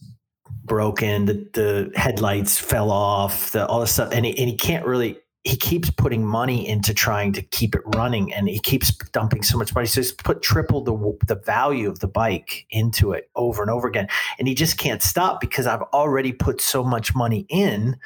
broken 0.64 1.26
the, 1.26 1.48
the 1.52 1.90
headlights 1.96 2.58
fell 2.58 2.90
off 2.90 3.52
the 3.52 3.66
all 3.66 3.80
this 3.80 3.92
stuff 3.92 4.12
and 4.12 4.24
he, 4.24 4.38
and 4.38 4.48
he 4.48 4.56
can't 4.56 4.86
really 4.86 5.18
he 5.44 5.56
keeps 5.56 5.90
putting 5.90 6.24
money 6.24 6.68
into 6.68 6.92
trying 6.92 7.32
to 7.32 7.42
keep 7.42 7.74
it 7.74 7.80
running 7.94 8.32
and 8.32 8.48
he 8.48 8.58
keeps 8.58 8.94
dumping 9.12 9.42
so 9.42 9.56
much 9.56 9.74
money. 9.74 9.86
So 9.86 10.00
he's 10.00 10.12
put 10.12 10.42
triple 10.42 10.82
the 10.82 11.16
the 11.26 11.40
value 11.40 11.88
of 11.88 12.00
the 12.00 12.08
bike 12.08 12.66
into 12.70 13.12
it 13.12 13.30
over 13.36 13.62
and 13.62 13.70
over 13.70 13.88
again. 13.88 14.08
And 14.38 14.46
he 14.46 14.54
just 14.54 14.76
can't 14.76 15.02
stop 15.02 15.40
because 15.40 15.66
I've 15.66 15.82
already 15.94 16.32
put 16.32 16.60
so 16.60 16.84
much 16.84 17.14
money 17.14 17.46
in 17.48 17.96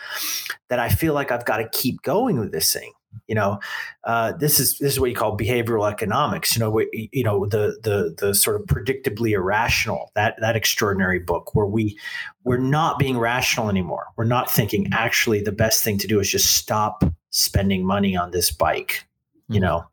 that 0.69 0.79
I 0.79 0.89
feel 0.89 1.13
like 1.13 1.33
I've 1.33 1.45
got 1.45 1.57
to 1.57 1.69
keep 1.69 2.03
going 2.03 2.39
with 2.39 2.53
this 2.53 2.73
thing 2.73 2.93
you 3.27 3.35
know? 3.35 3.59
Uh, 4.05 4.33
this 4.33 4.59
is 4.61 4.79
this 4.79 4.93
is 4.93 5.01
what 5.01 5.09
you 5.09 5.17
call 5.17 5.37
behavioral 5.37 5.91
economics 5.91 6.55
you 6.55 6.61
know 6.61 6.79
you 6.93 7.25
know 7.25 7.47
the 7.47 7.79
the 7.83 8.15
the 8.19 8.35
sort 8.35 8.61
of 8.61 8.67
predictably 8.67 9.31
irrational 9.31 10.11
that 10.15 10.35
that 10.41 10.57
extraordinary 10.57 11.19
book 11.19 11.55
where 11.55 11.65
we 11.65 11.99
we're 12.45 12.59
not 12.59 12.99
being 12.99 13.19
rational 13.19 13.71
anymore. 13.71 14.09
We're 14.17 14.25
not 14.25 14.51
thinking 14.51 14.91
actually 14.93 15.41
the 15.41 15.53
best 15.53 15.83
thing 15.83 15.97
to 15.99 16.07
do 16.07 16.21
is 16.21 16.31
just 16.31 16.55
stop 16.57 17.03
spending 17.35 17.85
money 17.85 18.17
on 18.17 18.31
this 18.31 18.51
bike 18.51 19.07
you 19.49 19.57
hmm. 19.57 19.65
know? 19.65 19.87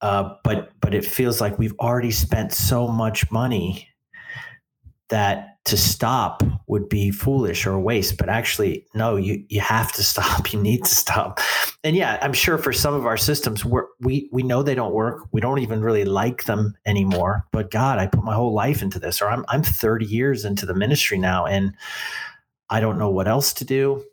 Uh, 0.00 0.34
but 0.42 0.72
but 0.80 0.94
it 0.94 1.04
feels 1.04 1.40
like 1.40 1.58
we've 1.58 1.78
already 1.78 2.10
spent 2.10 2.52
so 2.52 2.88
much 2.88 3.30
money 3.30 3.88
that 5.10 5.64
to 5.64 5.76
stop 5.76 6.42
would 6.66 6.88
be 6.88 7.12
foolish 7.12 7.66
or 7.66 7.78
waste 7.78 8.16
but 8.16 8.28
actually 8.28 8.84
no 8.94 9.14
you 9.14 9.44
you 9.48 9.60
have 9.60 9.92
to 9.92 10.02
stop. 10.12 10.52
You 10.52 10.60
need 10.60 10.84
to 10.84 10.90
stop. 10.90 11.38
And 11.84 11.94
yeah 11.94 12.18
i'm 12.20 12.32
sure 12.32 12.58
for 12.58 12.72
some 12.72 12.94
of 12.94 13.06
our 13.06 13.16
systems 13.16 13.64
we 13.64 13.80
we 14.00 14.28
we 14.32 14.42
know 14.42 14.62
they 14.62 14.74
don't 14.74 14.92
work. 14.92 15.28
We 15.30 15.40
don't 15.40 15.60
even 15.60 15.82
really 15.82 16.04
like 16.04 16.44
them 16.44 16.74
anymore 16.84 17.46
but 17.52 17.70
god 17.70 17.98
i 17.98 18.06
put 18.08 18.24
my 18.24 18.34
whole 18.34 18.52
life 18.52 18.82
into 18.82 18.98
this 18.98 19.22
or 19.22 19.28
i'm 19.28 19.44
i'm 19.48 19.62
30 19.62 20.04
years 20.06 20.44
into 20.44 20.66
the 20.66 20.74
ministry 20.74 21.18
now 21.18 21.46
and 21.46 21.74
i 22.70 22.80
don't 22.80 22.98
know 22.98 23.10
what 23.10 23.28
else 23.28 23.52
to 23.54 23.64
do 23.64 24.04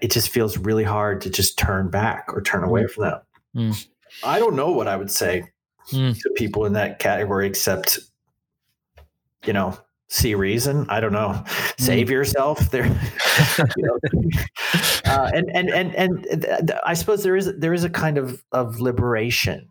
it 0.00 0.10
just 0.10 0.28
feels 0.28 0.58
really 0.58 0.84
hard 0.84 1.20
to 1.20 1.30
just 1.30 1.58
turn 1.58 1.88
back 1.90 2.26
or 2.28 2.42
turn 2.42 2.64
away 2.64 2.82
mm. 2.82 2.90
from 2.90 3.04
that 3.04 3.22
mm. 3.54 3.88
i 4.24 4.38
don't 4.38 4.56
know 4.56 4.70
what 4.70 4.88
i 4.88 4.96
would 4.96 5.10
say 5.10 5.42
mm. 5.90 6.18
to 6.18 6.30
people 6.36 6.64
in 6.64 6.72
that 6.72 6.98
category 6.98 7.46
except 7.46 7.98
you 9.44 9.52
know 9.52 9.76
see 10.08 10.34
reason. 10.34 10.86
I 10.88 11.00
don't 11.00 11.12
know. 11.12 11.42
Save 11.78 12.08
mm. 12.08 12.10
yourself. 12.10 12.58
There, 12.70 12.86
you 13.76 13.82
know, 13.82 13.98
uh, 15.06 15.30
and 15.32 15.50
and 15.54 15.70
and 15.70 15.94
and 15.94 16.72
I 16.84 16.94
suppose 16.94 17.22
there 17.22 17.36
is 17.36 17.50
there 17.56 17.72
is 17.72 17.84
a 17.84 17.88
kind 17.88 18.18
of 18.18 18.42
of 18.52 18.80
liberation, 18.80 19.68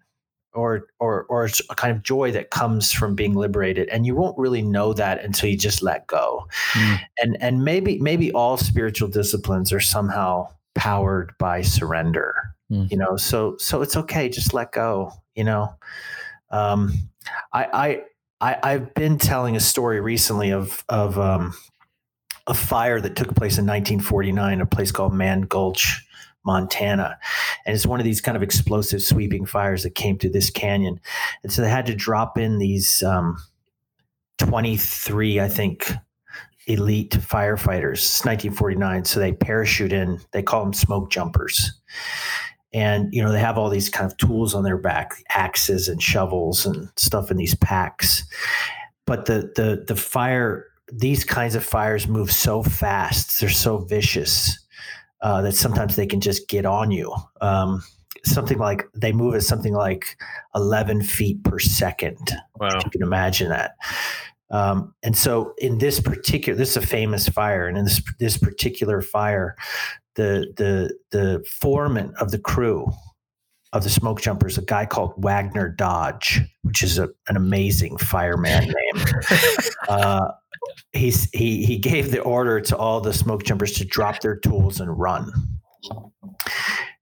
or 0.58 0.88
or 1.00 1.26
or 1.30 1.46
a 1.70 1.76
kind 1.76 1.96
of 1.96 2.04
joy 2.04 2.32
that 2.32 2.50
comes 2.50 2.92
from 2.92 3.16
being 3.16 3.36
liberated, 3.36 3.88
and 3.90 4.06
you 4.06 4.16
won't 4.16 4.38
really 4.38 4.62
know 4.62 4.92
that 4.94 5.24
until 5.24 5.50
you 5.50 5.58
just 5.58 5.84
let 5.84 6.08
go. 6.08 6.48
Mm. 6.74 7.00
And 7.22 7.38
and 7.40 7.64
maybe 7.64 8.00
maybe 8.00 8.32
all 8.32 8.58
spiritual 8.58 9.08
disciplines 9.08 9.72
are 9.72 9.80
somehow 9.80 10.50
powered 10.76 11.34
by 11.38 11.62
surrender. 11.62 12.36
Mm. 12.72 12.92
You 12.92 12.98
know, 12.98 13.16
so 13.16 13.56
so 13.58 13.82
it's 13.82 13.96
okay. 13.96 14.28
Just 14.30 14.54
let 14.54 14.72
go. 14.72 15.14
You 15.36 15.44
know. 15.44 15.76
Um, 16.50 16.94
I, 17.54 18.02
I 18.42 18.56
I, 18.64 18.72
have 18.72 18.94
been 18.94 19.18
telling 19.18 19.56
a 19.56 19.60
story 19.60 20.00
recently 20.00 20.52
of 20.52 20.84
of 20.90 21.20
um, 21.20 21.54
a 22.48 22.54
fire 22.54 23.00
that 23.02 23.16
took 23.16 23.36
place 23.36 23.58
in 23.58 23.66
1949, 23.66 24.62
a 24.62 24.66
place 24.66 24.92
called 24.92 25.14
Mann 25.14 25.42
Gulch, 25.42 26.07
Montana, 26.48 27.20
and 27.66 27.76
it's 27.76 27.86
one 27.86 28.00
of 28.00 28.06
these 28.06 28.22
kind 28.22 28.36
of 28.36 28.42
explosive 28.42 29.04
sweeping 29.04 29.46
fires 29.46 29.84
that 29.84 29.94
came 29.94 30.18
through 30.18 30.32
this 30.32 30.50
canyon, 30.50 31.00
and 31.44 31.52
so 31.52 31.62
they 31.62 31.70
had 31.70 31.86
to 31.86 31.94
drop 31.94 32.40
in 32.40 32.58
these 32.58 33.04
um, 33.04 33.38
23, 34.40 35.40
I 35.40 35.50
think, 35.50 35.92
elite 36.68 37.12
firefighters. 37.12 38.00
It's 38.00 38.26
1949, 38.26 39.06
so 39.06 39.20
they 39.20 39.34
parachute 39.34 39.94
in. 39.94 40.20
They 40.32 40.42
call 40.42 40.64
them 40.64 40.74
smoke 40.74 41.12
jumpers. 41.12 41.72
And 42.74 43.14
you 43.14 43.24
know 43.24 43.32
they 43.32 43.40
have 43.40 43.58
all 43.58 43.70
these 43.70 43.90
kind 43.90 44.10
of 44.10 44.18
tools 44.18 44.54
on 44.54 44.64
their 44.64 44.78
back 44.78 45.24
axes 45.30 45.88
and 45.88 46.02
shovels 46.02 46.66
and 46.66 46.90
stuff 46.98 47.32
in 47.32 47.38
these 47.38 47.56
packs. 47.56 48.24
But 49.06 49.26
the 49.26 49.52
the 49.56 49.86
the 49.88 49.96
fire 49.96 50.66
these 50.92 51.24
kinds 51.24 51.56
of 51.56 51.64
fires 51.64 52.08
move 52.08 52.32
so 52.32 52.64
fast. 52.64 53.40
They're 53.40 53.50
so 53.50 53.80
vicious 53.80 54.58
uh, 55.22 55.42
that 55.42 55.54
sometimes 55.54 55.96
they 55.96 56.06
can 56.06 56.22
just 56.22 56.48
get 56.48 56.66
on 56.66 56.92
you. 56.92 57.14
Um, 57.42 57.84
something 58.26 58.58
like 58.58 58.84
they 58.94 59.12
move 59.12 59.36
at 59.36 59.44
something 59.44 59.74
like 59.74 60.18
11 60.56 61.04
feet 61.04 61.44
per 61.44 61.60
second. 61.60 62.36
Wow. 62.60 62.70
you 62.84 62.90
can 62.92 63.02
imagine 63.02 63.50
that. 63.50 63.76
Um, 64.50 64.94
and 65.04 65.18
so 65.18 65.54
in 65.58 65.78
this 65.80 66.00
particular 66.00 66.58
this 66.58 66.72
is 66.72 66.78
a 66.78 66.82
famous 66.82 67.28
fire 67.28 67.68
and 67.68 67.78
in 67.78 67.84
this 67.84 68.02
this 68.18 68.38
particular 68.38 69.02
fire 69.02 69.58
the 70.16 70.54
the 70.56 70.98
the 71.12 71.44
foreman 71.60 72.14
of 72.18 72.32
the 72.32 72.40
crew 72.40 72.88
of 73.78 73.84
the 73.84 73.90
smoke 73.90 74.22
jumpers, 74.22 74.58
a 74.58 74.62
guy 74.62 74.86
called 74.86 75.14
Wagner 75.18 75.70
Dodge, 75.70 76.42
which 76.64 76.84
is 76.84 76.98
a, 76.98 77.10
an 77.28 77.38
amazing 77.38 77.98
fireman 77.98 78.66
name. 78.66 79.06
uh, 79.90 80.32
he's 80.92 81.30
he 81.32 81.66
he 81.66 81.78
gave 81.78 82.12
the 82.12 82.22
order 82.22 82.60
to 82.60 82.76
all 82.76 83.00
the 83.00 83.14
smoke 83.14 83.44
jumpers 83.44 83.74
to 83.74 83.86
drop 83.86 84.20
their 84.22 84.36
tools 84.36 84.82
and 84.82 84.98
run. 84.98 85.32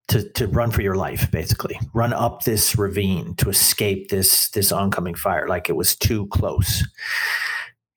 To, 0.10 0.30
to 0.34 0.48
run 0.48 0.70
for 0.70 0.84
your 0.84 0.96
life, 0.96 1.32
basically, 1.32 1.80
run 1.96 2.14
up 2.14 2.44
this 2.44 2.78
ravine 2.78 3.36
to 3.38 3.50
escape 3.50 4.10
this 4.10 4.50
this 4.52 4.72
oncoming 4.72 5.16
fire, 5.16 5.48
like 5.48 5.68
it 5.68 5.76
was 5.76 5.96
too 5.96 6.28
close. 6.28 6.86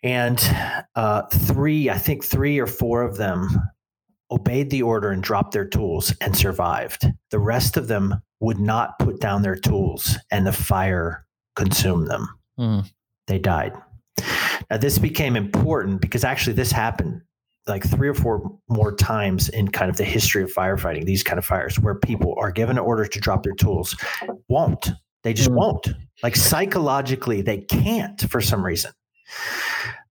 And 0.03 0.41
uh, 0.95 1.23
three, 1.27 1.91
I 1.91 1.99
think 1.99 2.25
three 2.25 2.59
or 2.59 2.67
four 2.67 3.03
of 3.03 3.19
them 3.19 3.51
obeyed 4.31 4.71
the 4.71 4.83
order 4.83 5.11
and 5.11 5.23
dropped 5.23 5.53
their 5.53 5.67
tools 5.67 6.15
and 6.21 6.37
survived. 6.37 7.07
The 7.31 7.39
rest 7.39 7.77
of 7.77 7.89
them 7.89 8.23
would 8.41 8.59
not 8.59 8.99
put 8.99 9.21
down 9.21 9.43
their 9.43 9.57
tools 9.57 10.17
and 10.31 10.47
the 10.47 10.53
fire 10.53 11.27
consumed 11.57 12.09
them. 12.09 12.29
Mm. 12.59 12.91
They 13.27 13.39
died. 13.39 13.73
Now, 14.71 14.77
this 14.77 14.99
became 14.99 15.37
important 15.37 16.01
because 16.01 16.25
actually 16.25 16.55
this 16.55 16.73
happened 16.73 17.23
like 17.67 17.85
three 17.85 18.09
or 18.09 18.15
four 18.15 18.59
more 18.69 18.95
times 18.95 19.49
in 19.51 19.69
kind 19.69 19.91
of 19.91 19.97
the 19.97 20.05
history 20.05 20.43
of 20.43 20.53
firefighting, 20.53 21.05
these 21.05 21.23
kind 21.23 21.39
of 21.39 21.45
fires 21.45 21.79
where 21.79 21.95
people 21.95 22.35
are 22.39 22.51
given 22.51 22.79
orders 22.79 23.11
to 23.11 23.21
drop 23.21 23.43
their 23.43 23.53
tools, 23.53 23.97
won't. 24.49 24.91
They 25.23 25.35
just 25.35 25.51
mm. 25.51 25.57
won't. 25.57 25.89
Like 26.23 26.37
psychologically, 26.37 27.43
they 27.43 27.59
can't 27.59 28.21
for 28.31 28.41
some 28.41 28.65
reason. 28.65 28.93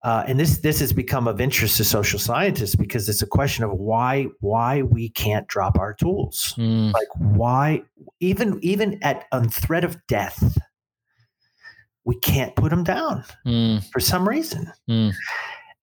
Uh, 0.04 0.24
and 0.28 0.40
this 0.40 0.60
this 0.60 0.80
has 0.80 0.94
become 0.94 1.28
of 1.28 1.42
interest 1.42 1.78
to 1.78 1.84
social 1.84 2.20
scientists 2.20 2.76
because 2.76 3.10
it's 3.10 3.22
a 3.22 3.28
question 3.28 3.64
of 3.64 3.72
why 3.72 4.28
why 4.40 4.84
we 4.84 5.10
can't 5.10 5.48
drop 5.48 5.78
our 5.80 5.94
tools. 5.94 6.54
Mm. 6.58 6.94
Like 6.94 7.08
why 7.18 7.82
even 8.20 8.60
even 8.62 9.00
at 9.04 9.26
on 9.32 9.50
threat 9.50 9.84
of 9.84 9.98
death, 10.08 10.58
we 12.06 12.18
can't 12.20 12.56
put 12.56 12.70
them 12.70 12.84
down 12.84 13.24
mm. 13.46 13.84
for 13.92 14.00
some 14.00 14.28
reason. 14.28 14.72
Mm. 14.90 15.14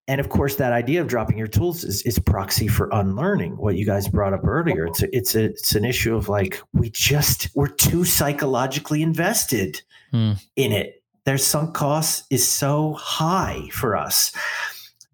And 0.07 0.21
of 0.21 0.29
course, 0.29 0.57
that 0.57 0.73
idea 0.73 1.01
of 1.01 1.09
dropping 1.09 1.39
your 1.39 1.47
tools 1.47 1.83
is, 1.83 2.03
is 2.03 2.19
proxy 2.19 2.69
for 2.69 2.91
unlearning. 2.93 3.57
What 3.57 3.77
you 3.77 3.87
guys 3.87 4.07
brought 4.07 4.35
up 4.35 4.47
earlier, 4.47 4.87
it's 4.87 5.03
a, 5.03 5.17
it's 5.17 5.35
a, 5.35 5.45
it's 5.45 5.75
an 5.75 5.85
issue 5.85 6.15
of 6.15 6.29
like 6.29 6.61
we 6.75 6.91
just 6.91 7.49
we're 7.55 7.69
too 7.69 8.05
psychologically 8.05 9.03
invested 9.03 9.81
mm. 10.13 10.39
in 10.57 10.73
it 10.73 11.03
their 11.25 11.39
sunk 11.39 11.75
cost 11.75 12.25
is 12.31 12.47
so 12.47 12.95
high 12.95 13.69
for 13.73 13.97
us 13.97 14.33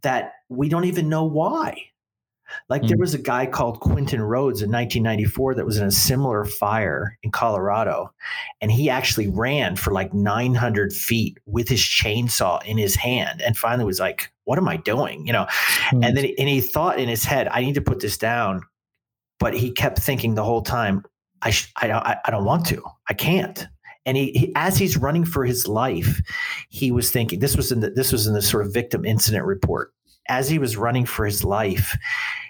that 0.03 0.33
we 0.49 0.69
don't 0.69 0.85
even 0.85 1.09
know 1.09 1.25
why. 1.25 1.77
Like 2.69 2.83
mm. 2.83 2.89
there 2.89 2.99
was 2.99 3.15
a 3.15 3.19
guy 3.19 3.47
called 3.47 3.81
Quentin 3.81 4.21
Rhodes 4.21 4.63
in 4.63 4.71
1994 4.71 5.55
that 5.55 5.67
was 5.67 5.79
in 5.79 5.87
a 5.87 5.93
similar 5.93 6.45
fire 6.45 7.17
in 7.23 7.31
Colorado. 7.31 8.13
And 8.61 8.73
he 8.73 8.91
actually 8.91 9.29
ran 9.29 9.77
for 9.77 9.93
like 9.93 10.13
900 10.13 10.93
feet 10.93 11.39
with 11.47 11.69
his 11.69 11.81
chainsaw 11.81 12.65
in 12.65 12.77
his 12.77 12.97
hand 12.97 13.41
and 13.41 13.57
finally 13.57 13.85
was 13.85 14.01
like, 14.01 14.33
what 14.45 14.59
am 14.59 14.69
I 14.69 14.77
doing? 14.79 15.27
You 15.27 15.33
know, 15.33 15.47
mm. 15.91 16.05
and 16.05 16.17
then 16.17 16.25
and 16.39 16.49
he 16.49 16.61
thought 16.61 16.99
in 16.99 17.09
his 17.09 17.25
head, 17.25 17.49
I 17.49 17.61
need 17.61 17.75
to 17.75 17.81
put 17.81 18.01
this 18.01 18.19
down. 18.19 18.63
But 19.39 19.55
he 19.55 19.71
kept 19.71 19.99
thinking 19.99 20.35
the 20.35 20.45
whole 20.45 20.61
time, 20.61 21.05
I, 21.41 21.51
sh- 21.51 21.73
I, 21.77 21.91
I, 21.91 22.17
I 22.27 22.31
don't 22.31 22.45
want 22.45 22.67
to. 22.67 22.83
I 23.09 23.15
can't 23.15 23.67
and 24.07 24.17
he, 24.17 24.33
he, 24.33 24.53
as 24.57 24.77
he's 24.79 24.97
running 24.97 25.25
for 25.25 25.45
his 25.45 25.67
life 25.67 26.21
he 26.69 26.91
was 26.91 27.11
thinking 27.11 27.39
this 27.39 27.57
was 27.57 27.73
in 27.73 27.81
the 27.81 27.91
this 27.91 28.13
was 28.13 28.27
in 28.27 28.35
the 28.35 28.43
sort 28.43 28.67
of 28.67 28.73
victim 28.73 29.05
incident 29.05 29.45
report 29.45 29.93
as 30.29 30.49
he 30.49 30.59
was 30.59 30.77
running 30.77 31.07
for 31.07 31.25
his 31.25 31.45
life 31.45 31.97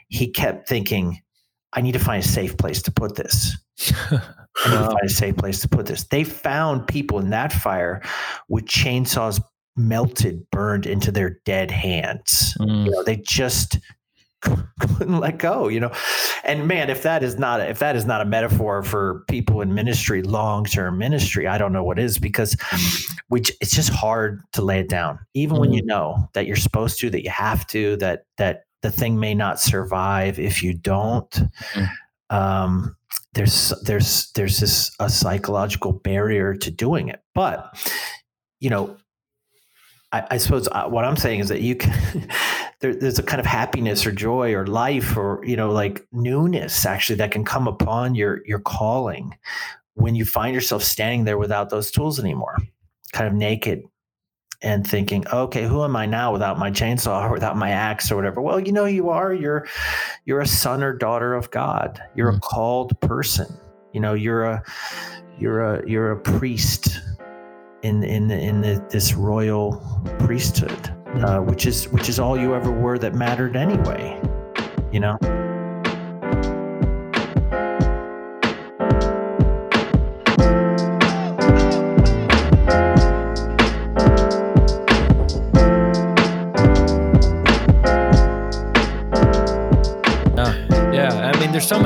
he 0.09 0.29
kept 0.29 0.69
thinking 0.69 1.21
i 1.73 1.81
need 1.81 1.93
to 1.93 1.99
find 1.99 2.23
a 2.23 2.29
safe 2.29 2.57
place 2.57 2.83
to 2.83 2.91
put 2.91 3.17
this 3.17 3.57
I 4.65 4.71
need 4.71 4.79
to 4.79 4.91
find 4.91 5.05
a 5.05 5.09
safe 5.09 5.37
place 5.37 5.61
to 5.61 5.69
put 5.69 5.87
this. 5.87 6.05
They 6.05 6.25
found 6.25 6.87
people 6.87 7.19
in 7.19 7.31
that 7.31 7.53
fire 7.53 8.03
with 8.49 8.67
chainsaws 8.67 9.43
melted, 9.77 10.49
burned 10.51 10.87
into 10.87 11.11
their 11.11 11.41
dead 11.45 11.71
hands. 11.71 12.55
Mm. 12.61 12.87
You 12.87 12.91
know, 12.91 13.03
they 13.03 13.17
just 13.17 13.79
couldn't 14.41 15.21
let 15.21 15.39
go 15.39 15.69
you 15.69 15.81
know? 15.81 15.93
And 16.45 16.67
man 16.67 16.91
if 16.91 17.03
that 17.03 17.23
is 17.23 17.39
not 17.39 17.61
a, 17.61 17.69
if 17.69 17.79
that 17.81 17.97
is 17.97 18.07
not 18.07 18.21
a 18.21 18.25
metaphor 18.25 18.83
for 18.83 19.25
people 19.29 19.61
in 19.61 19.75
ministry 19.75 20.23
long-term 20.23 20.99
ministry 20.99 21.47
i 21.47 21.59
don't 21.59 21.73
know 21.73 21.85
what 21.85 21.99
is 21.99 22.19
because 22.19 22.57
we 23.31 23.41
it's 23.61 23.75
just 23.75 23.91
hard 23.91 24.43
to 24.53 24.63
lay 24.63 24.81
it 24.81 24.89
down. 24.89 25.19
Even 25.35 25.57
mm 25.57 25.61
when 25.61 25.73
you 25.73 25.83
mm. 25.83 25.87
know 25.87 26.29
that 26.33 26.47
you're 26.47 26.57
supposed 26.57 26.99
to 26.99 27.11
that 27.11 27.23
you 27.23 27.29
have 27.29 27.67
to 27.67 27.97
that 27.97 28.25
that 28.39 28.65
the 28.81 28.91
thing 28.91 29.21
may 29.21 29.35
not 29.35 29.61
survive 29.61 30.39
if 30.39 30.63
you 30.63 30.73
don't 30.73 31.31
mm. 31.75 31.89
um, 32.31 32.97
there's 33.35 33.75
there's 33.85 34.31
there's 34.33 34.59
this 34.59 34.91
a 35.01 35.11
psychological 35.11 35.93
barrier 35.93 36.55
to 36.55 36.71
doing 36.71 37.09
it. 37.09 37.23
But 37.35 37.77
you 38.59 38.71
know 38.71 38.97
I, 40.13 40.27
I 40.31 40.37
suppose 40.39 40.67
uh, 40.73 40.89
what 40.89 41.05
I'm 41.05 41.17
saying 41.17 41.41
is 41.41 41.49
that 41.51 41.61
you 41.61 41.77
can 41.77 41.93
there, 42.81 42.95
there's 42.95 43.19
a 43.19 43.23
kind 43.23 43.41
of 43.41 43.47
happiness 43.47 44.07
or 44.07 44.13
joy 44.13 44.55
or 44.55 44.67
life 44.67 45.17
or 45.17 45.41
you 45.45 45.57
know 45.57 45.71
like 45.71 46.07
newness 46.13 46.85
actually 46.85 47.17
that 47.17 47.31
can 47.31 47.45
come 47.45 47.69
upon 47.69 48.15
your 48.15 48.45
your 48.47 48.59
calling 48.59 49.37
when 49.95 50.15
you 50.15 50.25
find 50.25 50.55
yourself 50.55 50.83
standing 50.83 51.25
there 51.25 51.39
without 51.39 51.71
those 51.71 51.91
tools 51.91 52.19
anymore 52.19 52.57
kind 53.13 53.27
of 53.27 53.35
naked 53.35 53.83
and 54.63 54.87
thinking 54.87 55.27
okay 55.29 55.65
who 55.65 55.85
am 55.85 55.97
i 55.97 56.07
now 56.07 56.33
without 56.33 56.59
my 56.59 56.71
chainsaw 56.71 57.29
or 57.29 57.33
without 57.33 57.57
my 57.57 57.71
axe 57.71 58.11
or 58.11 58.17
whatever? 58.17 58.41
Well 58.41 58.61
you 58.61 58.73
know 58.73 58.85
you 58.85 59.09
are. 59.11 59.33
You're 59.33 59.67
you're 60.25 60.41
a 60.41 60.47
son 60.47 60.83
or 60.83 60.93
daughter 60.93 61.35
of 61.35 61.51
god. 61.51 62.03
You're 62.15 62.31
a 62.31 62.35
mm. 62.35 62.41
called 62.41 62.99
person. 63.01 63.47
You 63.93 64.01
know 64.01 64.15
you're 64.15 64.45
a 64.45 64.63
you're 65.39 65.61
a 65.61 65.89
you're 65.89 66.13
a 66.13 66.21
priest 66.21 67.01
in 67.83 68.05
in 68.05 68.31
in 68.31 68.61
the, 68.61 68.85
this 68.91 69.15
royal 69.15 69.83
priesthood 70.19 70.95
uh, 71.17 71.41
which 71.41 71.67
is 71.67 71.89
which 71.89 72.09
is 72.09 72.19
all 72.19 72.39
you 72.39 72.55
ever 72.55 72.71
were 72.71 72.99
that 72.99 73.15
mattered 73.15 73.57
anyway. 73.57 74.21
You 74.93 75.01
know. 75.01 75.50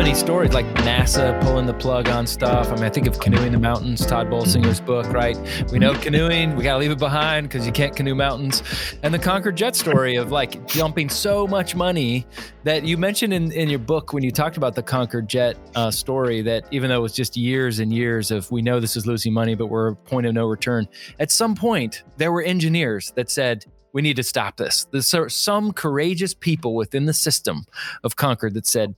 Many 0.05 0.17
stories 0.17 0.53
like 0.53 0.67
NASA 0.85 1.41
pulling 1.41 1.65
the 1.65 1.73
plug 1.73 2.11
on 2.11 2.27
stuff. 2.27 2.69
I 2.69 2.75
mean, 2.75 2.85
I 2.85 2.91
think 2.91 3.07
of 3.07 3.19
Canoeing 3.19 3.53
the 3.53 3.59
Mountains, 3.59 4.05
Tod 4.05 4.29
Bolsinger's 4.29 4.79
book, 4.79 5.07
right? 5.07 5.35
We 5.73 5.79
know 5.79 5.95
canoeing, 5.95 6.55
we 6.57 6.63
got 6.63 6.75
to 6.75 6.79
leave 6.79 6.91
it 6.91 6.99
behind 6.99 7.49
because 7.49 7.65
you 7.65 7.73
can't 7.73 7.97
canoe 7.97 8.15
mountains. 8.15 8.63
And 9.03 9.15
the 9.15 9.19
Concorde 9.19 9.57
Jet 9.57 9.75
story 9.75 10.17
of 10.17 10.31
like 10.31 10.69
dumping 10.69 11.09
so 11.09 11.47
much 11.47 11.75
money 11.75 12.27
that 12.65 12.85
you 12.85 12.99
mentioned 12.99 13.33
in, 13.33 13.51
in 13.53 13.71
your 13.71 13.79
book 13.79 14.13
when 14.13 14.23
you 14.23 14.31
talked 14.31 14.59
about 14.59 14.75
the 14.75 14.83
Concorde 14.83 15.27
Jet 15.27 15.57
uh, 15.75 15.91
story 15.91 16.43
that 16.43 16.67
even 16.71 16.91
though 16.91 16.99
it 16.99 17.03
was 17.03 17.15
just 17.15 17.35
years 17.35 17.79
and 17.79 17.91
years 17.91 18.31
of 18.31 18.51
we 18.51 18.61
know 18.61 18.81
this 18.81 18.99
is 18.99 19.07
losing 19.07 19.33
money, 19.33 19.55
but 19.55 19.69
we're 19.69 19.89
a 19.89 19.97
point 19.97 20.27
of 20.27 20.35
no 20.35 20.45
return, 20.45 20.87
at 21.19 21.31
some 21.31 21.55
point 21.55 22.03
there 22.19 22.31
were 22.31 22.43
engineers 22.43 23.11
that 23.13 23.31
said, 23.31 23.65
we 23.95 24.03
need 24.03 24.17
to 24.17 24.25
stop 24.25 24.57
this. 24.57 24.87
There's 24.91 25.35
some 25.35 25.73
courageous 25.73 26.35
people 26.35 26.75
within 26.75 27.07
the 27.07 27.15
system 27.15 27.65
of 28.03 28.17
Concorde 28.17 28.55
that 28.55 28.67
said, 28.67 28.97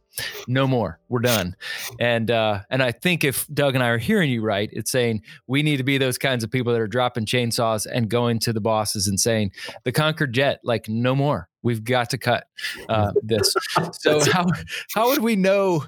no 0.49 0.66
more, 0.66 0.99
we're 1.11 1.20
done. 1.20 1.55
And 2.01 2.30
uh, 2.30 2.61
and 2.70 2.82
I 2.82 2.92
think 2.92 3.22
if 3.22 3.47
Doug 3.49 3.74
and 3.74 3.84
I 3.84 3.88
are 3.88 3.99
hearing 3.99 4.30
you 4.30 4.40
right, 4.40 4.70
it's 4.72 4.90
saying 4.90 5.22
we 5.47 5.62
need 5.62 5.76
to 5.76 5.84
be 5.84 5.99
those 5.99 6.16
kinds 6.16 6.42
of 6.42 6.51
people 6.51 6.72
that 6.72 6.80
are 6.80 6.86
dropping 6.86 7.26
chainsaws 7.26 7.86
and 7.86 8.09
going 8.09 8.38
to 8.40 8.55
the 8.55 8.61
bosses 8.61 9.07
and 9.07 9.20
saying, 9.20 9.53
the 9.84 9.92
Concorde 9.92 10.32
jet, 10.32 10.61
like 10.64 10.88
no 10.88 11.14
more. 11.14 11.51
We've 11.62 11.84
got 11.84 12.09
to 12.11 12.18
cut 12.18 12.47
uh, 12.88 13.12
this. 13.22 13.55
So 13.92 14.24
how 14.32 14.47
how 14.94 15.11
would 15.11 15.22
we 15.22 15.36
know, 15.36 15.84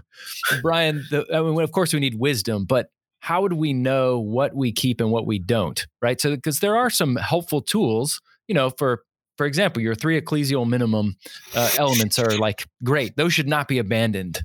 Brian? 0.60 1.06
The, 1.10 1.24
I 1.32 1.40
mean, 1.40 1.58
of 1.62 1.72
course, 1.72 1.94
we 1.94 2.00
need 2.00 2.16
wisdom, 2.16 2.66
but 2.66 2.90
how 3.20 3.40
would 3.40 3.54
we 3.54 3.72
know 3.72 4.18
what 4.18 4.54
we 4.54 4.70
keep 4.70 5.00
and 5.00 5.10
what 5.10 5.26
we 5.26 5.38
don't? 5.38 5.86
Right. 6.02 6.20
So 6.20 6.36
because 6.36 6.60
there 6.60 6.76
are 6.76 6.90
some 6.90 7.16
helpful 7.16 7.62
tools 7.62 8.20
you 8.48 8.54
know, 8.54 8.70
for 8.70 9.02
for 9.38 9.46
example, 9.46 9.80
your 9.80 9.94
three 9.94 10.20
ecclesial 10.20 10.68
minimum 10.68 11.16
uh, 11.54 11.70
elements 11.78 12.18
are 12.18 12.36
like 12.38 12.66
great; 12.82 13.16
those 13.16 13.32
should 13.32 13.48
not 13.48 13.68
be 13.68 13.78
abandoned, 13.78 14.42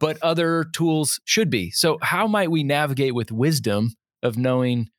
but 0.00 0.18
other 0.20 0.64
tools 0.64 1.20
should 1.24 1.48
be. 1.48 1.70
So, 1.70 1.98
how 2.02 2.26
might 2.26 2.50
we 2.50 2.64
navigate 2.64 3.14
with 3.14 3.30
wisdom 3.30 3.94
of 4.22 4.36
knowing? 4.36 4.90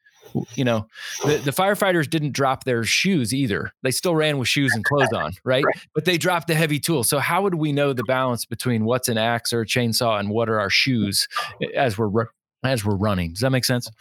You 0.55 0.63
know, 0.63 0.87
the, 1.23 1.35
the 1.37 1.51
firefighters 1.51 2.09
didn't 2.09 2.31
drop 2.31 2.63
their 2.63 2.83
shoes 2.83 3.35
either. 3.35 3.71
They 3.83 3.91
still 3.91 4.15
ran 4.15 4.39
with 4.39 4.47
shoes 4.47 4.73
and 4.73 4.83
clothes 4.83 5.13
on, 5.13 5.33
right? 5.43 5.63
right? 5.63 5.75
But 5.93 6.05
they 6.05 6.17
dropped 6.17 6.47
the 6.47 6.55
heavy 6.55 6.79
tool. 6.79 7.03
So, 7.03 7.19
how 7.19 7.43
would 7.43 7.55
we 7.55 7.71
know 7.71 7.93
the 7.93 8.03
balance 8.05 8.45
between 8.45 8.85
what's 8.85 9.09
an 9.09 9.17
axe 9.17 9.53
or 9.53 9.61
a 9.61 9.65
chainsaw 9.65 10.19
and 10.19 10.29
what 10.29 10.49
are 10.49 10.59
our 10.59 10.71
shoes 10.71 11.27
as 11.75 11.97
we're 11.97 12.27
as 12.63 12.85
we're 12.85 12.95
running? 12.95 13.33
Does 13.33 13.41
that 13.41 13.51
make 13.51 13.65
sense? 13.65 13.91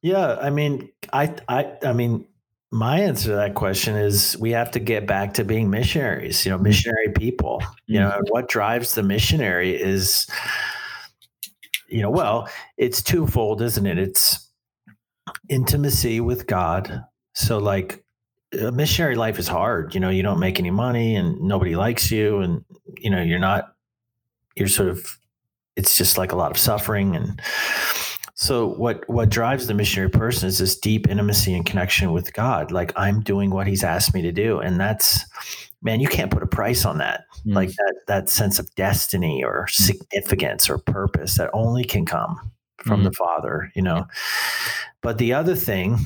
Yeah, 0.00 0.38
I 0.40 0.50
mean, 0.50 0.90
I, 1.12 1.34
I, 1.48 1.72
I 1.82 1.92
mean, 1.92 2.26
my 2.72 3.00
answer 3.00 3.28
to 3.30 3.36
that 3.36 3.54
question 3.54 3.96
is 3.96 4.36
we 4.38 4.50
have 4.50 4.70
to 4.72 4.80
get 4.80 5.06
back 5.06 5.34
to 5.34 5.44
being 5.44 5.70
missionaries, 5.70 6.44
you 6.44 6.50
know, 6.50 6.56
mm-hmm. 6.56 6.64
missionary 6.64 7.12
people. 7.14 7.62
You 7.86 8.00
know, 8.00 8.10
mm-hmm. 8.10 8.28
what 8.28 8.48
drives 8.48 8.94
the 8.94 9.02
missionary 9.02 9.80
is, 9.80 10.26
you 11.88 12.02
know, 12.02 12.10
well, 12.10 12.48
it's 12.76 13.02
twofold, 13.02 13.62
isn't 13.62 13.86
it? 13.86 13.98
It's 13.98 14.50
intimacy 15.48 16.20
with 16.20 16.46
God. 16.46 17.04
So, 17.34 17.58
like, 17.58 18.04
a 18.58 18.72
missionary 18.72 19.14
life 19.14 19.38
is 19.38 19.48
hard. 19.48 19.94
You 19.94 20.00
know, 20.00 20.10
you 20.10 20.22
don't 20.22 20.40
make 20.40 20.58
any 20.58 20.70
money 20.70 21.14
and 21.16 21.40
nobody 21.40 21.76
likes 21.76 22.10
you, 22.10 22.40
and, 22.40 22.64
you 22.98 23.10
know, 23.10 23.22
you're 23.22 23.38
not, 23.38 23.74
you're 24.56 24.68
sort 24.68 24.88
of, 24.88 25.18
it's 25.76 25.96
just 25.96 26.18
like 26.18 26.32
a 26.32 26.36
lot 26.36 26.50
of 26.50 26.58
suffering 26.58 27.14
and, 27.14 27.40
so 28.38 28.66
what 28.66 29.02
what 29.08 29.30
drives 29.30 29.66
the 29.66 29.72
missionary 29.72 30.10
person 30.10 30.46
is 30.46 30.58
this 30.58 30.78
deep 30.78 31.08
intimacy 31.08 31.54
and 31.54 31.64
connection 31.64 32.12
with 32.12 32.34
God. 32.34 32.70
Like 32.70 32.92
I'm 32.94 33.22
doing 33.22 33.48
what 33.48 33.66
He's 33.66 33.82
asked 33.82 34.12
me 34.12 34.20
to 34.20 34.30
do, 34.30 34.58
and 34.58 34.78
that's 34.78 35.24
man, 35.80 36.00
you 36.00 36.08
can't 36.08 36.30
put 36.30 36.42
a 36.42 36.46
price 36.46 36.84
on 36.84 36.98
that. 36.98 37.24
Mm. 37.46 37.54
Like 37.54 37.70
that 37.70 37.94
that 38.08 38.28
sense 38.28 38.58
of 38.58 38.72
destiny 38.74 39.42
or 39.42 39.64
mm. 39.64 39.74
significance 39.74 40.68
or 40.68 40.76
purpose 40.76 41.38
that 41.38 41.48
only 41.54 41.82
can 41.82 42.04
come 42.04 42.38
from 42.84 43.00
mm. 43.00 43.04
the 43.04 43.12
Father. 43.12 43.72
You 43.74 43.80
know, 43.80 44.06
but 45.00 45.16
the 45.16 45.32
other 45.32 45.54
thing 45.54 45.96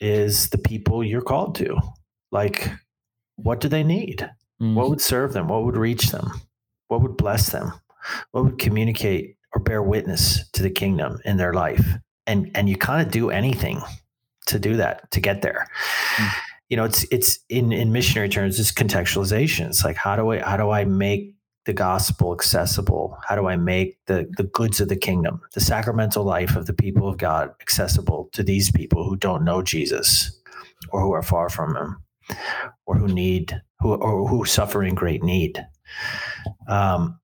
is 0.00 0.50
the 0.50 0.58
people 0.58 1.02
you're 1.02 1.20
called 1.20 1.56
to. 1.56 1.76
Like, 2.30 2.70
what 3.34 3.58
do 3.58 3.68
they 3.68 3.82
need? 3.82 4.30
Mm. 4.62 4.74
What 4.74 4.88
would 4.88 5.00
serve 5.00 5.32
them? 5.32 5.48
What 5.48 5.64
would 5.64 5.76
reach 5.76 6.10
them? 6.10 6.30
What 6.86 7.02
would 7.02 7.16
bless 7.16 7.50
them? 7.50 7.72
What 8.30 8.44
would 8.44 8.58
communicate 8.60 9.36
or 9.56 9.58
bear 9.58 9.82
witness 9.82 10.46
to 10.50 10.62
the 10.62 10.70
kingdom 10.70 11.18
in 11.24 11.38
their 11.38 11.54
life? 11.54 11.84
And 12.26 12.50
and 12.54 12.68
you 12.68 12.76
kind 12.76 13.04
of 13.04 13.10
do 13.10 13.30
anything 13.30 13.80
to 14.46 14.58
do 14.58 14.76
that 14.76 15.10
to 15.12 15.20
get 15.20 15.42
there. 15.42 15.66
Mm. 16.16 16.30
You 16.68 16.76
know, 16.76 16.84
it's 16.84 17.06
it's 17.10 17.38
in 17.48 17.72
in 17.72 17.92
missionary 17.92 18.28
terms, 18.28 18.60
it's 18.60 18.72
contextualization. 18.72 19.68
It's 19.68 19.84
like 19.84 19.96
how 19.96 20.16
do 20.16 20.32
I 20.32 20.40
how 20.40 20.56
do 20.56 20.70
I 20.70 20.84
make 20.84 21.34
the 21.64 21.72
gospel 21.72 22.32
accessible? 22.32 23.16
How 23.26 23.34
do 23.34 23.46
I 23.46 23.56
make 23.56 23.98
the 24.06 24.28
the 24.36 24.44
goods 24.44 24.80
of 24.80 24.88
the 24.88 24.96
kingdom, 24.96 25.40
the 25.54 25.60
sacramental 25.60 26.24
life 26.24 26.56
of 26.56 26.66
the 26.66 26.74
people 26.74 27.08
of 27.08 27.16
God 27.16 27.50
accessible 27.60 28.28
to 28.32 28.42
these 28.42 28.70
people 28.70 29.04
who 29.04 29.16
don't 29.16 29.44
know 29.44 29.62
Jesus 29.62 30.38
or 30.90 31.00
who 31.00 31.12
are 31.12 31.22
far 31.22 31.48
from 31.48 31.76
him 31.76 31.96
or 32.86 32.96
who 32.96 33.06
need 33.06 33.60
who 33.80 33.94
or 33.94 34.28
who 34.28 34.44
suffer 34.44 34.82
in 34.82 34.94
great 34.94 35.22
need. 35.22 35.64
Um, 36.68 37.18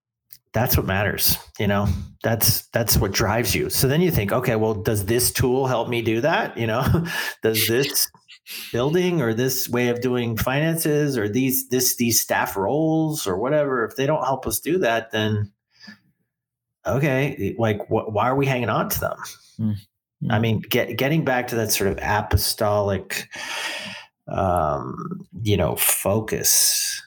that's 0.52 0.76
what 0.76 0.86
matters 0.86 1.38
you 1.58 1.66
know? 1.66 1.86
That's 2.22 2.66
that's 2.68 2.96
what 2.96 3.12
drives 3.12 3.54
you. 3.54 3.70
So 3.70 3.88
then 3.88 4.00
you 4.00 4.10
think 4.10 4.32
okay 4.32 4.56
well 4.56 4.74
does 4.74 5.06
this 5.06 5.32
tool 5.32 5.66
help 5.66 5.88
me 5.88 6.02
do 6.02 6.20
that? 6.20 6.56
You 6.56 6.66
know 6.66 7.04
does 7.42 7.66
this 7.66 8.08
building 8.72 9.22
or 9.22 9.32
this 9.32 9.68
way 9.68 9.88
of 9.88 10.00
doing 10.00 10.36
finances 10.36 11.16
or 11.16 11.28
these 11.28 11.68
this 11.68 11.96
these 11.96 12.20
staff 12.20 12.56
roles 12.56 13.26
or 13.26 13.38
whatever 13.38 13.84
if 13.84 13.96
they 13.96 14.06
don't 14.06 14.24
help 14.24 14.46
us 14.46 14.58
do 14.58 14.78
that 14.78 15.12
then 15.12 15.52
okay 16.86 17.54
like 17.58 17.78
wh- 17.86 18.12
why 18.12 18.28
are 18.28 18.34
we 18.34 18.46
hanging 18.46 18.68
on 18.68 18.88
to 18.88 19.00
them? 19.00 19.16
Mm-hmm. 19.60 20.32
i 20.32 20.38
mean 20.40 20.60
get, 20.60 20.96
getting 20.98 21.24
back 21.24 21.48
to 21.48 21.56
that 21.56 21.70
sort 21.70 21.90
of 21.90 21.98
apostolic 22.02 23.28
um 24.26 24.96
you 25.40 25.56
know 25.56 25.76
focus 25.76 27.00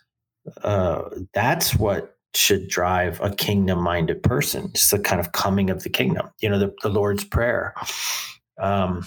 uh 0.63 1.01
that's 1.33 1.75
what 1.75 2.14
should 2.35 2.67
drive 2.67 3.19
a 3.21 3.33
kingdom 3.33 3.81
minded 3.81 4.21
person 4.21 4.71
just 4.73 4.91
the 4.91 4.99
kind 4.99 5.19
of 5.19 5.31
coming 5.31 5.69
of 5.69 5.83
the 5.83 5.89
kingdom 5.89 6.29
you 6.41 6.49
know 6.49 6.59
the, 6.59 6.73
the 6.83 6.89
lord's 6.89 7.23
prayer 7.23 7.73
um 8.59 9.05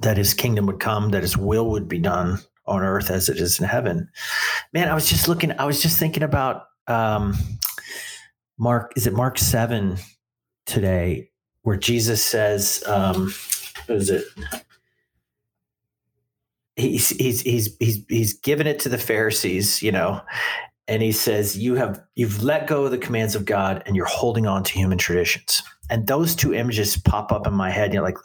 that 0.00 0.16
his 0.16 0.34
kingdom 0.34 0.66
would 0.66 0.80
come, 0.80 1.10
that 1.10 1.22
his 1.22 1.36
will 1.36 1.70
would 1.70 1.88
be 1.88 1.98
done 1.98 2.38
on 2.66 2.82
earth 2.82 3.10
as 3.10 3.28
it 3.28 3.38
is 3.38 3.58
in 3.58 3.66
heaven. 3.66 4.08
Man, 4.72 4.88
I 4.88 4.94
was 4.94 5.08
just 5.08 5.28
looking, 5.28 5.52
I 5.58 5.64
was 5.64 5.82
just 5.82 5.98
thinking 5.98 6.22
about 6.22 6.64
um, 6.86 7.34
Mark, 8.58 8.92
is 8.96 9.06
it 9.06 9.12
Mark 9.12 9.38
7 9.38 9.96
today, 10.66 11.30
where 11.62 11.76
Jesus 11.76 12.24
says, 12.24 12.82
um, 12.86 13.34
is 13.88 14.10
it? 14.10 14.24
He's, 16.76 17.08
he's, 17.08 17.40
he's, 17.40 17.76
he's, 17.78 18.04
he's 18.08 18.34
given 18.34 18.66
it 18.66 18.78
to 18.80 18.88
the 18.88 18.98
Pharisees, 18.98 19.82
you 19.82 19.90
know, 19.90 20.20
and 20.88 21.02
he 21.02 21.12
says, 21.12 21.56
you 21.56 21.74
have, 21.76 22.02
you've 22.16 22.42
let 22.42 22.66
go 22.66 22.86
of 22.86 22.90
the 22.90 22.98
commands 22.98 23.34
of 23.34 23.44
God 23.44 23.82
and 23.86 23.94
you're 23.94 24.06
holding 24.06 24.46
on 24.46 24.64
to 24.64 24.72
human 24.72 24.98
traditions. 24.98 25.62
And 25.90 26.06
those 26.06 26.34
two 26.34 26.52
images 26.52 26.96
pop 26.96 27.30
up 27.30 27.46
in 27.46 27.54
my 27.54 27.70
head. 27.70 27.92
You're 27.92 28.02
like, 28.02 28.18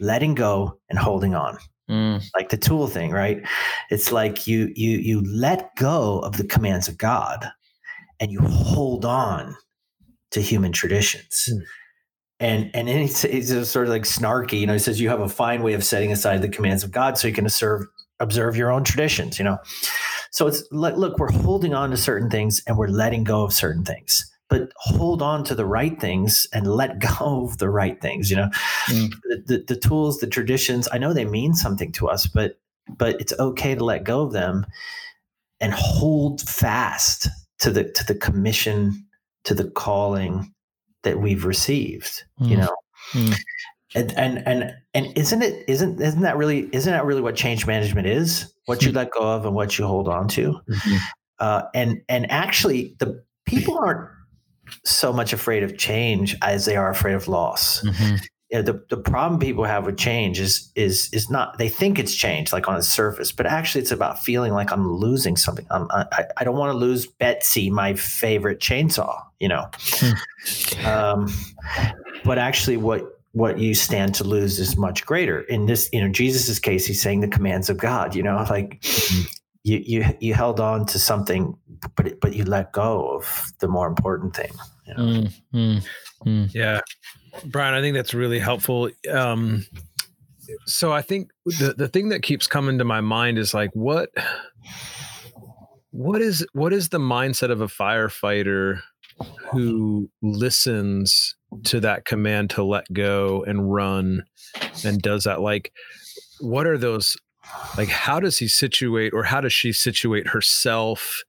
letting 0.00 0.34
go 0.34 0.78
and 0.88 0.98
holding 0.98 1.34
on. 1.34 1.58
Mm. 1.90 2.22
Like 2.36 2.50
the 2.50 2.56
tool 2.56 2.86
thing, 2.86 3.10
right? 3.10 3.46
It's 3.90 4.12
like 4.12 4.46
you 4.46 4.70
you 4.76 4.98
you 4.98 5.22
let 5.22 5.74
go 5.76 6.18
of 6.20 6.36
the 6.36 6.44
commands 6.44 6.86
of 6.86 6.98
God 6.98 7.50
and 8.20 8.30
you 8.30 8.40
hold 8.40 9.04
on 9.04 9.56
to 10.32 10.40
human 10.40 10.72
traditions. 10.72 11.48
Mm. 11.50 11.62
And 12.40 12.70
and 12.74 12.88
then 12.88 13.00
he's, 13.00 13.22
he's 13.22 13.68
sort 13.68 13.86
of 13.86 13.90
like 13.90 14.02
snarky, 14.02 14.60
you 14.60 14.66
know. 14.66 14.74
He 14.74 14.78
says 14.78 15.00
you 15.00 15.08
have 15.08 15.20
a 15.20 15.28
fine 15.28 15.62
way 15.62 15.72
of 15.72 15.82
setting 15.82 16.12
aside 16.12 16.42
the 16.42 16.48
commands 16.48 16.84
of 16.84 16.92
God 16.92 17.16
so 17.16 17.26
you 17.26 17.34
can 17.34 17.46
observe 17.46 17.86
observe 18.20 18.56
your 18.56 18.70
own 18.70 18.84
traditions, 18.84 19.38
you 19.38 19.44
know. 19.44 19.58
So 20.30 20.46
it's 20.46 20.62
like, 20.70 20.96
look, 20.96 21.18
we're 21.18 21.32
holding 21.32 21.74
on 21.74 21.90
to 21.90 21.96
certain 21.96 22.30
things 22.30 22.62
and 22.66 22.76
we're 22.76 22.88
letting 22.88 23.24
go 23.24 23.44
of 23.44 23.52
certain 23.52 23.84
things 23.84 24.30
but 24.48 24.72
hold 24.76 25.20
on 25.20 25.44
to 25.44 25.54
the 25.54 25.66
right 25.66 26.00
things 26.00 26.46
and 26.52 26.66
let 26.66 26.98
go 27.18 27.44
of 27.44 27.58
the 27.58 27.70
right 27.70 28.00
things 28.00 28.30
you 28.30 28.36
know 28.36 28.50
mm. 28.86 29.10
the, 29.24 29.42
the, 29.46 29.64
the, 29.68 29.76
tools 29.76 30.18
the 30.18 30.26
traditions 30.26 30.88
i 30.92 30.98
know 30.98 31.12
they 31.12 31.24
mean 31.24 31.54
something 31.54 31.92
to 31.92 32.08
us 32.08 32.26
but 32.26 32.58
but 32.96 33.20
it's 33.20 33.34
okay 33.38 33.74
to 33.74 33.84
let 33.84 34.04
go 34.04 34.22
of 34.22 34.32
them 34.32 34.66
and 35.60 35.72
hold 35.74 36.40
fast 36.42 37.28
to 37.58 37.70
the 37.70 37.84
to 37.84 38.04
the 38.04 38.14
commission 38.14 39.04
to 39.44 39.54
the 39.54 39.70
calling 39.70 40.52
that 41.02 41.20
we've 41.20 41.44
received 41.44 42.24
mm. 42.40 42.48
you 42.48 42.56
know 42.56 42.76
mm. 43.12 43.34
And 43.94 44.12
and 44.18 44.46
and 44.46 44.74
and 44.94 45.06
isn't 45.16 45.42
it 45.42 45.64
isn't 45.68 46.00
isn't 46.00 46.20
that 46.20 46.36
really 46.36 46.68
isn't 46.72 46.92
that 46.92 47.04
really 47.04 47.22
what 47.22 47.34
change 47.36 47.66
management 47.66 48.06
is 48.06 48.52
what 48.66 48.82
you 48.82 48.92
mm. 48.92 48.96
let 48.96 49.10
go 49.12 49.20
of 49.20 49.46
and 49.46 49.54
what 49.54 49.78
you 49.78 49.86
hold 49.86 50.08
on 50.08 50.28
to 50.28 50.60
mm-hmm. 50.68 50.96
uh, 51.38 51.62
and 51.74 52.02
and 52.08 52.30
actually 52.30 52.94
the 52.98 53.22
people 53.46 53.78
aren't 53.78 54.08
so 54.84 55.12
much 55.12 55.32
afraid 55.32 55.62
of 55.62 55.76
change 55.78 56.36
as 56.42 56.64
they 56.64 56.76
are 56.76 56.90
afraid 56.90 57.14
of 57.14 57.28
loss. 57.28 57.82
Mm-hmm. 57.82 58.16
You 58.50 58.58
know, 58.58 58.62
the, 58.62 58.84
the 58.88 58.96
problem 58.96 59.38
people 59.38 59.64
have 59.64 59.84
with 59.84 59.98
change 59.98 60.40
is 60.40 60.72
is 60.74 61.10
is 61.12 61.28
not 61.28 61.58
they 61.58 61.68
think 61.68 61.98
it's 61.98 62.14
change 62.14 62.50
like 62.50 62.66
on 62.66 62.76
the 62.76 62.82
surface, 62.82 63.30
but 63.30 63.44
actually 63.44 63.82
it's 63.82 63.90
about 63.90 64.22
feeling 64.22 64.54
like 64.54 64.72
I'm 64.72 64.90
losing 64.90 65.36
something. 65.36 65.66
I'm, 65.70 65.86
I, 65.90 66.24
I 66.38 66.44
don't 66.44 66.56
want 66.56 66.72
to 66.72 66.78
lose 66.78 67.06
Betsy, 67.06 67.68
my 67.68 67.92
favorite 67.94 68.60
chainsaw. 68.60 69.22
You 69.38 69.48
know, 69.48 69.68
hmm. 69.84 70.86
um, 70.86 71.28
but 72.24 72.38
actually, 72.38 72.78
what 72.78 73.17
what 73.32 73.58
you 73.58 73.74
stand 73.74 74.14
to 74.16 74.24
lose 74.24 74.58
is 74.58 74.76
much 74.76 75.04
greater. 75.04 75.40
In 75.42 75.66
this, 75.66 75.88
you 75.92 76.00
know, 76.00 76.08
Jesus's 76.08 76.58
case, 76.58 76.86
he's 76.86 77.00
saying 77.00 77.20
the 77.20 77.28
commands 77.28 77.68
of 77.68 77.76
God. 77.76 78.14
You 78.14 78.22
know, 78.22 78.36
like 78.48 78.80
mm-hmm 78.80 79.34
you 79.68 79.82
you 79.84 80.04
you 80.20 80.34
held 80.34 80.60
on 80.60 80.86
to 80.86 80.98
something, 80.98 81.56
but 81.94 82.20
but 82.20 82.34
you 82.34 82.44
let 82.44 82.72
go 82.72 83.08
of 83.10 83.52
the 83.60 83.68
more 83.68 83.86
important 83.86 84.34
thing. 84.34 84.50
You 84.86 84.94
know? 84.94 85.02
mm, 85.02 85.34
mm, 85.54 85.86
mm. 86.26 86.54
Yeah, 86.54 86.80
Brian, 87.44 87.74
I 87.74 87.80
think 87.80 87.94
that's 87.94 88.14
really 88.14 88.38
helpful. 88.38 88.90
Um, 89.10 89.66
so 90.66 90.92
I 90.92 91.02
think 91.02 91.30
the 91.44 91.74
the 91.76 91.88
thing 91.88 92.08
that 92.08 92.22
keeps 92.22 92.46
coming 92.46 92.78
to 92.78 92.84
my 92.84 93.00
mind 93.00 93.38
is 93.38 93.52
like 93.52 93.70
what 93.74 94.10
what 95.90 96.22
is 96.22 96.46
what 96.52 96.72
is 96.72 96.88
the 96.88 96.98
mindset 96.98 97.50
of 97.50 97.60
a 97.60 97.66
firefighter 97.66 98.80
who 99.50 100.08
listens 100.22 101.36
to 101.64 101.80
that 101.80 102.04
command 102.04 102.50
to 102.50 102.62
let 102.62 102.92
go 102.92 103.42
and 103.44 103.72
run 103.72 104.22
and 104.84 105.00
does 105.00 105.24
that 105.24 105.40
like 105.40 105.72
what 106.40 106.66
are 106.66 106.78
those 106.78 107.16
like 107.76 107.88
how 107.88 108.20
does 108.20 108.38
he 108.38 108.48
situate 108.48 109.12
or 109.12 109.24
how 109.24 109.40
does 109.40 109.52
she 109.52 109.72
situate 109.72 110.28
herself 110.28 111.22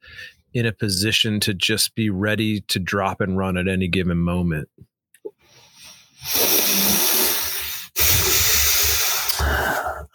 in 0.53 0.65
a 0.65 0.73
position 0.73 1.39
to 1.39 1.53
just 1.53 1.95
be 1.95 2.09
ready 2.09 2.61
to 2.61 2.79
drop 2.79 3.21
and 3.21 3.37
run 3.37 3.55
at 3.55 3.67
any 3.67 3.87
given 3.87 4.17
moment? 4.17 4.67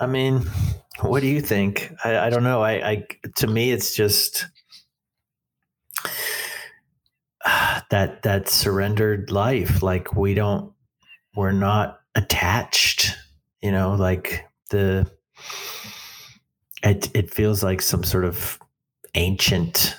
I 0.01 0.07
mean 0.07 0.43
what 1.01 1.21
do 1.21 1.27
you 1.27 1.41
think? 1.41 1.93
I, 2.05 2.19
I 2.19 2.31
don't 2.31 2.45
know. 2.45 2.63
I, 2.63 2.91
I 2.91 3.07
to 3.37 3.47
me 3.47 3.73
it's 3.73 3.95
just 3.95 4.47
that 7.91 8.23
that 8.23 8.49
surrendered 8.49 9.31
life 9.31 9.83
like 9.83 10.15
we 10.15 10.35
don't 10.35 10.73
we're 11.37 11.53
not 11.53 12.01
attached 12.15 13.17
you 13.63 13.73
know 13.73 13.95
like 13.95 14.47
the 14.71 15.11
it, 16.83 17.11
it 17.15 17.33
feels 17.33 17.63
like 17.63 17.81
some 17.81 18.05
sort 18.05 18.25
of 18.25 18.59
ancient 19.15 19.97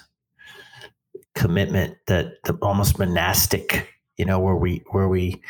commitment 1.34 1.98
that 2.08 2.42
the, 2.44 2.54
almost 2.62 2.98
monastic 2.98 3.90
you 4.18 4.26
know 4.26 4.40
where 4.40 4.56
we 4.56 4.84
where 4.92 5.10
we 5.10 5.42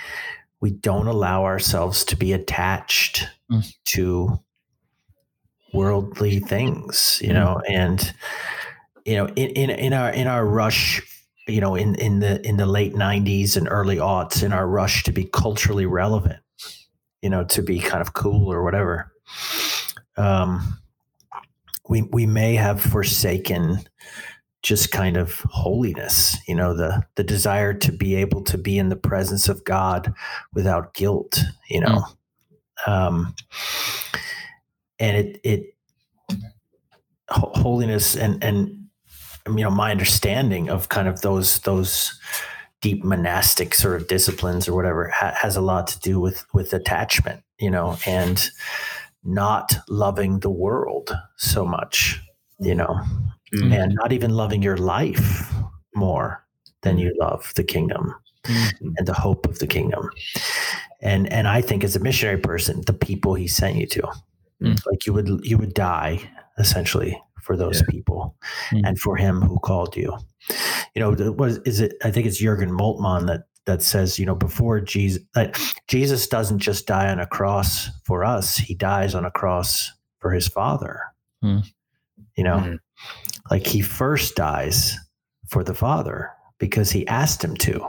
we 0.61 0.71
don't 0.71 1.07
allow 1.07 1.43
ourselves 1.43 2.03
to 2.03 2.15
be 2.15 2.33
attached 2.33 3.27
mm. 3.51 3.73
to 3.85 4.39
worldly 5.73 6.39
things 6.39 7.19
you 7.21 7.29
mm. 7.29 7.33
know 7.33 7.61
and 7.69 8.13
you 9.05 9.15
know 9.15 9.27
in, 9.35 9.49
in 9.51 9.69
in 9.69 9.93
our 9.93 10.09
in 10.09 10.27
our 10.27 10.45
rush 10.45 11.01
you 11.47 11.61
know 11.61 11.75
in 11.75 11.95
in 11.95 12.19
the 12.19 12.45
in 12.47 12.57
the 12.57 12.65
late 12.65 12.93
90s 12.93 13.55
and 13.55 13.67
early 13.69 13.97
aughts 13.97 14.43
in 14.43 14.51
our 14.51 14.67
rush 14.67 15.03
to 15.03 15.11
be 15.11 15.25
culturally 15.25 15.85
relevant 15.85 16.39
you 17.21 17.29
know 17.29 17.43
to 17.43 17.61
be 17.61 17.79
kind 17.79 18.01
of 18.01 18.13
cool 18.13 18.51
or 18.51 18.63
whatever 18.63 19.11
um 20.17 20.79
we 21.89 22.01
we 22.11 22.25
may 22.25 22.55
have 22.55 22.81
forsaken 22.81 23.79
just 24.63 24.91
kind 24.91 25.17
of 25.17 25.39
holiness 25.51 26.37
you 26.47 26.55
know 26.55 26.73
the 26.75 27.03
the 27.15 27.23
desire 27.23 27.73
to 27.73 27.91
be 27.91 28.15
able 28.15 28.43
to 28.43 28.57
be 28.57 28.79
in 28.79 28.89
the 28.89 28.95
presence 28.95 29.47
of 29.47 29.63
god 29.63 30.13
without 30.53 30.93
guilt 30.93 31.43
you 31.69 31.79
know 31.79 32.05
mm. 32.87 32.91
um 32.91 33.35
and 34.99 35.17
it 35.17 35.39
it 35.43 35.75
holiness 37.29 38.15
and 38.15 38.43
and 38.43 38.84
you 39.47 39.63
know 39.63 39.69
my 39.69 39.91
understanding 39.91 40.69
of 40.69 40.89
kind 40.89 41.07
of 41.07 41.21
those 41.21 41.59
those 41.59 42.19
deep 42.81 43.03
monastic 43.03 43.73
sort 43.73 43.99
of 43.99 44.07
disciplines 44.07 44.67
or 44.67 44.75
whatever 44.75 45.09
ha- 45.09 45.35
has 45.35 45.55
a 45.55 45.61
lot 45.61 45.87
to 45.87 45.99
do 45.99 46.19
with 46.19 46.45
with 46.53 46.73
attachment 46.73 47.41
you 47.59 47.69
know 47.69 47.97
and 48.05 48.49
not 49.23 49.75
loving 49.87 50.39
the 50.39 50.49
world 50.49 51.11
so 51.37 51.65
much 51.65 52.21
you 52.59 52.75
know, 52.75 52.99
mm-hmm. 53.53 53.73
and 53.73 53.93
not 53.95 54.11
even 54.11 54.31
loving 54.31 54.61
your 54.61 54.77
life 54.77 55.51
more 55.95 56.45
than 56.81 56.97
you 56.97 57.13
love 57.19 57.51
the 57.55 57.63
kingdom 57.63 58.13
mm-hmm. 58.43 58.89
and 58.97 59.07
the 59.07 59.13
hope 59.13 59.45
of 59.45 59.59
the 59.59 59.67
kingdom. 59.67 60.09
And 61.01 61.31
and 61.31 61.47
I 61.47 61.61
think 61.61 61.83
as 61.83 61.95
a 61.95 61.99
missionary 61.99 62.37
person, 62.37 62.81
the 62.85 62.93
people 62.93 63.33
he 63.33 63.47
sent 63.47 63.75
you 63.75 63.85
to, 63.87 64.01
mm. 64.61 64.85
like 64.85 65.05
you 65.05 65.13
would 65.13 65.41
you 65.43 65.57
would 65.57 65.73
die 65.73 66.29
essentially 66.57 67.21
for 67.45 67.55
those 67.55 67.81
yeah. 67.81 67.91
people 67.91 68.35
mm. 68.71 68.81
and 68.83 68.99
for 68.99 69.15
him 69.15 69.41
who 69.41 69.59
called 69.59 69.95
you. 69.95 70.17
You 70.95 71.01
know, 71.01 71.31
what 71.31 71.59
is 71.65 71.79
it? 71.79 71.93
I 72.03 72.11
think 72.11 72.25
it's 72.25 72.39
Jurgen 72.39 72.71
Moltmann 72.71 73.27
that 73.27 73.43
that 73.65 73.81
says, 73.81 74.19
you 74.19 74.27
know, 74.27 74.35
before 74.35 74.79
Jesus, 74.79 75.23
like, 75.35 75.57
Jesus 75.87 76.27
doesn't 76.27 76.59
just 76.59 76.85
die 76.85 77.09
on 77.09 77.19
a 77.19 77.25
cross 77.27 77.89
for 78.03 78.23
us; 78.23 78.57
he 78.57 78.73
dies 78.73 79.15
on 79.15 79.25
a 79.25 79.31
cross 79.31 79.91
for 80.19 80.31
his 80.31 80.47
Father. 80.47 80.99
Mm. 81.43 81.63
You 82.35 82.43
know, 82.43 82.57
mm. 82.57 82.79
like 83.51 83.65
he 83.65 83.81
first 83.81 84.35
dies 84.35 84.95
for 85.47 85.63
the 85.63 85.75
Father 85.75 86.31
because 86.57 86.91
he 86.91 87.07
asked 87.07 87.43
him 87.43 87.55
to. 87.57 87.87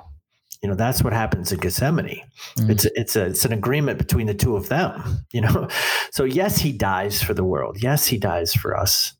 You 0.66 0.70
know, 0.70 0.76
that's 0.76 1.04
what 1.04 1.12
happens 1.12 1.52
in 1.52 1.60
Gethsemane. 1.60 2.22
Mm. 2.58 2.70
It's 2.70 2.84
a, 2.86 2.90
it's 3.00 3.14
a 3.14 3.26
it's 3.26 3.44
an 3.44 3.52
agreement 3.52 3.98
between 3.98 4.26
the 4.26 4.34
two 4.34 4.56
of 4.56 4.68
them. 4.68 5.20
You 5.32 5.42
know, 5.42 5.68
so 6.12 6.24
yes, 6.24 6.58
he 6.58 6.72
dies 6.72 7.22
for 7.22 7.34
the 7.34 7.44
world. 7.44 7.76
Yes, 7.80 8.06
he 8.06 8.16
dies 8.16 8.54
for 8.54 8.74
us, 8.76 9.12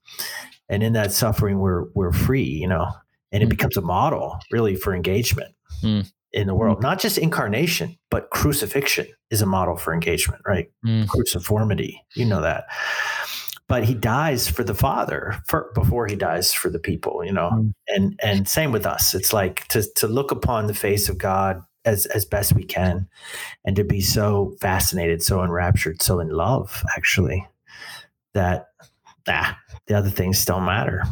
and 0.68 0.82
in 0.82 0.94
that 0.94 1.12
suffering, 1.12 1.58
we're 1.58 1.84
we're 1.94 2.12
free. 2.12 2.42
You 2.42 2.66
know, 2.66 2.90
and 3.30 3.42
it 3.44 3.46
mm. 3.46 3.50
becomes 3.50 3.76
a 3.76 3.80
model 3.80 4.38
really 4.50 4.74
for 4.74 4.94
engagement 4.94 5.54
mm. 5.84 6.10
in 6.32 6.46
the 6.46 6.54
world. 6.54 6.78
Mm. 6.78 6.82
Not 6.82 6.98
just 6.98 7.18
incarnation, 7.18 7.96
but 8.10 8.30
crucifixion 8.30 9.06
is 9.30 9.42
a 9.42 9.46
model 9.46 9.76
for 9.76 9.94
engagement. 9.94 10.42
Right, 10.44 10.68
mm. 10.84 11.06
cruciformity. 11.06 11.98
You 12.16 12.24
know 12.24 12.40
that 12.40 12.64
but 13.68 13.84
he 13.84 13.94
dies 13.94 14.48
for 14.48 14.62
the 14.62 14.74
father 14.74 15.34
for, 15.46 15.70
before 15.74 16.06
he 16.06 16.16
dies 16.16 16.52
for 16.52 16.70
the 16.70 16.78
people 16.78 17.24
you 17.24 17.32
know? 17.32 17.50
Mm. 17.52 17.72
and 17.88 18.20
and 18.22 18.48
same 18.48 18.72
with 18.72 18.86
us. 18.86 19.14
It's 19.14 19.32
like 19.32 19.66
to 19.68 19.82
to 19.94 20.06
look 20.06 20.30
upon 20.30 20.66
the 20.66 20.74
face 20.74 21.08
of 21.08 21.18
god 21.18 21.62
as 21.84 22.06
as 22.06 22.24
best 22.24 22.54
we 22.54 22.64
can 22.64 23.08
and 23.64 23.76
to 23.76 23.84
be 23.84 24.00
so 24.00 24.56
fascinated 24.60 25.22
so 25.22 25.42
enraptured 25.42 26.02
so 26.02 26.20
in 26.20 26.28
love 26.28 26.84
actually 26.96 27.46
that 28.34 28.68
ah, 29.28 29.58
the 29.86 29.94
other 29.94 30.10
things 30.10 30.44
don't 30.44 30.64
matter. 30.64 31.02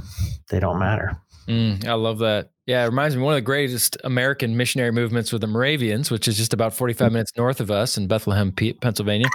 They 0.51 0.61
don't 0.61 0.79
matter 0.79 1.19
mm, 1.47 1.87
i 1.87 1.95
love 1.95 2.19
that. 2.19 2.51
Yeah, 2.67 2.83
it 2.83 2.87
reminds 2.87 3.15
me 3.15 3.23
one 3.23 3.35
of 3.35 3.37
the 3.37 3.43
greatest 3.43 3.99
American 4.05 4.57
missionary 4.57 4.91
movements 4.91 5.31
with 5.33 5.43
the 5.43 5.47
Moravians, 5.47 6.11
which 6.11 6.27
is 6.27 6.39
just 6.39 6.55
about 6.55 6.73
45 6.73 7.13
minutes 7.13 7.33
north 7.37 7.61
of 7.61 7.71
us 7.71 7.99
in 7.99 8.07
Bethlehem, 8.07 8.53
Pennsylvania. 8.53 9.29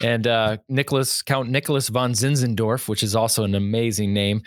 And 0.00 0.26
uh, 0.26 0.56
Nicholas, 0.68 1.22
Count 1.22 1.48
Nicholas 1.48 1.88
von 1.88 2.12
Zinzendorf, 2.12 2.88
which 2.88 3.04
is 3.04 3.14
also 3.14 3.44
an 3.44 3.54
amazing 3.54 4.12
name. 4.12 4.42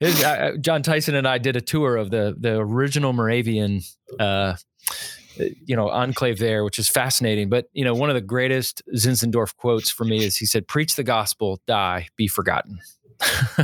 His, 0.00 0.16
his, 0.16 0.24
uh, 0.24 0.52
Jon 0.60 0.82
Tyson 0.82 1.14
and 1.14 1.28
I 1.28 1.38
did 1.38 1.54
a 1.54 1.60
tour 1.60 1.96
of 1.96 2.10
the 2.10 2.34
the 2.38 2.58
original 2.58 3.12
Moravian 3.12 3.82
uh, 4.18 4.56
you 5.36 5.76
know 5.76 5.88
enclave 5.88 6.38
there 6.38 6.64
which 6.64 6.78
is 6.80 6.88
fascinating. 6.88 7.48
But 7.48 7.66
you 7.72 7.84
know 7.84 7.94
one 7.94 8.10
of 8.10 8.14
the 8.14 8.20
greatest 8.20 8.82
zinzendorf 8.96 9.56
quotes 9.56 9.90
for 9.90 10.04
me 10.04 10.24
is 10.24 10.36
he 10.36 10.46
said 10.46 10.66
preach 10.66 10.96
the 10.96 11.04
gospel 11.04 11.60
die 11.66 12.08
be 12.16 12.26
forgotten 12.26 12.80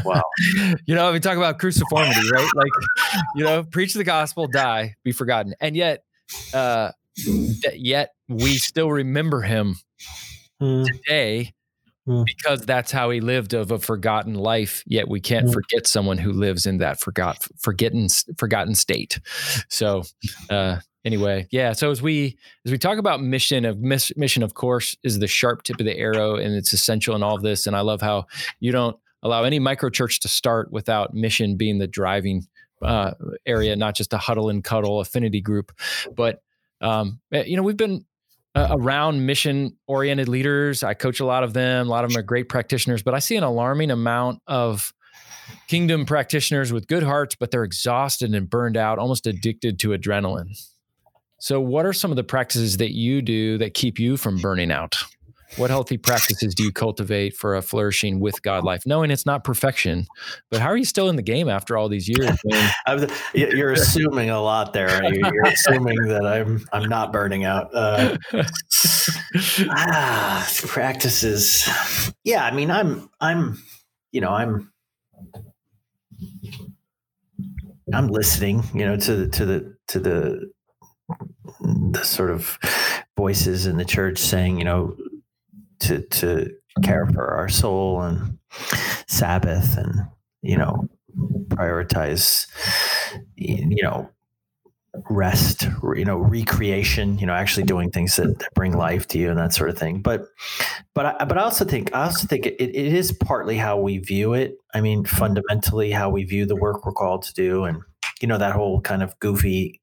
Wow. 0.04 0.22
you 0.86 0.94
know, 0.94 1.12
we 1.12 1.20
talk 1.20 1.36
about 1.36 1.58
cruciformity, 1.58 2.30
right? 2.30 2.50
Like, 2.54 2.72
you 3.36 3.44
know, 3.44 3.64
preach 3.64 3.94
the 3.94 4.04
gospel, 4.04 4.46
die, 4.46 4.96
be 5.04 5.12
forgotten. 5.12 5.54
And 5.60 5.76
yet, 5.76 6.04
uh, 6.52 6.92
yet 7.74 8.14
we 8.28 8.56
still 8.56 8.90
remember 8.90 9.42
him 9.42 9.76
mm. 10.60 10.86
today 10.86 11.52
mm. 12.08 12.24
because 12.24 12.62
that's 12.62 12.90
how 12.90 13.10
he 13.10 13.20
lived 13.20 13.54
of 13.54 13.70
a 13.70 13.78
forgotten 13.78 14.34
life. 14.34 14.82
Yet 14.86 15.08
we 15.08 15.20
can't 15.20 15.46
mm. 15.46 15.52
forget 15.52 15.86
someone 15.86 16.18
who 16.18 16.32
lives 16.32 16.66
in 16.66 16.78
that 16.78 17.00
forgot, 17.00 17.46
forgotten, 17.58 18.08
forgotten 18.36 18.74
state. 18.74 19.20
So, 19.68 20.02
uh, 20.50 20.78
anyway 21.04 21.46
yeah 21.50 21.72
so 21.72 21.90
as 21.90 22.00
we 22.00 22.36
as 22.64 22.72
we 22.72 22.78
talk 22.78 22.98
about 22.98 23.22
mission 23.22 23.64
of 23.64 23.78
mission 23.78 24.42
of 24.42 24.54
course 24.54 24.96
is 25.02 25.18
the 25.18 25.26
sharp 25.26 25.62
tip 25.62 25.78
of 25.78 25.84
the 25.84 25.96
arrow 25.98 26.36
and 26.36 26.54
it's 26.54 26.72
essential 26.72 27.14
in 27.14 27.22
all 27.22 27.36
of 27.36 27.42
this 27.42 27.66
and 27.66 27.76
i 27.76 27.80
love 27.80 28.00
how 28.00 28.24
you 28.60 28.72
don't 28.72 28.96
allow 29.24 29.42
any 29.42 29.58
micro 29.58 29.90
church 29.90 30.20
to 30.20 30.28
start 30.28 30.70
without 30.70 31.14
mission 31.14 31.56
being 31.56 31.78
the 31.78 31.88
driving 31.88 32.46
uh, 32.82 33.12
area, 33.46 33.74
not 33.74 33.96
just 33.96 34.12
a 34.12 34.18
huddle 34.18 34.50
and 34.50 34.62
cuddle 34.62 35.00
affinity 35.00 35.40
group. 35.40 35.72
But 36.14 36.42
um, 36.80 37.20
eh, 37.32 37.44
you 37.44 37.56
know, 37.56 37.62
we've 37.62 37.76
been 37.76 38.04
uh, 38.54 38.68
around 38.70 39.26
mission 39.26 39.76
oriented 39.86 40.28
leaders. 40.28 40.82
I 40.82 40.94
coach 40.94 41.18
a 41.20 41.24
lot 41.24 41.42
of 41.42 41.54
them. 41.54 41.88
A 41.88 41.90
lot 41.90 42.04
of 42.04 42.10
them 42.10 42.20
are 42.20 42.22
great 42.22 42.48
practitioners, 42.48 43.02
but 43.02 43.14
I 43.14 43.18
see 43.18 43.36
an 43.36 43.42
alarming 43.42 43.90
amount 43.90 44.42
of 44.46 44.92
kingdom 45.66 46.06
practitioners 46.06 46.72
with 46.72 46.86
good 46.86 47.02
hearts, 47.02 47.34
but 47.34 47.50
they're 47.50 47.64
exhausted 47.64 48.34
and 48.34 48.48
burned 48.48 48.76
out, 48.76 48.98
almost 48.98 49.26
addicted 49.26 49.78
to 49.80 49.88
adrenaline. 49.88 50.56
So, 51.40 51.60
what 51.60 51.84
are 51.84 51.92
some 51.92 52.10
of 52.12 52.16
the 52.16 52.24
practices 52.24 52.76
that 52.78 52.92
you 52.92 53.20
do 53.20 53.58
that 53.58 53.74
keep 53.74 53.98
you 53.98 54.16
from 54.16 54.38
burning 54.38 54.70
out? 54.70 54.96
What 55.56 55.70
healthy 55.70 55.96
practices 55.96 56.54
do 56.54 56.62
you 56.64 56.72
cultivate 56.72 57.36
for 57.36 57.54
a 57.54 57.62
flourishing 57.62 58.20
with 58.20 58.42
God 58.42 58.64
life? 58.64 58.82
Knowing 58.86 59.10
it's 59.10 59.26
not 59.26 59.44
perfection, 59.44 60.06
but 60.50 60.60
how 60.60 60.68
are 60.68 60.76
you 60.76 60.84
still 60.84 61.08
in 61.08 61.16
the 61.16 61.22
game 61.22 61.48
after 61.48 61.76
all 61.76 61.88
these 61.88 62.08
years? 62.08 62.36
you're 63.34 63.72
assuming 63.72 64.30
a 64.30 64.40
lot 64.40 64.72
there. 64.72 65.12
You're 65.12 65.46
assuming 65.46 65.96
that 66.08 66.26
I'm 66.26 66.66
I'm 66.72 66.88
not 66.88 67.12
burning 67.12 67.44
out. 67.44 67.74
Uh, 67.74 68.16
ah, 69.70 70.48
practices. 70.62 71.68
Yeah, 72.24 72.44
I 72.44 72.50
mean, 72.50 72.70
I'm 72.70 73.10
I'm 73.20 73.62
you 74.12 74.20
know 74.20 74.30
I'm 74.30 74.72
I'm 77.92 78.08
listening. 78.08 78.62
You 78.74 78.86
know 78.86 78.96
to 78.96 79.16
the 79.16 79.28
to 79.28 79.46
the 79.46 79.76
to 79.88 80.00
the 80.00 80.50
the 81.60 82.02
sort 82.02 82.30
of 82.30 82.58
voices 83.16 83.66
in 83.66 83.76
the 83.76 83.84
church 83.84 84.18
saying, 84.18 84.58
you 84.58 84.64
know, 84.64 84.96
to 85.88 86.02
to 86.02 86.50
care 86.82 87.06
for 87.06 87.28
our 87.28 87.48
soul 87.48 88.02
and 88.02 88.38
Sabbath 89.06 89.76
and 89.76 89.94
you 90.42 90.56
know 90.56 90.88
prioritize 91.48 92.46
you 93.36 93.82
know 93.82 94.10
rest 95.10 95.66
you 95.96 96.04
know 96.04 96.18
recreation 96.18 97.18
you 97.18 97.26
know 97.26 97.32
actually 97.32 97.64
doing 97.64 97.90
things 97.90 98.14
that, 98.14 98.38
that, 98.38 98.54
bring 98.54 98.76
life 98.76 99.08
to 99.08 99.18
you 99.18 99.28
and 99.28 99.38
that 99.38 99.52
sort 99.52 99.70
of 99.70 99.78
thing. 99.78 100.00
But 100.00 100.26
but 100.94 101.06
I, 101.06 101.24
but 101.24 101.38
I 101.38 101.42
also 101.42 101.64
think 101.64 101.94
I 101.94 102.04
also 102.04 102.26
think 102.26 102.46
it, 102.46 102.60
it 102.60 102.74
is 102.74 103.12
partly 103.12 103.56
how 103.56 103.78
we 103.78 103.98
view 103.98 104.34
it. 104.34 104.56
I 104.72 104.80
mean 104.80 105.04
fundamentally 105.04 105.90
how 105.90 106.10
we 106.10 106.24
view 106.24 106.46
the 106.46 106.56
work 106.56 106.84
we're 106.86 106.92
called 106.92 107.22
to 107.24 107.34
do 107.34 107.64
and 107.64 107.80
you 108.20 108.28
know 108.28 108.38
that 108.38 108.52
whole 108.52 108.80
kind 108.80 109.02
of 109.02 109.18
goofy 109.18 109.80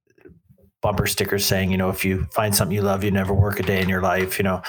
bumper 0.81 1.05
sticker 1.05 1.37
saying 1.37 1.71
you 1.71 1.77
know 1.77 1.89
if 1.89 2.03
you 2.03 2.25
find 2.33 2.55
something 2.55 2.75
you 2.75 2.81
love 2.81 3.03
you 3.03 3.11
never 3.11 3.33
work 3.33 3.59
a 3.59 3.63
day 3.63 3.81
in 3.81 3.89
your 3.89 4.01
life 4.01 4.39
you 4.39 4.43
know 4.43 4.61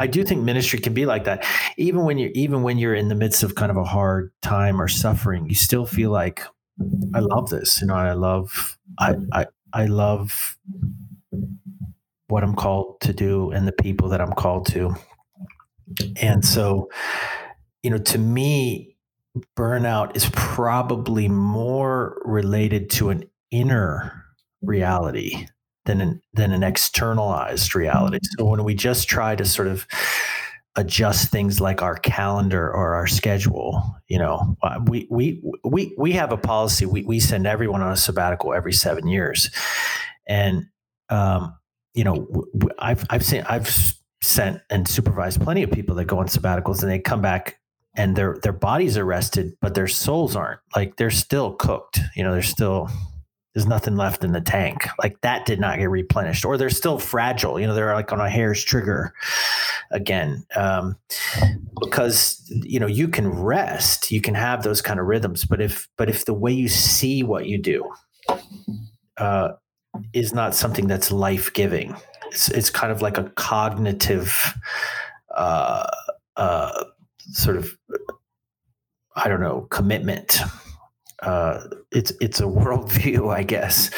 I 0.00 0.06
do 0.06 0.24
think 0.24 0.42
ministry 0.42 0.78
can 0.78 0.94
be 0.94 1.04
like 1.04 1.24
that. 1.24 1.44
Even 1.76 2.04
when 2.04 2.16
you're 2.16 2.30
even 2.30 2.62
when 2.62 2.78
you're 2.78 2.94
in 2.94 3.08
the 3.08 3.14
midst 3.14 3.42
of 3.42 3.54
kind 3.54 3.70
of 3.70 3.76
a 3.76 3.84
hard 3.84 4.32
time 4.40 4.80
or 4.80 4.88
suffering, 4.88 5.46
you 5.46 5.54
still 5.54 5.84
feel 5.84 6.10
like 6.10 6.42
I 7.14 7.20
love 7.20 7.50
this. 7.50 7.82
You 7.82 7.88
know, 7.88 7.94
I 7.94 8.14
love 8.14 8.78
I 8.98 9.16
I, 9.32 9.46
I 9.74 9.84
love 9.84 10.56
what 12.28 12.42
I'm 12.42 12.54
called 12.54 13.00
to 13.02 13.12
do 13.12 13.50
and 13.50 13.68
the 13.68 13.72
people 13.72 14.08
that 14.08 14.22
I'm 14.22 14.32
called 14.32 14.66
to. 14.68 14.94
And 16.16 16.44
so, 16.44 16.88
you 17.82 17.90
know, 17.90 17.98
to 17.98 18.18
me, 18.18 18.96
burnout 19.54 20.16
is 20.16 20.30
probably 20.32 21.28
more 21.28 22.22
related 22.24 22.88
to 22.90 23.10
an 23.10 23.24
inner 23.50 24.24
reality 24.62 25.46
than 25.86 26.00
an, 26.00 26.22
than 26.34 26.52
an 26.52 26.62
externalized 26.62 27.74
reality. 27.74 28.18
So 28.36 28.44
when 28.44 28.62
we 28.64 28.74
just 28.74 29.08
try 29.08 29.34
to 29.36 29.44
sort 29.44 29.68
of 29.68 29.86
adjust 30.76 31.30
things 31.30 31.60
like 31.60 31.82
our 31.82 31.96
calendar 31.96 32.70
or 32.70 32.94
our 32.94 33.06
schedule, 33.06 33.82
you 34.08 34.18
know, 34.18 34.56
uh, 34.62 34.80
we 34.86 35.06
we 35.10 35.42
we 35.64 35.94
we 35.98 36.12
have 36.12 36.32
a 36.32 36.36
policy. 36.36 36.86
We 36.86 37.02
we 37.02 37.20
send 37.20 37.46
everyone 37.46 37.82
on 37.82 37.92
a 37.92 37.96
sabbatical 37.96 38.54
every 38.54 38.72
seven 38.72 39.08
years, 39.08 39.50
and 40.26 40.66
um, 41.08 41.54
you 41.94 42.04
know, 42.04 42.26
I've 42.78 43.04
I've 43.10 43.24
seen 43.24 43.44
I've 43.48 43.94
sent 44.22 44.60
and 44.70 44.86
supervised 44.86 45.40
plenty 45.40 45.62
of 45.62 45.70
people 45.70 45.94
that 45.96 46.04
go 46.04 46.18
on 46.18 46.26
sabbaticals 46.26 46.82
and 46.82 46.90
they 46.90 46.98
come 46.98 47.22
back 47.22 47.58
and 47.96 48.16
their 48.16 48.38
their 48.42 48.52
bodies 48.52 48.96
are 48.96 49.04
rested, 49.04 49.52
but 49.60 49.74
their 49.74 49.88
souls 49.88 50.36
aren't. 50.36 50.60
Like 50.76 50.96
they're 50.96 51.10
still 51.10 51.54
cooked. 51.54 52.00
You 52.14 52.22
know, 52.22 52.32
they're 52.32 52.42
still 52.42 52.88
there's 53.54 53.66
nothing 53.66 53.96
left 53.96 54.22
in 54.22 54.32
the 54.32 54.40
tank. 54.40 54.86
Like 55.02 55.20
that 55.22 55.46
did 55.46 55.58
not 55.58 55.78
get 55.78 55.90
replenished, 55.90 56.44
or 56.44 56.56
they're 56.56 56.70
still 56.70 56.98
fragile. 56.98 57.58
You 57.58 57.66
know, 57.66 57.74
they're 57.74 57.94
like 57.94 58.12
on 58.12 58.20
a 58.20 58.30
hair's 58.30 58.62
trigger 58.62 59.12
again. 59.90 60.44
Um, 60.56 60.96
because 61.80 62.42
you 62.48 62.78
know 62.78 62.86
you 62.86 63.08
can 63.08 63.28
rest, 63.28 64.10
you 64.10 64.20
can 64.20 64.34
have 64.34 64.62
those 64.62 64.80
kind 64.80 65.00
of 65.00 65.06
rhythms, 65.06 65.44
but 65.44 65.60
if 65.60 65.88
but 65.96 66.08
if 66.08 66.24
the 66.24 66.34
way 66.34 66.52
you 66.52 66.68
see 66.68 67.22
what 67.22 67.46
you 67.46 67.58
do 67.58 67.90
uh, 69.16 69.52
is 70.12 70.32
not 70.32 70.54
something 70.54 70.86
that's 70.86 71.10
life 71.10 71.52
giving, 71.52 71.96
it's 72.26 72.50
it's 72.50 72.70
kind 72.70 72.92
of 72.92 73.02
like 73.02 73.18
a 73.18 73.24
cognitive 73.30 74.54
uh, 75.34 75.86
uh, 76.36 76.84
sort 77.32 77.56
of 77.56 77.76
I 79.16 79.28
don't 79.28 79.40
know, 79.40 79.66
commitment. 79.70 80.40
Uh, 81.22 81.64
it's 81.92 82.12
it's 82.20 82.40
a 82.40 82.44
worldview, 82.60 83.34
I 83.34 83.42
guess, 83.42 83.90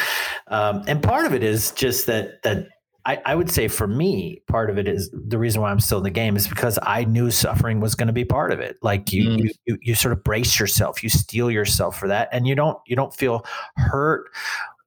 um, 0.49 0.83
and 0.87 1.03
part 1.03 1.27
of 1.27 1.35
it 1.35 1.43
is 1.43 1.71
just 1.73 2.07
that 2.07 2.43
that 2.43 2.69
I, 3.05 3.21
I, 3.27 3.35
would 3.35 3.51
say 3.51 3.67
for 3.67 3.89
me, 3.89 4.43
part 4.47 4.71
of 4.71 4.79
it 4.79 4.87
is 4.87 5.11
the 5.13 5.39
reason 5.39 5.61
why 5.61 5.71
I'm 5.71 5.81
still 5.81 5.99
in 5.99 6.05
the 6.05 6.11
game 6.11 6.37
is 6.37 6.47
because 6.47 6.79
I 6.83 7.05
knew 7.05 7.31
suffering 7.33 7.81
was 7.81 7.97
going 7.97 8.07
to 8.07 8.13
be 8.13 8.25
part 8.25 8.53
of 8.53 8.61
it. 8.61 8.77
Like 8.81 9.13
you, 9.13 9.29
mm. 9.29 9.51
you, 9.67 9.79
you, 9.83 9.95
sort 9.97 10.13
of 10.13 10.23
brace 10.23 10.61
yourself, 10.61 11.03
you 11.03 11.09
steel 11.09 11.51
yourself 11.51 11.99
for 11.99 12.07
that, 12.09 12.29
and 12.31 12.47
you 12.47 12.55
don't, 12.55 12.79
you 12.87 12.95
don't 12.95 13.13
feel 13.15 13.45
hurt 13.77 14.31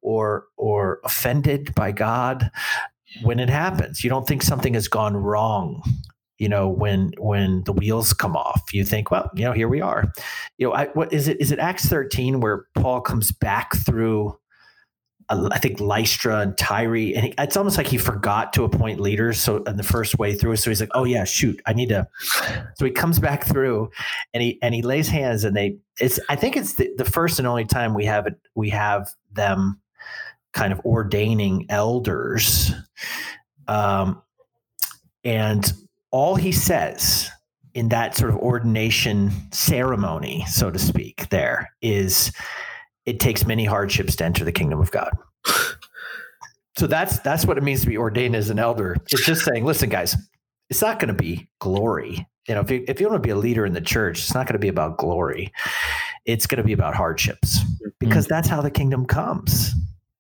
or 0.01 0.47
or 0.55 0.99
offended 1.03 1.75
by 1.75 1.91
God 1.91 2.49
when 3.23 3.39
it 3.39 3.49
happens. 3.49 4.03
You 4.03 4.09
don't 4.09 4.27
think 4.27 4.43
something 4.43 4.75
has 4.75 4.87
gone 4.87 5.17
wrong. 5.17 5.83
You 6.37 6.49
know, 6.49 6.67
when 6.67 7.13
when 7.17 7.63
the 7.63 7.71
wheels 7.71 8.13
come 8.13 8.35
off, 8.35 8.73
you 8.73 8.83
think, 8.83 9.09
well, 9.09 9.29
you 9.35 9.45
know, 9.45 9.53
here 9.53 9.69
we 9.69 9.79
are. 9.81 10.11
You 10.57 10.67
know, 10.67 10.73
I, 10.73 10.87
what 10.87 11.13
is 11.13 11.27
it? 11.27 11.39
Is 11.39 11.51
it 11.51 11.59
Acts 11.59 11.85
13 11.85 12.41
where 12.41 12.65
Paul 12.75 13.01
comes 13.01 13.31
back 13.31 13.75
through? 13.75 14.37
I 15.27 15.57
think 15.57 15.79
Lystra 15.79 16.41
and 16.41 16.57
Tyre, 16.57 16.95
and 16.95 17.25
he, 17.25 17.33
it's 17.39 17.57
almost 17.57 17.77
like 17.77 17.87
he 17.87 17.97
forgot 17.97 18.53
to 18.53 18.63
appoint 18.63 18.99
leaders. 18.99 19.39
So 19.39 19.63
in 19.63 19.75
the 19.77 19.83
first 19.83 20.19
way 20.19 20.35
through, 20.35 20.57
so 20.57 20.69
he's 20.69 20.79
like, 20.79 20.91
"Oh 20.93 21.03
yeah, 21.03 21.23
shoot, 21.23 21.59
I 21.65 21.73
need 21.73 21.89
to." 21.89 22.07
So 22.75 22.85
he 22.85 22.91
comes 22.91 23.17
back 23.17 23.43
through, 23.45 23.89
and 24.33 24.43
he 24.43 24.59
and 24.61 24.75
he 24.75 24.83
lays 24.83 25.07
hands, 25.07 25.43
and 25.43 25.55
they. 25.55 25.77
It's 25.99 26.19
I 26.29 26.35
think 26.35 26.55
it's 26.55 26.73
the, 26.73 26.91
the 26.97 27.05
first 27.05 27.39
and 27.39 27.47
only 27.47 27.65
time 27.65 27.95
we 27.95 28.05
have 28.05 28.27
it. 28.27 28.35
We 28.53 28.69
have 28.69 29.09
them 29.31 29.79
kind 30.53 30.71
of 30.71 30.79
ordaining 30.85 31.65
elders, 31.69 32.71
um, 33.67 34.21
and 35.23 35.73
all 36.15 36.35
he 36.35 36.53
says 36.53 37.29
in 37.73 37.89
that 37.89 38.15
sort 38.15 38.29
of 38.29 38.37
ordination 38.37 39.33
ceremony, 39.51 40.45
so 40.47 40.71
to 40.71 40.79
speak, 40.79 41.27
there 41.27 41.69
is 41.81 42.31
it 43.05 43.19
takes 43.19 43.45
many 43.45 43.65
hardships 43.65 44.15
to 44.15 44.23
enter 44.23 44.45
the 44.45 44.51
kingdom 44.53 44.79
of 44.79 44.89
God. 44.91 45.11
so 46.77 46.87
that's 46.87 47.19
that's 47.19 47.45
what 47.45 47.57
it 47.57 47.65
means 47.65 47.81
to 47.81 47.87
be 47.87 47.97
ordained 47.97 48.33
as 48.33 48.49
an 48.49 48.59
elder. 48.59 48.95
It's 49.11 49.25
just 49.25 49.43
saying, 49.43 49.65
listen, 49.65 49.89
guys, 49.89 50.15
it's 50.69 50.81
not 50.81 50.99
going 50.99 51.09
to 51.09 51.21
be 51.21 51.49
glory. 51.59 52.25
You 52.47 52.55
know, 52.55 52.61
if 52.61 52.71
you, 52.71 52.85
if 52.87 53.01
you 53.01 53.09
want 53.09 53.21
to 53.21 53.27
be 53.27 53.31
a 53.31 53.35
leader 53.35 53.65
in 53.65 53.73
the 53.73 53.81
church, 53.81 54.19
it's 54.19 54.33
not 54.33 54.45
going 54.45 54.53
to 54.53 54.59
be 54.59 54.69
about 54.69 54.97
glory. 54.97 55.51
It's 56.23 56.47
going 56.47 56.59
to 56.59 56.63
be 56.63 56.71
about 56.71 56.95
hardships 56.95 57.59
because 57.99 58.25
mm. 58.25 58.29
that's 58.29 58.47
how 58.47 58.61
the 58.61 58.71
kingdom 58.71 59.05
comes. 59.05 59.73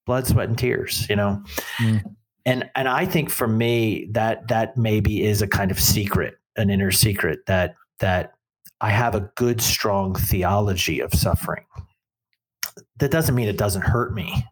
Blood, 0.05 0.27
sweat, 0.27 0.49
and 0.49 0.57
tears, 0.57 1.07
you 1.09 1.15
know. 1.15 1.41
Mm. 1.77 2.03
And 2.45 2.69
and 2.75 2.87
I 2.87 3.05
think 3.05 3.29
for 3.29 3.47
me 3.47 4.07
that 4.11 4.47
that 4.49 4.77
maybe 4.77 5.23
is 5.23 5.41
a 5.41 5.47
kind 5.47 5.71
of 5.71 5.79
secret, 5.79 6.35
an 6.57 6.69
inner 6.69 6.91
secret 6.91 7.45
that 7.47 7.75
that 7.99 8.33
I 8.81 8.89
have 8.89 9.15
a 9.15 9.31
good 9.35 9.61
strong 9.61 10.15
theology 10.15 10.99
of 10.99 11.13
suffering 11.13 11.65
that 12.97 13.11
doesn't 13.11 13.35
mean 13.35 13.47
it 13.47 13.57
doesn't 13.57 13.83
hurt 13.83 14.13
me, 14.13 14.45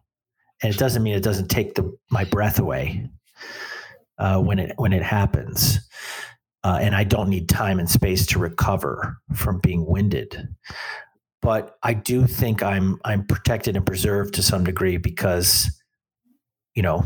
and 0.62 0.74
it 0.74 0.78
doesn't 0.78 1.02
mean 1.02 1.14
it 1.14 1.22
doesn't 1.22 1.48
take 1.48 1.74
the 1.74 1.96
my 2.10 2.24
breath 2.24 2.58
away 2.58 3.08
uh, 4.18 4.40
when 4.40 4.58
it 4.58 4.72
when 4.76 4.92
it 4.92 5.02
happens. 5.02 5.78
Uh, 6.62 6.78
and 6.80 6.94
I 6.94 7.04
don't 7.04 7.28
need 7.28 7.48
time 7.48 7.78
and 7.78 7.90
space 7.90 8.24
to 8.26 8.38
recover 8.38 9.18
from 9.34 9.58
being 9.58 9.84
winded. 9.84 10.48
But 11.42 11.76
I 11.82 11.92
do 11.92 12.26
think 12.26 12.62
I'm 12.62 12.98
I'm 13.04 13.26
protected 13.26 13.76
and 13.76 13.84
preserved 13.84 14.34
to 14.34 14.42
some 14.42 14.64
degree 14.64 14.96
because, 14.96 15.70
you 16.74 16.82
know, 16.82 17.04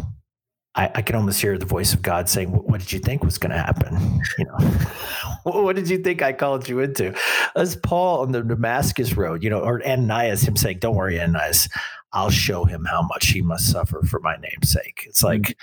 I, 0.79 0.91
I 0.95 1.03
can 1.03 1.17
almost 1.17 1.41
hear 1.41 1.59
the 1.59 1.67
voice 1.67 1.93
of 1.93 2.03
God 2.03 2.29
saying, 2.29 2.51
"What 2.51 2.79
did 2.79 2.93
you 2.93 3.01
think 3.01 3.25
was 3.25 3.37
going 3.37 3.51
to 3.51 3.59
happen? 3.59 4.23
You 4.39 4.45
know, 4.45 4.59
what 5.43 5.75
did 5.75 5.89
you 5.89 5.99
think 5.99 6.23
I 6.23 6.33
called 6.33 6.69
you 6.69 6.79
into?" 6.79 7.15
As 7.57 7.75
Paul 7.75 8.21
on 8.21 8.31
the 8.31 8.43
Damascus 8.43 9.17
road, 9.17 9.43
you 9.43 9.51
know, 9.51 9.59
or 9.61 9.85
Ananias, 9.85 10.43
him 10.43 10.57
saying, 10.57 10.79
"Don't 10.79 10.95
worry, 10.95 11.21
Ananias, 11.21 11.69
I'll 12.13 12.31
show 12.31 12.65
him 12.65 12.85
how 12.85 13.03
much 13.03 13.27
he 13.27 13.43
must 13.43 13.71
suffer 13.71 14.03
for 14.09 14.21
my 14.21 14.37
name's 14.37 14.71
sake." 14.71 15.05
It's 15.07 15.25
like, 15.25 15.57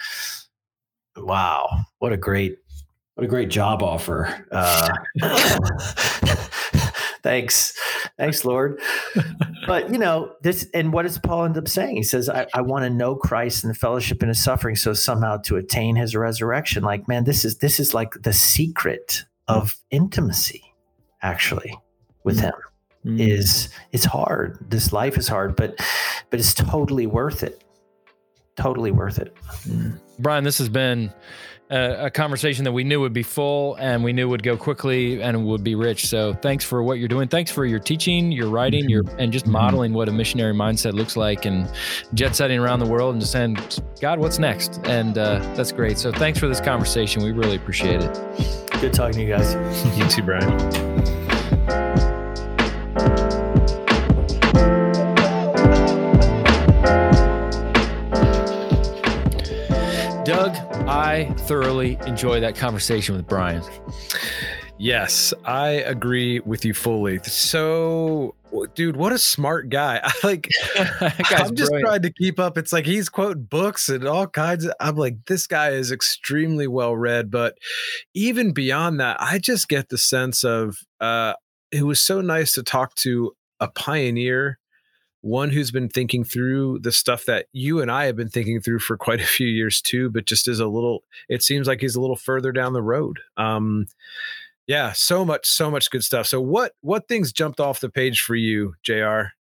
mm-hmm. 1.18 1.26
wow, 1.26 1.86
what 2.00 2.12
a 2.12 2.18
great, 2.18 2.58
what 3.14 3.24
a 3.24 3.28
great 3.28 3.50
job 3.50 3.82
offer. 3.82 4.46
Uh, 4.52 4.90
thanks 7.24 7.74
thanks 8.20 8.46
lord 8.46 8.80
but 9.68 9.92
you 9.92 9.98
know 9.98 10.34
this 10.42 10.68
and 10.74 10.94
what 10.94 11.04
does 11.04 11.18
paul 11.18 11.46
end 11.46 11.58
up 11.58 11.68
saying? 11.68 11.96
He 11.96 12.04
says 12.04 12.30
i, 12.30 12.48
I 12.54 12.62
want 12.62 12.84
to 12.84 12.90
know 12.90 13.16
christ 13.16 13.64
and 13.64 13.74
the 13.74 13.78
fellowship 13.78 14.22
in 14.22 14.30
his 14.30 14.44
suffering 14.44 14.76
so 14.76 14.94
somehow 14.94 15.38
to 15.38 15.58
attain 15.58 15.96
his 15.96 16.16
resurrection. 16.16 16.84
Like 16.84 17.08
man 17.08 17.24
this 17.24 17.46
is 17.46 17.58
this 17.60 17.80
is 17.80 17.94
like 17.94 18.14
the 18.22 18.34
secret 18.34 19.26
of 19.48 19.76
intimacy 19.92 20.64
actually 21.22 21.76
with 22.24 22.40
him. 22.40 22.54
Mm. 23.06 23.20
is 23.20 23.70
it's 23.92 24.06
hard. 24.06 24.58
This 24.68 24.92
life 24.92 25.18
is 25.18 25.28
hard 25.28 25.56
but 25.56 25.80
but 26.30 26.40
it's 26.40 26.54
totally 26.54 27.08
worth 27.08 27.44
it. 27.44 27.64
Totally 28.56 28.92
worth 28.92 29.20
it. 29.20 29.36
Mm. 29.68 30.00
brian 30.20 30.44
this 30.44 30.58
has 30.58 30.70
been 30.70 31.12
a, 31.70 32.06
a, 32.06 32.12
conversation 32.12 32.64
that 32.64 32.72
we 32.72 32.84
knew 32.84 33.00
would 33.00 33.14
be 33.14 33.24
full 33.24 33.76
and 33.76 34.04
we 34.04 34.14
knew 34.14 34.30
would 34.30 34.44
go 34.44 34.56
quickly 34.56 35.22
and 35.22 35.46
would 35.46 35.64
be 35.64 35.76
rich. 35.76 36.08
So 36.08 36.34
thanks 36.34 36.64
for 36.64 36.84
what 36.84 37.00
you're 37.00 37.08
doing. 37.08 37.28
Thanks 37.28 37.52
for 37.52 37.66
your 37.66 37.80
teaching, 37.80 38.32
your 38.32 38.50
writing, 38.50 38.90
your 38.90 39.04
and 39.18 39.32
just 39.32 39.48
modeling 39.48 39.94
what 39.94 40.08
a 40.08 40.12
missionary 40.12 40.54
mindset 40.54 40.94
looks 40.94 41.18
like 41.18 41.46
and 41.46 41.70
jet 42.14 42.36
setting 42.36 42.60
around 42.60 42.80
the 42.80 42.88
world 42.88 43.14
and 43.14 43.22
just 43.22 43.32
saying, 43.32 43.58
God, 44.00 44.20
what's 44.20 44.40
next? 44.40 44.80
And 44.86 45.18
uh, 45.18 45.40
that's 45.56 45.72
great. 45.72 45.98
So 45.98 46.12
thanks 46.12 46.40
for 46.40 46.48
this 46.48 46.62
conversation. 46.62 47.24
We 47.24 47.32
really 47.32 47.56
appreciate 47.56 48.02
it. 48.02 48.14
Good 48.80 48.94
talking 48.94 49.14
to 49.14 49.22
you 49.22 49.30
guys. 49.30 49.56
you 49.98 50.08
too, 50.08 50.24
Brian. 50.24 50.95
I 60.88 61.34
thoroughly 61.40 61.98
enjoy 62.06 62.40
that 62.42 62.56
conversation 62.56 63.16
with 63.16 63.28
Brian. 63.28 63.64
Yes, 64.78 65.34
I 65.44 65.70
agree 65.70 66.42
with 66.42 66.64
you 66.64 66.74
fully. 66.74 67.20
So, 67.24 68.36
dude, 68.76 68.96
what 68.96 69.12
a 69.14 69.18
smart 69.18 69.70
guy. 69.70 70.00
I 70.04 70.14
like 70.24 70.50
I'm 70.76 71.56
just 71.56 71.72
brilliant. 71.72 71.86
trying 71.86 72.02
to 72.04 72.14
keep 72.14 72.40
up. 72.40 72.58
It's 72.58 72.72
like 72.72 72.86
he's 72.86 73.10
quoting 73.10 73.44
books 73.44 73.90
and 73.90 74.08
all 74.08 74.28
kinds 74.28 74.66
of 74.66 74.74
I'm 74.80 74.96
like 74.96 75.26
this 75.26 75.48
guy 75.48 75.70
is 75.70 75.92
extremely 75.92 76.68
well 76.68 76.96
read, 76.96 77.32
but 77.32 77.58
even 78.14 78.52
beyond 78.54 79.00
that, 79.00 79.18
I 79.20 79.40
just 79.40 79.68
get 79.68 79.90
the 79.90 79.98
sense 79.98 80.44
of 80.44 80.78
uh 81.00 81.34
it 81.72 81.84
was 81.84 82.00
so 82.00 82.22
nice 82.22 82.54
to 82.54 82.64
talk 82.64 82.94
to 82.96 83.32
a 83.60 83.70
pioneer 83.70 84.60
one 85.26 85.50
who's 85.50 85.72
been 85.72 85.90
thinking 85.90 86.24
through 86.24 86.78
the 86.78 86.92
stuff 86.92 87.26
that 87.26 87.48
you 87.52 87.82
and 87.82 87.90
I 87.90 88.06
have 88.06 88.16
been 88.16 88.30
thinking 88.30 88.62
through 88.62 88.78
for 88.78 88.96
quite 88.96 89.20
a 89.22 89.26
few 89.26 89.48
years 89.48 89.82
too, 89.82 90.12
but 90.12 90.26
just 90.26 90.48
is 90.48 90.60
a 90.60 90.68
little, 90.68 91.04
it 91.28 91.42
seems 91.42 91.68
like 91.68 91.82
he's 91.82 91.96
a 91.96 92.02
little 92.02 92.16
further 92.16 92.52
down 92.52 92.74
the 92.74 92.84
road. 92.84 93.20
Um, 93.36 93.88
yeah, 94.68 94.92
so 94.92 95.26
much, 95.26 95.48
so 95.48 95.72
much 95.72 95.90
good 95.90 96.04
stuff. 96.04 96.28
So 96.28 96.40
what, 96.40 96.74
what 96.82 97.08
things 97.08 97.32
jumped 97.32 97.60
off 97.60 97.80
the 97.80 97.90
page 97.90 98.22
for 98.22 98.36
you, 98.36 98.76
JR? 98.84 99.34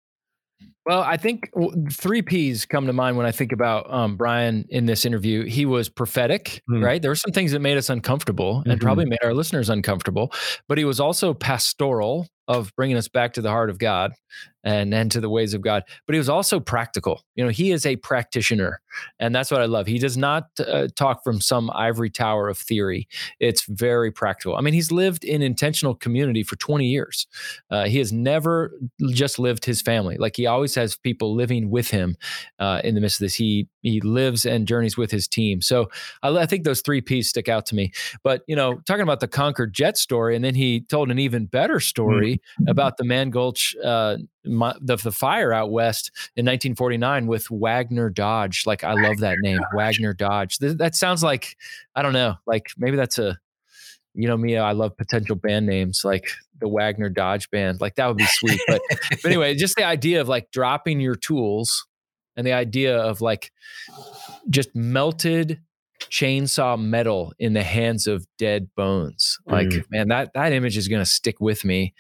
Well, 0.86 1.02
I 1.02 1.16
think 1.16 1.50
three 1.92 2.22
P's 2.22 2.66
come 2.66 2.88
to 2.88 2.94
mind 2.94 3.16
when 3.16 3.26
I 3.26 3.32
think 3.32 3.54
about 3.54 3.92
um, 3.92 4.18
Brian 4.18 4.66
in 4.70 4.86
this 4.86 5.06
interview. 5.06 5.46
He 5.46 5.66
was 5.66 5.88
prophetic, 5.88 6.62
mm. 6.70 6.84
right? 6.84 7.02
There 7.02 7.12
were 7.12 7.16
some 7.16 7.32
things 7.32 7.54
that 7.54 7.60
made 7.60 7.78
us 7.78 7.90
uncomfortable 7.90 8.58
and 8.58 8.74
mm-hmm. 8.74 8.80
probably 8.80 9.06
made 9.06 9.24
our 9.24 9.34
listeners 9.34 9.70
uncomfortable, 9.70 10.34
but 10.68 10.78
he 10.78 10.84
was 10.84 11.00
also 11.00 11.34
pastoral 11.34 12.28
of 12.48 12.76
bringing 12.76 12.98
us 12.98 13.08
back 13.08 13.34
to 13.34 13.42
the 13.42 13.50
heart 13.50 13.70
of 13.70 13.80
God 13.80 14.14
and 14.64 14.94
and 14.94 15.12
to 15.12 15.22
the 15.22 15.30
ways 15.30 15.54
of 15.54 15.62
God. 15.62 15.84
But 16.06 16.14
he 16.14 16.20
was 16.20 16.30
also 16.30 16.60
practical. 16.60 17.22
You 17.36 17.44
know, 17.46 17.50
he 17.50 17.72
is 17.72 17.86
a 17.86 17.96
practitioner, 17.98 18.82
and 19.20 19.34
that's 19.34 19.50
what 19.52 19.62
I 19.62 19.66
love. 19.66 19.88
He 19.88 20.00
does 20.00 20.18
not 20.18 20.48
uh, 20.60 20.88
talk 20.96 21.24
from 21.24 21.40
some 21.40 21.72
ivory 21.74 22.10
tower 22.10 22.50
of 22.50 22.58
theory. 22.58 23.08
It's 23.40 23.64
very 23.64 24.12
practical. 24.12 24.56
I 24.56 24.62
mean, 24.62 24.74
he's 24.74 24.92
lived 24.92 25.24
in 25.24 25.42
intentional 25.42 25.96
community 25.96 26.44
for 26.44 26.56
20 26.58 26.86
years. 26.86 27.28
Uh, 27.70 27.86
he 27.86 28.00
has 28.00 28.12
never 28.12 28.72
just 29.10 29.40
lived 29.40 29.66
his 29.66 29.82
family. 29.82 30.18
Like 30.18 30.36
he 30.36 30.46
always 30.46 30.73
has 30.76 30.96
people 30.96 31.36
living 31.36 31.70
with 31.70 31.90
him 31.90 32.16
uh, 32.60 32.82
in 32.84 32.96
the 32.96 33.02
midst 33.02 33.20
of 33.20 33.26
this. 33.26 33.36
He 33.36 33.68
he 33.82 34.02
lives 34.02 34.46
and 34.46 34.68
journeys 34.68 34.98
with 34.98 35.12
his 35.12 35.28
team. 35.28 35.62
So 35.62 35.90
I, 36.22 36.30
I 36.30 36.46
think 36.46 36.64
those 36.64 36.82
three 36.82 37.02
P's 37.02 37.30
stick 37.30 37.50
out 37.50 37.66
to 37.68 37.76
me. 37.76 37.92
But 38.24 38.44
you 38.48 38.56
know, 38.56 38.80
talking 38.86 39.04
about 39.04 39.20
the 39.20 39.28
Concorde 39.28 39.74
Jet 39.74 39.98
story, 39.98 40.36
and 40.36 40.44
then 40.44 40.56
he 40.56 40.82
told 40.82 41.12
an 41.12 41.20
even 41.20 41.46
better 41.46 41.80
story 41.80 42.36
mm-hmm. 42.60 42.70
about 42.70 42.98
the 42.98 43.04
Mann 43.04 43.30
Gulch 43.30 43.76
uh, 43.84 44.18
my, 44.46 44.76
the, 44.82 44.96
the 44.98 45.12
fire 45.12 45.54
out 45.54 45.72
west 45.72 46.12
in 46.36 46.46
1949 46.46 47.28
with 47.28 47.50
Wagner 47.50 48.10
Dodge. 48.10 48.66
Like 48.66 48.84
I 48.84 48.94
love 48.94 49.20
that 49.20 49.38
name, 49.42 49.60
Wagner 49.74 50.14
Dodge. 50.14 50.58
Th- 50.60 50.78
that 50.78 50.96
sounds 50.96 51.24
like 51.24 51.58
I 51.96 52.02
don't 52.02 52.14
know, 52.14 52.36
like 52.46 52.68
maybe 52.78 52.98
that's 52.98 53.20
a 53.20 53.38
you 54.14 54.28
know 54.28 54.38
me, 54.38 54.58
I 54.58 54.72
love 54.72 54.98
potential 54.98 55.36
band 55.36 55.66
names 55.66 56.02
like 56.04 56.28
the 56.60 56.68
Wagner 56.68 57.10
Dodge 57.10 57.50
band. 57.50 57.82
Like 57.82 57.96
that 57.96 58.08
would 58.08 58.18
be 58.18 58.26
sweet. 58.26 58.62
But, 58.68 58.82
but 58.90 59.26
anyway, 59.26 59.56
just 59.56 59.76
the 59.76 59.86
idea 59.86 60.22
of 60.22 60.28
like 60.28 60.52
dropping 60.52 61.00
your 61.00 61.16
tools 61.16 61.86
and 62.36 62.46
the 62.46 62.54
idea 62.54 62.98
of 62.98 63.22
like 63.22 63.52
just 64.50 64.76
melted 64.76 65.62
chainsaw 66.10 66.80
metal 66.80 67.34
in 67.40 67.54
the 67.54 67.64
hands 67.64 68.08
of 68.08 68.26
dead 68.38 68.70
bones. 68.76 69.40
Like, 69.46 69.68
mm. 69.68 69.86
man, 69.90 70.10
that 70.10 70.34
that 70.34 70.52
image 70.52 70.78
is 70.78 70.88
gonna 70.88 71.06
stick 71.06 71.40
with 71.40 71.64
me 71.64 71.94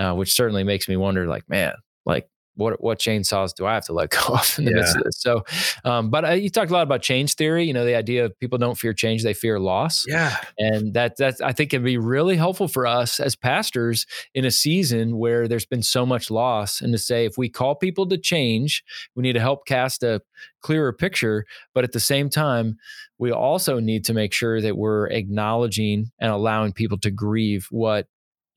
uh, 0.00 0.14
which 0.14 0.32
certainly 0.32 0.64
makes 0.64 0.88
me 0.88 0.96
wonder, 0.96 1.26
like, 1.26 1.46
man, 1.48 1.74
like 2.06 2.26
what 2.60 2.82
what 2.82 2.98
chainsaws 2.98 3.54
do 3.54 3.66
I 3.66 3.74
have 3.74 3.86
to 3.86 3.92
let 3.92 4.10
go 4.26 4.34
of 4.34 4.54
in 4.58 4.66
the 4.66 4.70
yeah. 4.70 4.76
midst 4.76 4.96
of 4.96 5.04
this? 5.04 5.16
So, 5.18 5.44
um, 5.84 6.10
but 6.10 6.24
uh, 6.24 6.30
you 6.32 6.50
talked 6.50 6.70
a 6.70 6.74
lot 6.74 6.82
about 6.82 7.02
change 7.02 7.34
theory. 7.34 7.64
You 7.64 7.72
know, 7.72 7.84
the 7.84 7.94
idea 7.94 8.26
of 8.26 8.38
people 8.38 8.58
don't 8.58 8.78
fear 8.78 8.92
change; 8.92 9.22
they 9.22 9.34
fear 9.34 9.58
loss. 9.58 10.04
Yeah, 10.06 10.36
and 10.58 10.94
that 10.94 11.16
that 11.16 11.40
I 11.42 11.52
think 11.52 11.70
can 11.70 11.82
be 11.82 11.98
really 11.98 12.36
helpful 12.36 12.68
for 12.68 12.86
us 12.86 13.18
as 13.18 13.34
pastors 13.34 14.06
in 14.34 14.44
a 14.44 14.50
season 14.50 15.16
where 15.16 15.48
there's 15.48 15.66
been 15.66 15.82
so 15.82 16.04
much 16.04 16.30
loss, 16.30 16.80
and 16.80 16.92
to 16.92 16.98
say 16.98 17.24
if 17.24 17.38
we 17.38 17.48
call 17.48 17.74
people 17.74 18.06
to 18.08 18.18
change, 18.18 18.84
we 19.16 19.22
need 19.22 19.32
to 19.32 19.40
help 19.40 19.66
cast 19.66 20.02
a 20.02 20.20
clearer 20.60 20.92
picture. 20.92 21.46
But 21.74 21.84
at 21.84 21.92
the 21.92 22.00
same 22.00 22.28
time, 22.28 22.76
we 23.18 23.32
also 23.32 23.80
need 23.80 24.04
to 24.06 24.14
make 24.14 24.32
sure 24.32 24.60
that 24.60 24.76
we're 24.76 25.06
acknowledging 25.08 26.10
and 26.20 26.30
allowing 26.30 26.72
people 26.72 26.98
to 26.98 27.10
grieve 27.10 27.66
what 27.70 28.06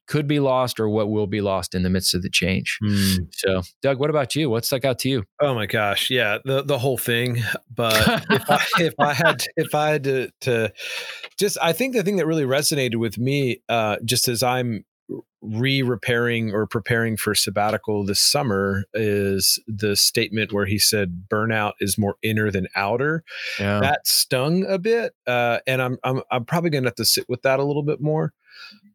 could 0.08 0.28
be 0.28 0.40
lost 0.40 0.80
or 0.80 0.90
what 0.90 1.10
will 1.10 1.28
be 1.28 1.42
lost 1.42 1.74
in 1.74 1.84
the 1.84 1.90
midst 1.90 2.14
of 2.14 2.22
the 2.22 2.30
change. 2.30 2.78
Mm. 2.84 3.28
So, 3.32 3.62
Doug, 3.82 4.00
what 4.00 4.10
about 4.10 4.36
you? 4.36 4.50
What 4.50 4.66
stuck 4.66 4.86
out 4.86 5.00
to 5.00 5.10
you? 5.10 5.24
Oh 5.42 5.54
my 5.56 5.66
gosh, 5.66 6.10
yeah, 6.10 6.40
the 6.44 6.64
the 6.64 6.78
whole 6.78 6.98
thing. 6.98 7.42
But 7.74 8.24
if, 8.30 8.50
I, 8.50 8.66
if 8.80 8.94
I 9.00 9.14
had 9.14 9.40
to, 9.40 9.50
if 9.58 9.76
I 9.76 9.90
had 9.90 10.04
to, 10.06 10.30
to 10.42 10.74
just, 11.40 11.58
I 11.62 11.74
think 11.74 11.96
the 11.96 12.04
thing 12.04 12.18
that 12.18 12.28
really 12.28 12.46
resonated 12.46 12.96
with 12.96 13.18
me, 13.18 13.62
uh, 13.70 13.98
just 14.06 14.28
as 14.28 14.44
I'm 14.44 14.86
re-repairing 15.42 16.54
or 16.54 16.66
preparing 16.66 17.18
for 17.18 17.36
sabbatical 17.36 18.06
this 18.06 18.22
summer 18.22 18.86
is 18.94 19.60
the 19.68 19.96
statement 19.96 20.54
where 20.54 20.66
he 20.66 20.80
said 20.80 21.26
burnout 21.28 21.74
is 21.82 21.98
more 21.98 22.16
inner 22.24 22.50
than 22.50 22.66
outer 22.76 23.24
yeah. 23.60 23.82
that 23.82 24.08
stung 24.08 24.64
a 24.66 24.80
bit 24.80 25.14
uh, 25.28 25.60
and 25.68 25.82
I'm, 25.82 25.98
I'm 26.06 26.22
i'm 26.32 26.46
probably 26.46 26.70
gonna 26.70 26.88
have 26.88 26.96
to 26.96 27.06
sit 27.06 27.26
with 27.28 27.42
that 27.42 27.60
a 27.60 27.64
little 27.64 27.84
bit 27.84 28.00
more 28.00 28.34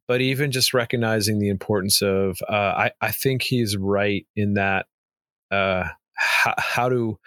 but 0.08 0.22
even 0.22 0.50
just 0.50 0.74
recognizing 0.74 1.38
the 1.38 1.50
importance 1.50 2.02
of 2.02 2.38
uh, 2.48 2.52
I, 2.52 2.90
I 3.00 3.12
think 3.12 3.42
he's 3.42 3.76
right 3.76 4.26
in 4.34 4.54
that 4.54 4.86
uh, 5.52 5.84
how, 6.18 6.54
how 6.58 6.88
do 6.88 7.18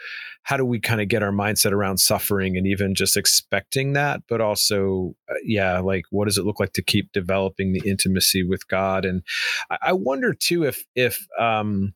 how 0.44 0.58
do 0.58 0.66
we 0.66 0.80
kind 0.80 1.00
of 1.00 1.08
get 1.08 1.24
our 1.24 1.32
mindset 1.32 1.72
around 1.72 2.00
suffering 2.00 2.58
and 2.58 2.68
even 2.68 2.94
just 2.94 3.16
expecting 3.16 3.94
that 3.94 4.22
but 4.28 4.42
also 4.42 5.16
uh, 5.30 5.36
yeah 5.46 5.80
like 5.80 6.04
what 6.10 6.26
does 6.26 6.38
it 6.38 6.46
look 6.46 6.60
like 6.60 6.74
to 6.74 6.82
keep 6.82 7.12
developing 7.14 7.72
the 7.72 7.88
intimacy 7.88 8.44
with 8.44 8.68
god? 8.68 9.06
And 9.06 9.24
i, 9.70 9.78
I 9.88 9.94
wonder 9.94 10.34
too 10.34 10.66
if 10.66 10.84
if 10.96 11.26
um 11.40 11.94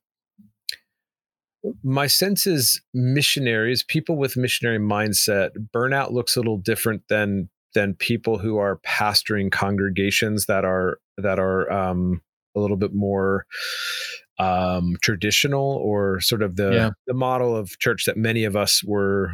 my 1.84 2.06
sense 2.06 2.46
is 2.46 2.80
missionaries 2.94 3.84
people 3.84 4.16
with 4.18 4.38
missionary 4.38 4.80
mindset 4.80 5.50
burnout 5.76 6.12
looks 6.12 6.36
a 6.36 6.40
little 6.40 6.60
different 6.60 7.02
than 7.10 7.50
than 7.76 7.94
people 7.94 8.40
who 8.40 8.58
are 8.58 8.80
pastoring 8.80 9.52
congregations 9.52 10.48
that 10.48 10.66
are 10.66 10.98
that 11.18 11.38
are 11.38 11.72
um, 11.72 12.22
a 12.56 12.60
little 12.60 12.78
bit 12.78 12.94
more 12.94 13.46
um, 14.38 14.96
traditional 15.02 15.76
or 15.76 16.20
sort 16.20 16.42
of 16.42 16.56
the 16.56 16.72
yeah. 16.74 16.90
the 17.08 17.14
model 17.14 17.56
of 17.56 17.78
church 17.80 18.06
that 18.06 18.18
many 18.18 18.44
of 18.44 18.56
us 18.56 18.84
were, 18.84 19.34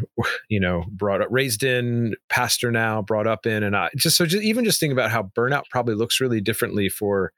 you 0.50 0.60
know, 0.60 0.84
brought 0.92 1.22
up, 1.22 1.28
raised 1.32 1.64
in, 1.64 2.16
pastor 2.30 2.72
now, 2.72 3.02
brought 3.02 3.28
up 3.28 3.46
in, 3.46 3.64
and 3.64 3.76
I 3.76 3.90
just 3.96 4.18
so 4.18 4.26
just 4.26 4.44
even 4.44 4.66
just 4.66 4.80
think 4.80 4.94
about 4.94 5.12
how 5.12 5.32
burnout 5.38 5.64
probably 5.70 5.96
looks 5.96 6.20
really 6.20 6.42
differently 6.42 6.90
for 6.90 7.32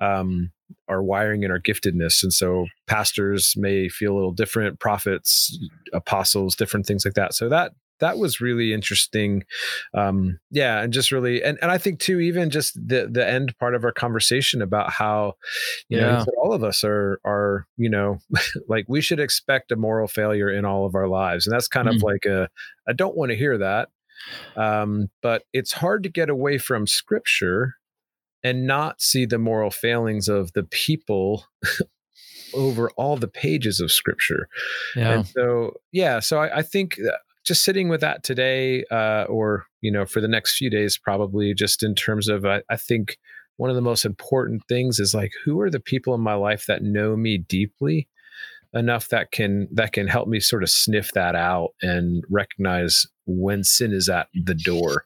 um, 0.00 0.50
our 0.88 1.02
wiring 1.02 1.44
and 1.44 1.52
our 1.52 1.60
giftedness, 1.60 2.22
and 2.22 2.32
so 2.32 2.66
pastors 2.86 3.54
may 3.56 3.88
feel 3.88 4.12
a 4.12 4.16
little 4.16 4.32
different, 4.32 4.78
prophets, 4.78 5.58
apostles, 5.92 6.54
different 6.56 6.86
things 6.86 7.04
like 7.04 7.14
that. 7.14 7.34
So 7.34 7.48
that 7.48 7.72
that 8.00 8.18
was 8.18 8.40
really 8.40 8.72
interesting. 8.72 9.44
Um, 9.94 10.38
yeah, 10.50 10.80
and 10.80 10.92
just 10.92 11.12
really, 11.12 11.42
and, 11.42 11.58
and 11.62 11.70
I 11.70 11.78
think 11.78 12.00
too, 12.00 12.20
even 12.20 12.50
just 12.50 12.74
the 12.74 13.08
the 13.10 13.26
end 13.26 13.56
part 13.58 13.74
of 13.74 13.84
our 13.84 13.92
conversation 13.92 14.62
about 14.62 14.90
how, 14.90 15.34
you 15.88 15.98
yeah. 15.98 16.24
know, 16.24 16.26
all 16.42 16.52
of 16.52 16.64
us 16.64 16.84
are 16.84 17.20
are 17.24 17.66
you 17.76 17.88
know, 17.88 18.18
like 18.68 18.86
we 18.88 19.00
should 19.00 19.20
expect 19.20 19.72
a 19.72 19.76
moral 19.76 20.08
failure 20.08 20.50
in 20.50 20.64
all 20.64 20.86
of 20.86 20.94
our 20.94 21.08
lives, 21.08 21.46
and 21.46 21.54
that's 21.54 21.68
kind 21.68 21.88
mm. 21.88 21.96
of 21.96 22.02
like 22.02 22.24
a 22.24 22.48
I 22.88 22.92
don't 22.92 23.16
want 23.16 23.30
to 23.30 23.36
hear 23.36 23.58
that, 23.58 23.88
um, 24.56 25.08
but 25.22 25.44
it's 25.52 25.72
hard 25.72 26.02
to 26.02 26.08
get 26.08 26.28
away 26.28 26.58
from 26.58 26.86
Scripture 26.86 27.76
and 28.42 28.66
not 28.66 29.00
see 29.00 29.26
the 29.26 29.38
moral 29.38 29.70
failings 29.70 30.28
of 30.28 30.52
the 30.52 30.62
people 30.62 31.44
over 32.54 32.90
all 32.90 33.16
the 33.16 33.28
pages 33.28 33.80
of 33.80 33.92
scripture. 33.92 34.48
Yeah. 34.96 35.12
And 35.12 35.26
so, 35.26 35.74
yeah, 35.92 36.20
so 36.20 36.38
I, 36.38 36.58
I 36.58 36.62
think 36.62 36.98
just 37.44 37.64
sitting 37.64 37.88
with 37.88 38.00
that 38.00 38.22
today, 38.22 38.84
uh, 38.90 39.24
or 39.24 39.66
you 39.80 39.90
know, 39.90 40.04
for 40.04 40.20
the 40.20 40.28
next 40.28 40.56
few 40.56 40.70
days, 40.70 40.98
probably 40.98 41.54
just 41.54 41.82
in 41.82 41.94
terms 41.94 42.28
of, 42.28 42.44
I, 42.44 42.62
I 42.68 42.76
think 42.76 43.18
one 43.56 43.70
of 43.70 43.76
the 43.76 43.82
most 43.82 44.04
important 44.04 44.62
things 44.68 44.98
is 44.98 45.14
like, 45.14 45.32
who 45.44 45.60
are 45.60 45.70
the 45.70 45.80
people 45.80 46.14
in 46.14 46.20
my 46.20 46.34
life 46.34 46.66
that 46.66 46.82
know 46.82 47.16
me 47.16 47.38
deeply 47.38 48.08
enough 48.74 49.08
that 49.08 49.32
can 49.32 49.68
that 49.72 49.92
can 49.92 50.06
help 50.06 50.28
me 50.28 50.40
sort 50.40 50.62
of 50.62 50.70
sniff 50.70 51.12
that 51.12 51.34
out 51.34 51.70
and 51.82 52.22
recognize 52.30 53.06
when 53.26 53.62
sin 53.62 53.92
is 53.92 54.08
at 54.08 54.28
the 54.44 54.54
door. 54.54 55.04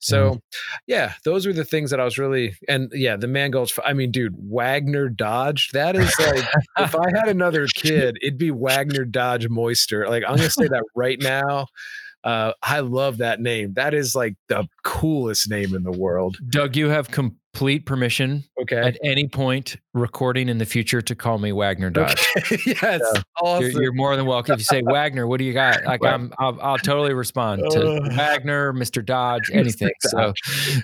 So, 0.00 0.34
mm. 0.34 0.40
yeah, 0.86 1.14
those 1.24 1.46
are 1.46 1.52
the 1.52 1.64
things 1.64 1.90
that 1.90 2.00
I 2.00 2.04
was 2.04 2.18
really 2.18 2.54
and 2.68 2.90
yeah, 2.94 3.16
the 3.16 3.26
Mangolds. 3.26 3.78
I 3.84 3.92
mean, 3.92 4.10
dude, 4.10 4.34
Wagner 4.38 5.08
Dodge. 5.08 5.70
That 5.72 5.96
is 5.96 6.14
like 6.18 6.44
if 6.78 6.94
I 6.94 7.10
had 7.14 7.28
another 7.28 7.66
kid, 7.74 8.18
it'd 8.22 8.38
be 8.38 8.50
Wagner 8.50 9.04
Dodge 9.04 9.48
Moister. 9.48 10.08
Like 10.08 10.24
I'm 10.26 10.36
gonna 10.36 10.50
say 10.50 10.68
that 10.68 10.84
right 10.94 11.20
now. 11.20 11.66
Uh, 12.24 12.52
I 12.62 12.80
love 12.80 13.18
that 13.18 13.40
name. 13.40 13.74
That 13.74 13.94
is 13.94 14.14
like 14.14 14.36
the 14.48 14.68
coolest 14.84 15.50
name 15.50 15.74
in 15.74 15.82
the 15.82 15.90
world. 15.90 16.36
Doug, 16.50 16.76
you 16.76 16.88
have 16.88 17.10
complete 17.52 17.84
permission 17.84 18.44
okay. 18.60 18.76
at 18.76 18.98
any 19.04 19.28
point 19.28 19.76
recording 19.92 20.48
in 20.48 20.56
the 20.56 20.64
future 20.64 21.02
to 21.02 21.14
call 21.14 21.38
me 21.38 21.52
Wagner 21.52 21.90
Dodge. 21.90 22.26
Okay. 22.38 22.58
yes. 22.66 23.00
So 23.00 23.22
awesome. 23.42 23.70
you're, 23.70 23.82
you're, 23.82 23.92
more 23.92 24.16
than 24.16 24.24
welcome. 24.24 24.54
If 24.54 24.60
you 24.60 24.64
say 24.64 24.82
Wagner, 24.86 25.26
what 25.26 25.38
do 25.38 25.44
you 25.44 25.52
got? 25.52 25.84
Like 25.84 26.02
I'm, 26.04 26.32
I'll, 26.38 26.58
I'll 26.62 26.78
totally 26.78 27.12
respond 27.12 27.62
to 27.70 27.96
uh, 27.96 28.08
Wagner, 28.16 28.72
Mr. 28.72 29.04
Dodge, 29.04 29.50
anything. 29.52 29.92
so, 30.00 30.32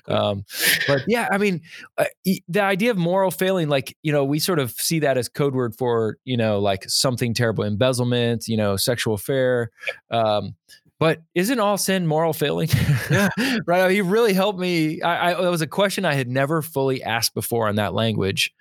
um, 0.09 0.45
but 0.87 1.03
yeah, 1.09 1.29
I 1.33 1.39
mean, 1.39 1.63
uh, 1.97 2.05
the 2.49 2.63
idea 2.63 2.91
of 2.91 2.99
moral 2.99 3.31
failing, 3.31 3.69
like, 3.69 3.97
you 4.03 4.13
know, 4.13 4.25
we 4.25 4.39
sort 4.39 4.59
of 4.59 4.73
see 4.73 4.99
that 4.99 5.17
as 5.17 5.29
code 5.29 5.55
word 5.55 5.75
for, 5.75 6.19
you 6.25 6.37
know, 6.37 6.59
like 6.59 6.85
something 6.89 7.33
terrible, 7.33 7.65
embezzlement, 7.65 8.47
you 8.47 8.59
know, 8.59 8.77
sexual 8.77 9.15
affair, 9.15 9.71
um, 10.11 10.55
but 10.99 11.23
isn't 11.35 11.61
all 11.61 11.79
sin 11.79 12.07
moral 12.07 12.33
failing? 12.33 12.69
Yeah. 13.11 13.29
right. 13.67 13.91
He 13.91 14.01
really 14.01 14.33
helped 14.33 14.59
me. 14.59 15.01
I, 15.03 15.33
I, 15.33 15.47
it 15.47 15.51
was 15.51 15.63
a 15.63 15.67
question 15.67 16.05
I 16.05 16.15
had 16.15 16.29
never 16.29 16.63
fully 16.63 17.03
asked 17.03 17.35
before 17.35 17.69
in 17.69 17.77
that 17.77 17.95
language. 17.95 18.53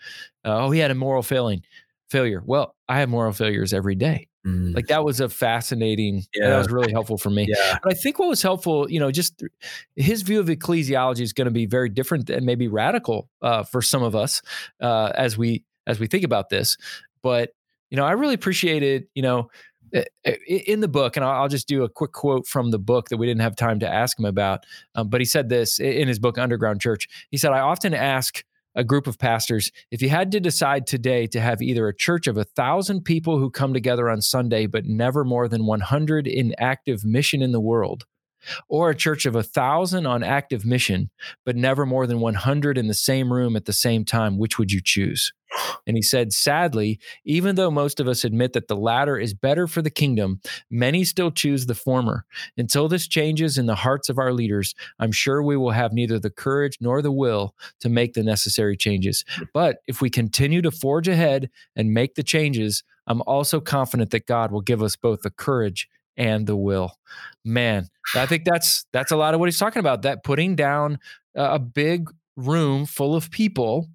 Uh, 0.45 0.65
oh, 0.65 0.71
he 0.71 0.79
had 0.79 0.91
a 0.91 0.95
moral 0.95 1.23
failing 1.23 1.63
failure. 2.09 2.41
Well, 2.45 2.75
I 2.87 2.99
have 2.99 3.09
moral 3.09 3.33
failures 3.33 3.73
every 3.73 3.95
day. 3.95 4.27
Mm. 4.45 4.75
Like 4.75 4.87
that 4.87 5.03
was 5.03 5.19
a 5.19 5.27
fascinating, 5.27 6.23
yeah. 6.33 6.49
that 6.49 6.57
was 6.57 6.69
really 6.69 6.91
helpful 6.91 7.17
for 7.17 7.29
me. 7.29 7.47
Yeah. 7.57 7.77
But 7.83 7.93
I 7.93 7.95
think 7.95 8.19
what 8.19 8.29
was 8.29 8.41
helpful, 8.41 8.89
you 8.89 8.99
know, 8.99 9.11
just 9.11 9.43
his 9.95 10.21
view 10.21 10.39
of 10.39 10.47
ecclesiology 10.47 11.21
is 11.21 11.33
going 11.33 11.45
to 11.45 11.51
be 11.51 11.65
very 11.65 11.89
different 11.89 12.29
and 12.29 12.45
maybe 12.45 12.67
radical 12.67 13.29
uh, 13.41 13.63
for 13.63 13.81
some 13.81 14.03
of 14.03 14.15
us 14.15 14.41
uh, 14.81 15.11
as 15.15 15.37
we 15.37 15.63
as 15.85 15.99
we 15.99 16.07
think 16.07 16.23
about 16.23 16.49
this. 16.49 16.77
But 17.23 17.51
you 17.89 17.97
know, 17.97 18.05
I 18.05 18.11
really 18.11 18.33
appreciated, 18.33 19.07
you 19.15 19.21
know, 19.21 19.49
in 20.47 20.79
the 20.79 20.87
book, 20.87 21.15
and 21.15 21.25
I'll 21.25 21.47
just 21.47 21.67
do 21.67 21.83
a 21.83 21.89
quick 21.89 22.11
quote 22.11 22.47
from 22.47 22.71
the 22.71 22.79
book 22.79 23.09
that 23.09 23.17
we 23.17 23.25
didn't 23.25 23.41
have 23.41 23.55
time 23.55 23.79
to 23.79 23.87
ask 23.87 24.17
him 24.17 24.25
about. 24.25 24.65
Um, 24.95 25.09
but 25.09 25.21
he 25.21 25.25
said 25.25 25.49
this 25.49 25.79
in 25.79 26.07
his 26.07 26.19
book, 26.19 26.37
Underground 26.37 26.81
Church. 26.81 27.07
He 27.31 27.37
said, 27.37 27.51
I 27.51 27.59
often 27.59 27.93
ask 27.93 28.43
a 28.75 28.83
group 28.83 29.07
of 29.07 29.17
pastors 29.17 29.71
if 29.89 30.01
you 30.01 30.09
had 30.09 30.31
to 30.31 30.39
decide 30.39 30.85
today 30.85 31.25
to 31.27 31.41
have 31.41 31.61
either 31.61 31.87
a 31.87 31.95
church 31.95 32.27
of 32.27 32.37
a 32.37 32.43
thousand 32.43 33.03
people 33.03 33.39
who 33.39 33.49
come 33.49 33.73
together 33.73 34.09
on 34.09 34.21
Sunday, 34.21 34.67
but 34.67 34.85
never 34.85 35.23
more 35.23 35.47
than 35.47 35.65
100 35.65 36.27
in 36.27 36.53
active 36.59 37.03
mission 37.03 37.41
in 37.41 37.51
the 37.51 37.59
world, 37.59 38.05
or 38.67 38.89
a 38.89 38.95
church 38.95 39.25
of 39.25 39.35
a 39.35 39.43
thousand 39.43 40.05
on 40.05 40.23
active 40.23 40.65
mission, 40.65 41.09
but 41.45 41.55
never 41.55 41.85
more 41.85 42.07
than 42.07 42.19
100 42.19 42.77
in 42.77 42.87
the 42.87 42.93
same 42.93 43.31
room 43.31 43.55
at 43.55 43.65
the 43.65 43.73
same 43.73 44.05
time, 44.05 44.37
which 44.37 44.57
would 44.57 44.71
you 44.71 44.81
choose? 44.83 45.33
And 45.85 45.95
he 45.95 46.01
said, 46.01 46.33
sadly, 46.33 46.99
even 47.25 47.55
though 47.55 47.71
most 47.71 47.99
of 47.99 48.07
us 48.07 48.23
admit 48.23 48.53
that 48.53 48.67
the 48.67 48.75
latter 48.75 49.17
is 49.17 49.33
better 49.33 49.67
for 49.67 49.81
the 49.81 49.89
kingdom, 49.89 50.41
many 50.69 51.03
still 51.03 51.31
choose 51.31 51.65
the 51.65 51.75
former. 51.75 52.25
Until 52.57 52.87
this 52.87 53.07
changes 53.07 53.57
in 53.57 53.65
the 53.65 53.75
hearts 53.75 54.09
of 54.09 54.17
our 54.17 54.33
leaders, 54.33 54.75
I'm 54.99 55.11
sure 55.11 55.41
we 55.41 55.57
will 55.57 55.71
have 55.71 55.93
neither 55.93 56.19
the 56.19 56.29
courage 56.29 56.77
nor 56.81 57.01
the 57.01 57.11
will 57.11 57.55
to 57.79 57.89
make 57.89 58.13
the 58.13 58.23
necessary 58.23 58.75
changes. 58.75 59.23
But 59.53 59.77
if 59.87 60.01
we 60.01 60.09
continue 60.09 60.61
to 60.61 60.71
forge 60.71 61.07
ahead 61.07 61.49
and 61.75 61.93
make 61.93 62.15
the 62.15 62.23
changes, 62.23 62.83
I'm 63.07 63.21
also 63.21 63.61
confident 63.61 64.11
that 64.11 64.27
God 64.27 64.51
will 64.51 64.61
give 64.61 64.83
us 64.83 64.95
both 64.95 65.21
the 65.21 65.31
courage 65.31 65.87
and 66.17 66.47
the 66.47 66.55
will. 66.55 66.97
Man, 67.45 67.87
I 68.15 68.25
think 68.25 68.43
that's 68.43 68.85
that's 68.91 69.11
a 69.11 69.15
lot 69.15 69.33
of 69.33 69.39
what 69.39 69.47
he's 69.47 69.59
talking 69.59 69.79
about. 69.79 70.01
That 70.01 70.23
putting 70.23 70.55
down 70.55 70.99
a 71.35 71.59
big 71.59 72.09
room 72.35 72.85
full 72.85 73.15
of 73.15 73.31
people 73.31 73.87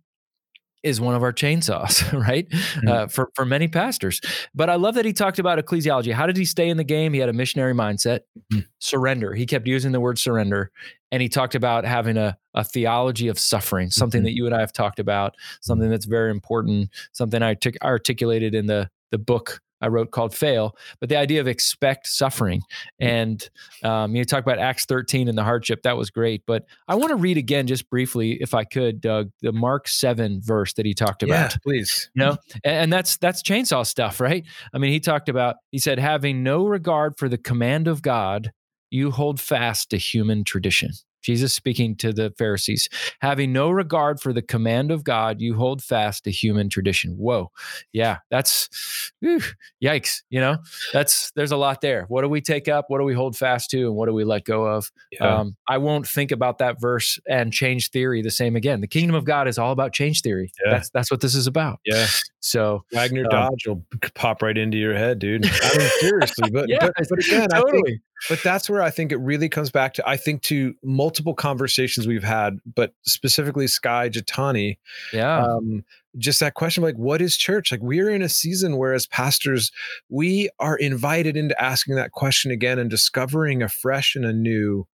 is 0.83 1.01
one 1.01 1.15
of 1.15 1.23
our 1.23 1.33
chainsaws, 1.33 2.13
right? 2.27 2.49
Mm-hmm. 2.49 2.89
Uh, 2.89 3.07
for 3.07 3.31
for 3.35 3.45
many 3.45 3.69
pastors. 3.69 4.21
But 4.55 4.71
I 4.71 4.77
love 4.77 4.95
that 4.95 5.05
he 5.05 5.13
talked 5.13 5.39
about 5.39 5.59
ecclesiology. 5.59 6.13
How 6.13 6.27
did 6.27 6.37
he 6.37 6.45
stay 6.45 6.69
in 6.69 6.77
the 6.77 6.85
game? 6.85 7.13
He 7.13 7.21
had 7.21 7.29
a 7.29 7.33
missionary 7.33 7.75
mindset, 7.75 8.21
mm-hmm. 8.53 8.61
surrender. 8.79 9.35
He 9.35 9.47
kept 9.47 9.67
using 9.67 9.93
the 9.93 10.01
word 10.01 10.19
surrender, 10.19 10.71
and 11.11 11.23
he 11.23 11.29
talked 11.29 11.55
about 11.55 11.85
having 11.85 12.17
a 12.17 12.37
a 12.55 12.65
theology 12.65 13.29
of 13.29 13.39
suffering, 13.39 13.91
something 13.91 14.21
mm-hmm. 14.21 14.27
that 14.27 14.35
you 14.35 14.47
and 14.47 14.55
I 14.55 14.61
have 14.61 14.73
talked 14.73 14.99
about, 14.99 15.37
something 15.61 15.89
that's 15.89 16.07
very 16.07 16.31
important, 16.31 16.91
something 17.13 17.43
I 17.43 17.57
articulated 17.83 18.55
in 18.55 18.67
the 18.67 18.91
the 19.11 19.19
book 19.19 19.61
I 19.83 19.89
wrote 19.89 20.13
called 20.13 20.35
Fail, 20.35 20.77
but 21.01 21.09
the 21.09 21.17
idea 21.17 21.41
of 21.41 21.49
expect 21.49 22.07
suffering. 22.07 22.63
Mm. 23.03 23.09
And 23.09 23.51
um, 23.83 24.15
you 24.15 24.25
talk 24.25 24.41
about 24.41 24.59
Acts 24.59 24.85
13 24.87 25.29
and 25.29 25.37
the 25.37 25.45
hardship. 25.45 25.83
That 25.83 25.97
was 25.97 26.11
great. 26.11 26.45
But 26.47 26.65
I 26.89 26.95
want 26.95 27.11
to 27.11 27.17
read 27.17 27.37
again, 27.37 27.67
just 27.67 27.91
briefly, 27.91 28.39
if 28.41 28.55
I 28.55 28.65
could, 28.65 29.01
Doug, 29.01 29.31
the 29.43 29.53
Mark 29.53 29.89
7 29.89 30.41
verse 30.43 30.73
that 30.75 30.87
he 30.87 30.95
talked 30.95 31.23
about. 31.23 31.53
Yeah, 31.53 31.57
please. 31.63 32.11
You 32.15 32.25
know, 32.25 32.37
and, 32.65 32.75
and 32.75 32.93
that's 32.93 33.17
that's 33.17 33.43
chainsaw 33.43 33.85
stuff, 33.85 34.21
right? 34.21 34.45
I 34.73 34.79
mean, 34.79 34.93
he 34.93 35.01
talked 35.01 35.29
about, 35.29 35.57
he 35.71 35.79
said, 35.79 35.99
having 35.99 36.43
no 36.43 36.65
regard 36.67 37.19
for 37.19 37.29
the 37.29 37.39
command 37.39 37.89
of 37.89 38.03
God, 38.03 38.53
you 38.91 39.11
hold 39.11 39.41
fast 39.41 39.91
to 39.91 39.97
human 39.99 40.45
tradition. 40.45 40.91
Jesus 41.23 41.55
speaking 41.55 41.97
to 41.97 42.13
the 42.13 42.33
Pharisees, 42.37 42.89
having 43.21 43.53
no 43.53 43.71
regard 43.71 44.21
for 44.21 44.33
the 44.33 44.43
command 44.43 44.91
of 44.91 45.05
God, 45.05 45.41
you 45.41 45.55
hold 45.55 45.83
fast 45.83 46.25
to 46.25 46.31
human 46.31 46.69
tradition. 46.69 47.13
Whoa. 47.13 47.51
Yeah, 47.93 48.19
that's 48.31 49.13
whew, 49.21 49.41
yikes. 49.83 50.23
You 50.31 50.41
know, 50.41 50.59
that's 50.93 51.31
there's 51.33 51.53
a 51.53 51.57
lot 51.57 51.81
there. 51.81 52.05
What 52.09 52.23
do 52.23 52.29
we 52.29 52.41
take 52.41 52.69
up? 52.69 52.87
What 52.89 52.99
do 52.99 53.05
we 53.05 53.15
hold 53.15 53.37
fast 53.37 53.71
to? 53.71 53.87
And 53.87 53.97
what 53.97 54.07
do 54.07 54.13
we 54.13 54.25
let 54.25 54.45
go 54.45 54.65
of? 54.65 54.91
Yeah. 55.13 55.41
Um, 55.41 55.57
I 55.69 55.79
won't 55.79 56.07
think 56.07 56.31
about 56.33 56.59
that 56.59 56.81
verse 56.81 57.19
and 57.29 57.53
change 57.53 57.91
theory 57.91 58.23
the 58.23 58.31
same 58.31 58.57
again. 58.57 58.81
The 58.81 58.87
kingdom 58.89 59.15
of 59.15 59.25
God 59.25 59.49
is 59.49 59.59
all 59.59 59.73
about 59.73 59.93
change 59.93 60.23
theory. 60.23 60.53
Yeah. 60.65 60.73
That's 60.73 60.91
that's 60.91 61.11
what 61.11 61.21
this 61.21 61.35
is 61.35 61.47
about. 61.47 61.81
Yeah. 61.85 62.07
So 62.41 62.85
Wagner 62.93 63.23
um, 63.25 63.31
Dodge 63.31 63.67
will 63.67 63.85
pop 64.15 64.43
right 64.43 64.59
into 64.59 64.77
your 64.77 64.95
head, 64.95 65.21
dude. 65.21 65.47
I 65.47 65.79
mean, 65.79 65.89
seriously, 66.01 66.51
but, 66.51 66.69
yeah, 66.69 66.91
but, 66.97 67.09
but 67.09 67.19
again, 67.25 67.49
totally. 67.49 67.79
I 67.79 67.83
think, 67.83 68.01
but 68.29 68.43
that's 68.43 68.69
where 68.69 68.83
I 68.83 68.91
think 68.91 69.13
it 69.13 69.19
really 69.19 69.49
comes 69.49 69.71
back 69.71 69.95
to. 69.95 70.09
I 70.09 70.17
think 70.17 70.43
to 70.43 70.75
multiple 70.83 71.12
conversations 71.35 72.07
we've 72.07 72.25
had, 72.25 72.59
but 72.75 72.95
specifically 73.03 73.67
Skye 73.67 74.09
Jethani. 74.09 74.79
Yeah. 75.13 75.45
Um, 75.45 75.85
just 76.19 76.41
that 76.41 76.55
question 76.55 76.83
like 76.83 76.97
what 76.97 77.23
is 77.23 77.37
church 77.37 77.73
like 77.73 77.81
we're 77.81 78.11
in 78.11 78.21
a 78.21 78.29
season 78.29 78.77
where 78.77 78.93
as 78.93 79.07
pastors 79.07 79.73
we 80.11 80.51
are 80.59 80.77
invited 80.77 81.37
into 81.39 81.59
asking 81.63 81.95
that 81.95 82.13
question 82.13 82.51
again 82.51 82.79
and 82.79 82.91
discovering 82.91 83.63
afresh 83.63 84.15
and 84.15 84.27
anew 84.27 84.87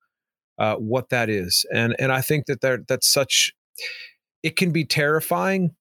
uh, 0.59 0.77
what 0.77 1.09
that 1.09 1.29
is 1.29 1.66
and 1.75 1.97
and 1.99 2.12
i 2.12 2.21
think 2.21 2.47
that 2.47 2.61
there 2.61 2.79
that's 2.87 3.09
such 3.09 3.53
it 4.45 4.55
can 4.55 4.71
be 4.71 4.85
terrifying 4.85 5.75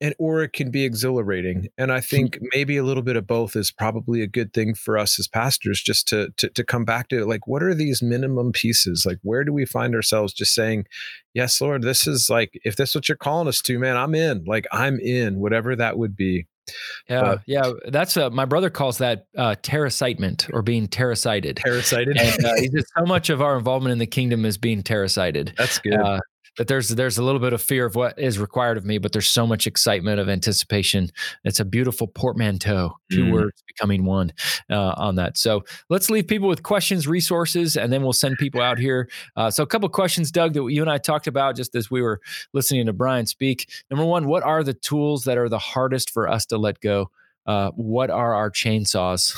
and 0.00 0.14
or 0.18 0.42
it 0.42 0.52
can 0.52 0.70
be 0.70 0.84
exhilarating 0.84 1.68
and 1.78 1.92
i 1.92 1.98
hmm. 1.98 2.06
think 2.06 2.38
maybe 2.52 2.76
a 2.76 2.82
little 2.82 3.02
bit 3.02 3.16
of 3.16 3.26
both 3.26 3.56
is 3.56 3.70
probably 3.70 4.22
a 4.22 4.26
good 4.26 4.52
thing 4.52 4.74
for 4.74 4.98
us 4.98 5.18
as 5.18 5.28
pastors 5.28 5.80
just 5.80 6.08
to, 6.08 6.28
to 6.36 6.48
to 6.50 6.64
come 6.64 6.84
back 6.84 7.08
to 7.08 7.24
like 7.24 7.46
what 7.46 7.62
are 7.62 7.74
these 7.74 8.02
minimum 8.02 8.52
pieces 8.52 9.04
like 9.06 9.18
where 9.22 9.44
do 9.44 9.52
we 9.52 9.64
find 9.64 9.94
ourselves 9.94 10.32
just 10.32 10.54
saying 10.54 10.84
yes 11.32 11.60
lord 11.60 11.82
this 11.82 12.06
is 12.06 12.28
like 12.28 12.58
if 12.64 12.76
this 12.76 12.90
is 12.90 12.94
what 12.94 13.08
you're 13.08 13.16
calling 13.16 13.48
us 13.48 13.60
to 13.60 13.78
man 13.78 13.96
i'm 13.96 14.14
in 14.14 14.44
like 14.46 14.66
i'm 14.72 14.98
in 15.00 15.38
whatever 15.38 15.76
that 15.76 15.98
would 15.98 16.16
be 16.16 16.46
yeah, 17.08 17.20
but, 17.20 17.42
yeah, 17.46 17.72
that's 17.88 18.16
uh, 18.16 18.30
my 18.30 18.44
brother 18.44 18.70
calls 18.70 18.98
that 18.98 19.26
uh, 19.36 19.54
terracitement 19.62 20.48
or 20.52 20.62
being 20.62 20.88
terracited. 20.88 21.58
Terracited. 21.58 22.16
And, 22.16 22.44
uh, 22.44 22.80
so 22.98 23.04
much 23.04 23.28
of 23.28 23.42
our 23.42 23.58
involvement 23.58 23.92
in 23.92 23.98
the 23.98 24.06
kingdom 24.06 24.44
is 24.44 24.56
being 24.56 24.82
terracited. 24.82 25.52
That's 25.58 25.78
good. 25.78 25.94
Uh, 25.94 26.20
that 26.58 26.68
there's 26.68 26.88
there's 26.90 27.18
a 27.18 27.22
little 27.22 27.40
bit 27.40 27.52
of 27.52 27.60
fear 27.60 27.86
of 27.86 27.94
what 27.94 28.18
is 28.18 28.38
required 28.38 28.76
of 28.76 28.84
me, 28.84 28.98
but 28.98 29.12
there's 29.12 29.30
so 29.30 29.46
much 29.46 29.66
excitement 29.66 30.20
of 30.20 30.28
anticipation. 30.28 31.10
It's 31.44 31.60
a 31.60 31.64
beautiful 31.64 32.06
portmanteau, 32.06 32.96
two 33.10 33.24
mm. 33.24 33.32
words 33.32 33.62
becoming 33.66 34.04
one 34.04 34.32
uh, 34.70 34.94
on 34.96 35.16
that. 35.16 35.36
So 35.36 35.64
let's 35.90 36.10
leave 36.10 36.26
people 36.26 36.48
with 36.48 36.62
questions, 36.62 37.06
resources, 37.06 37.76
and 37.76 37.92
then 37.92 38.02
we'll 38.02 38.12
send 38.12 38.38
people 38.38 38.60
out 38.60 38.78
here. 38.78 39.08
Uh, 39.36 39.50
so 39.50 39.62
a 39.62 39.66
couple 39.66 39.88
questions, 39.88 40.30
Doug, 40.30 40.54
that 40.54 40.64
you 40.64 40.80
and 40.80 40.90
I 40.90 40.98
talked 40.98 41.26
about 41.26 41.56
just 41.56 41.74
as 41.74 41.90
we 41.90 42.02
were 42.02 42.20
listening 42.52 42.86
to 42.86 42.92
Brian 42.92 43.26
speak. 43.26 43.68
Number 43.90 44.04
one, 44.04 44.26
what 44.26 44.42
are 44.42 44.62
the 44.62 44.74
tools 44.74 45.24
that 45.24 45.38
are 45.38 45.48
the 45.48 45.58
hardest 45.58 46.10
for 46.10 46.28
us 46.28 46.46
to 46.46 46.58
let 46.58 46.80
go? 46.80 47.10
Uh, 47.46 47.70
what 47.72 48.08
are 48.08 48.34
our 48.34 48.50
chainsaws 48.50 49.34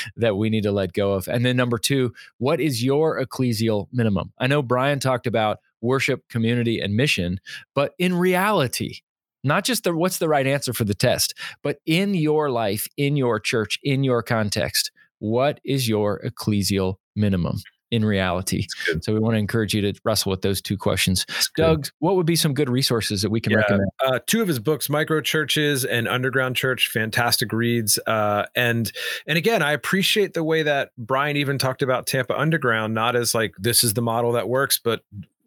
that 0.16 0.36
we 0.36 0.50
need 0.50 0.62
to 0.64 0.72
let 0.72 0.92
go 0.92 1.12
of? 1.12 1.26
And 1.26 1.44
then 1.44 1.56
number 1.56 1.78
two, 1.78 2.12
what 2.38 2.60
is 2.60 2.84
your 2.84 3.24
ecclesial 3.24 3.88
minimum? 3.92 4.32
I 4.38 4.46
know 4.46 4.62
Brian 4.62 5.00
talked 5.00 5.26
about 5.26 5.60
worship, 5.86 6.28
community, 6.28 6.80
and 6.80 6.94
mission. 6.94 7.40
But 7.74 7.94
in 7.98 8.14
reality, 8.14 8.98
not 9.44 9.64
just 9.64 9.84
the 9.84 9.96
what's 9.96 10.18
the 10.18 10.28
right 10.28 10.46
answer 10.46 10.72
for 10.72 10.84
the 10.84 10.94
test, 10.94 11.34
but 11.62 11.78
in 11.86 12.14
your 12.14 12.50
life, 12.50 12.88
in 12.96 13.16
your 13.16 13.40
church, 13.40 13.78
in 13.82 14.04
your 14.04 14.22
context, 14.22 14.90
what 15.18 15.60
is 15.64 15.88
your 15.88 16.20
ecclesial 16.24 16.96
minimum? 17.14 17.60
in 17.90 18.04
reality. 18.04 18.66
So 19.00 19.12
we 19.12 19.20
want 19.20 19.34
to 19.34 19.38
encourage 19.38 19.72
you 19.72 19.80
to 19.82 19.98
wrestle 20.04 20.30
with 20.30 20.42
those 20.42 20.60
two 20.60 20.76
questions. 20.76 21.24
Doug, 21.56 21.88
what 22.00 22.16
would 22.16 22.26
be 22.26 22.36
some 22.36 22.52
good 22.52 22.68
resources 22.68 23.22
that 23.22 23.30
we 23.30 23.40
can 23.40 23.52
yeah, 23.52 23.58
recommend? 23.58 23.90
Uh, 24.04 24.18
two 24.26 24.42
of 24.42 24.48
his 24.48 24.58
books, 24.58 24.88
Micro 24.88 25.20
Churches 25.20 25.84
and 25.84 26.08
Underground 26.08 26.56
Church, 26.56 26.88
fantastic 26.88 27.52
reads. 27.52 27.98
Uh, 28.06 28.46
and 28.54 28.90
and 29.26 29.38
again, 29.38 29.62
I 29.62 29.72
appreciate 29.72 30.34
the 30.34 30.44
way 30.44 30.64
that 30.64 30.90
Brian 30.98 31.36
even 31.36 31.58
talked 31.58 31.82
about 31.82 32.06
Tampa 32.06 32.36
Underground, 32.38 32.94
not 32.94 33.14
as 33.14 33.34
like 33.34 33.54
this 33.58 33.84
is 33.84 33.94
the 33.94 34.02
model 34.02 34.32
that 34.32 34.48
works, 34.48 34.80
but 34.82 35.02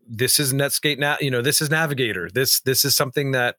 this 0.09 0.39
is 0.39 0.53
Netscape 0.53 0.97
now, 0.97 1.17
you 1.21 1.29
know, 1.29 1.41
this 1.41 1.61
is 1.61 1.69
Navigator. 1.69 2.29
This 2.33 2.61
this 2.61 2.83
is 2.83 2.95
something 2.95 3.31
that 3.31 3.57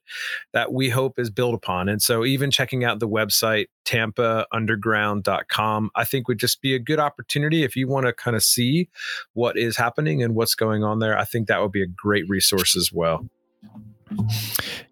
that 0.52 0.72
we 0.72 0.88
hope 0.88 1.18
is 1.18 1.30
built 1.30 1.54
upon. 1.54 1.88
And 1.88 2.02
so 2.02 2.24
even 2.24 2.50
checking 2.50 2.84
out 2.84 2.98
the 2.98 3.08
website 3.08 3.66
tampaunderground.com, 3.86 5.90
I 5.94 6.04
think 6.04 6.28
would 6.28 6.38
just 6.38 6.60
be 6.60 6.74
a 6.74 6.80
good 6.80 6.98
opportunity 6.98 7.62
if 7.62 7.76
you 7.76 7.88
want 7.88 8.06
to 8.06 8.12
kind 8.12 8.36
of 8.36 8.42
see 8.42 8.88
what 9.32 9.56
is 9.56 9.76
happening 9.76 10.22
and 10.22 10.34
what's 10.34 10.56
going 10.56 10.82
on 10.82 10.98
there. 10.98 11.16
I 11.16 11.24
think 11.24 11.46
that 11.48 11.62
would 11.62 11.72
be 11.72 11.82
a 11.82 11.86
great 11.86 12.28
resource 12.28 12.76
as 12.76 12.92
well. 12.92 13.26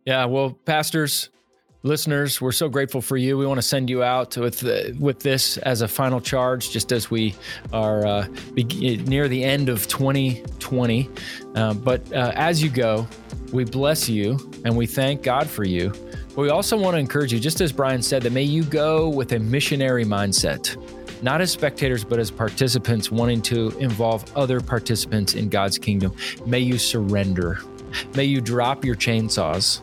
Yeah, 0.05 0.27
well, 0.27 0.53
pastors, 0.65 1.31
listeners, 1.83 2.41
we're 2.41 2.53
so 2.53 2.68
grateful 2.68 3.01
for 3.01 3.16
you. 3.16 3.39
We 3.39 3.47
want 3.47 3.59
to 3.59 3.66
send 3.66 3.89
you 3.89 4.03
out 4.03 4.37
with 4.37 4.62
with 4.99 5.20
this 5.20 5.59
as 5.59 5.83
a 5.83 5.89
final 5.89 6.20
charge, 6.20 6.70
just 6.70 6.93
as 6.93 7.11
we 7.11 7.35
are 7.72 8.07
uh, 8.07 8.29
be- 8.55 8.97
near 9.07 9.29
the 9.29 9.43
end 9.43 9.68
of 9.68 9.87
2020. 9.89 11.11
Uh, 11.55 11.74
but 11.74 12.12
uh, 12.12 12.33
as 12.35 12.62
you 12.62 12.68
go, 12.68 13.07
we 13.53 13.64
bless 13.64 14.09
you 14.09 14.39
and 14.64 14.76
we 14.76 14.87
thank 14.87 15.22
God 15.22 15.49
for 15.49 15.64
you. 15.64 15.93
But 16.29 16.43
we 16.43 16.51
also 16.51 16.76
want 16.76 16.95
to 16.95 16.99
encourage 16.99 17.33
you, 17.33 17.41
just 17.41 17.61
as 17.61 17.72
Brian 17.72 18.03
said, 18.03 18.22
that 18.22 18.33
may 18.33 18.43
you 18.43 18.64
go 18.64 19.09
with 19.09 19.33
a 19.33 19.39
missionary 19.39 20.05
mindset. 20.05 20.76
Not 21.20 21.41
as 21.41 21.51
spectators, 21.51 22.05
but 22.05 22.20
as 22.20 22.31
participants 22.31 23.11
wanting 23.11 23.43
to 23.43 23.76
involve 23.79 24.24
other 24.37 24.61
participants 24.61 25.35
in 25.35 25.49
God's 25.49 25.76
kingdom. 25.76 26.14
May 26.47 26.61
you 26.61 26.79
surrender. 26.79 27.59
May 28.14 28.24
you 28.24 28.41
drop 28.41 28.85
your 28.85 28.95
chainsaws 28.95 29.81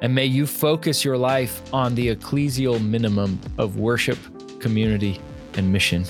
and 0.00 0.14
may 0.14 0.26
you 0.26 0.46
focus 0.46 1.04
your 1.04 1.16
life 1.16 1.62
on 1.72 1.94
the 1.94 2.14
ecclesial 2.14 2.82
minimum 2.84 3.40
of 3.58 3.76
worship, 3.76 4.18
community, 4.60 5.20
and 5.54 5.72
mission. 5.72 6.04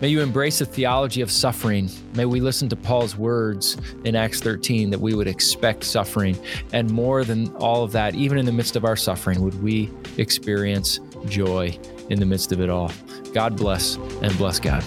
May 0.00 0.08
you 0.08 0.20
embrace 0.20 0.60
the 0.60 0.66
theology 0.66 1.20
of 1.20 1.30
suffering. 1.30 1.90
May 2.14 2.24
we 2.24 2.40
listen 2.40 2.68
to 2.70 2.76
Paul's 2.76 3.16
words 3.16 3.76
in 4.04 4.16
Acts 4.16 4.40
13 4.40 4.90
that 4.90 5.00
we 5.00 5.14
would 5.14 5.26
expect 5.26 5.84
suffering. 5.84 6.38
And 6.72 6.90
more 6.90 7.22
than 7.24 7.54
all 7.56 7.84
of 7.84 7.92
that, 7.92 8.14
even 8.14 8.38
in 8.38 8.46
the 8.46 8.52
midst 8.52 8.76
of 8.76 8.84
our 8.84 8.96
suffering, 8.96 9.42
would 9.42 9.62
we 9.62 9.90
experience 10.16 11.00
joy 11.26 11.78
in 12.10 12.18
the 12.20 12.26
midst 12.26 12.52
of 12.52 12.60
it 12.60 12.70
all. 12.70 12.90
God 13.32 13.56
bless 13.56 13.96
and 13.96 14.36
bless 14.38 14.60
God. 14.60 14.84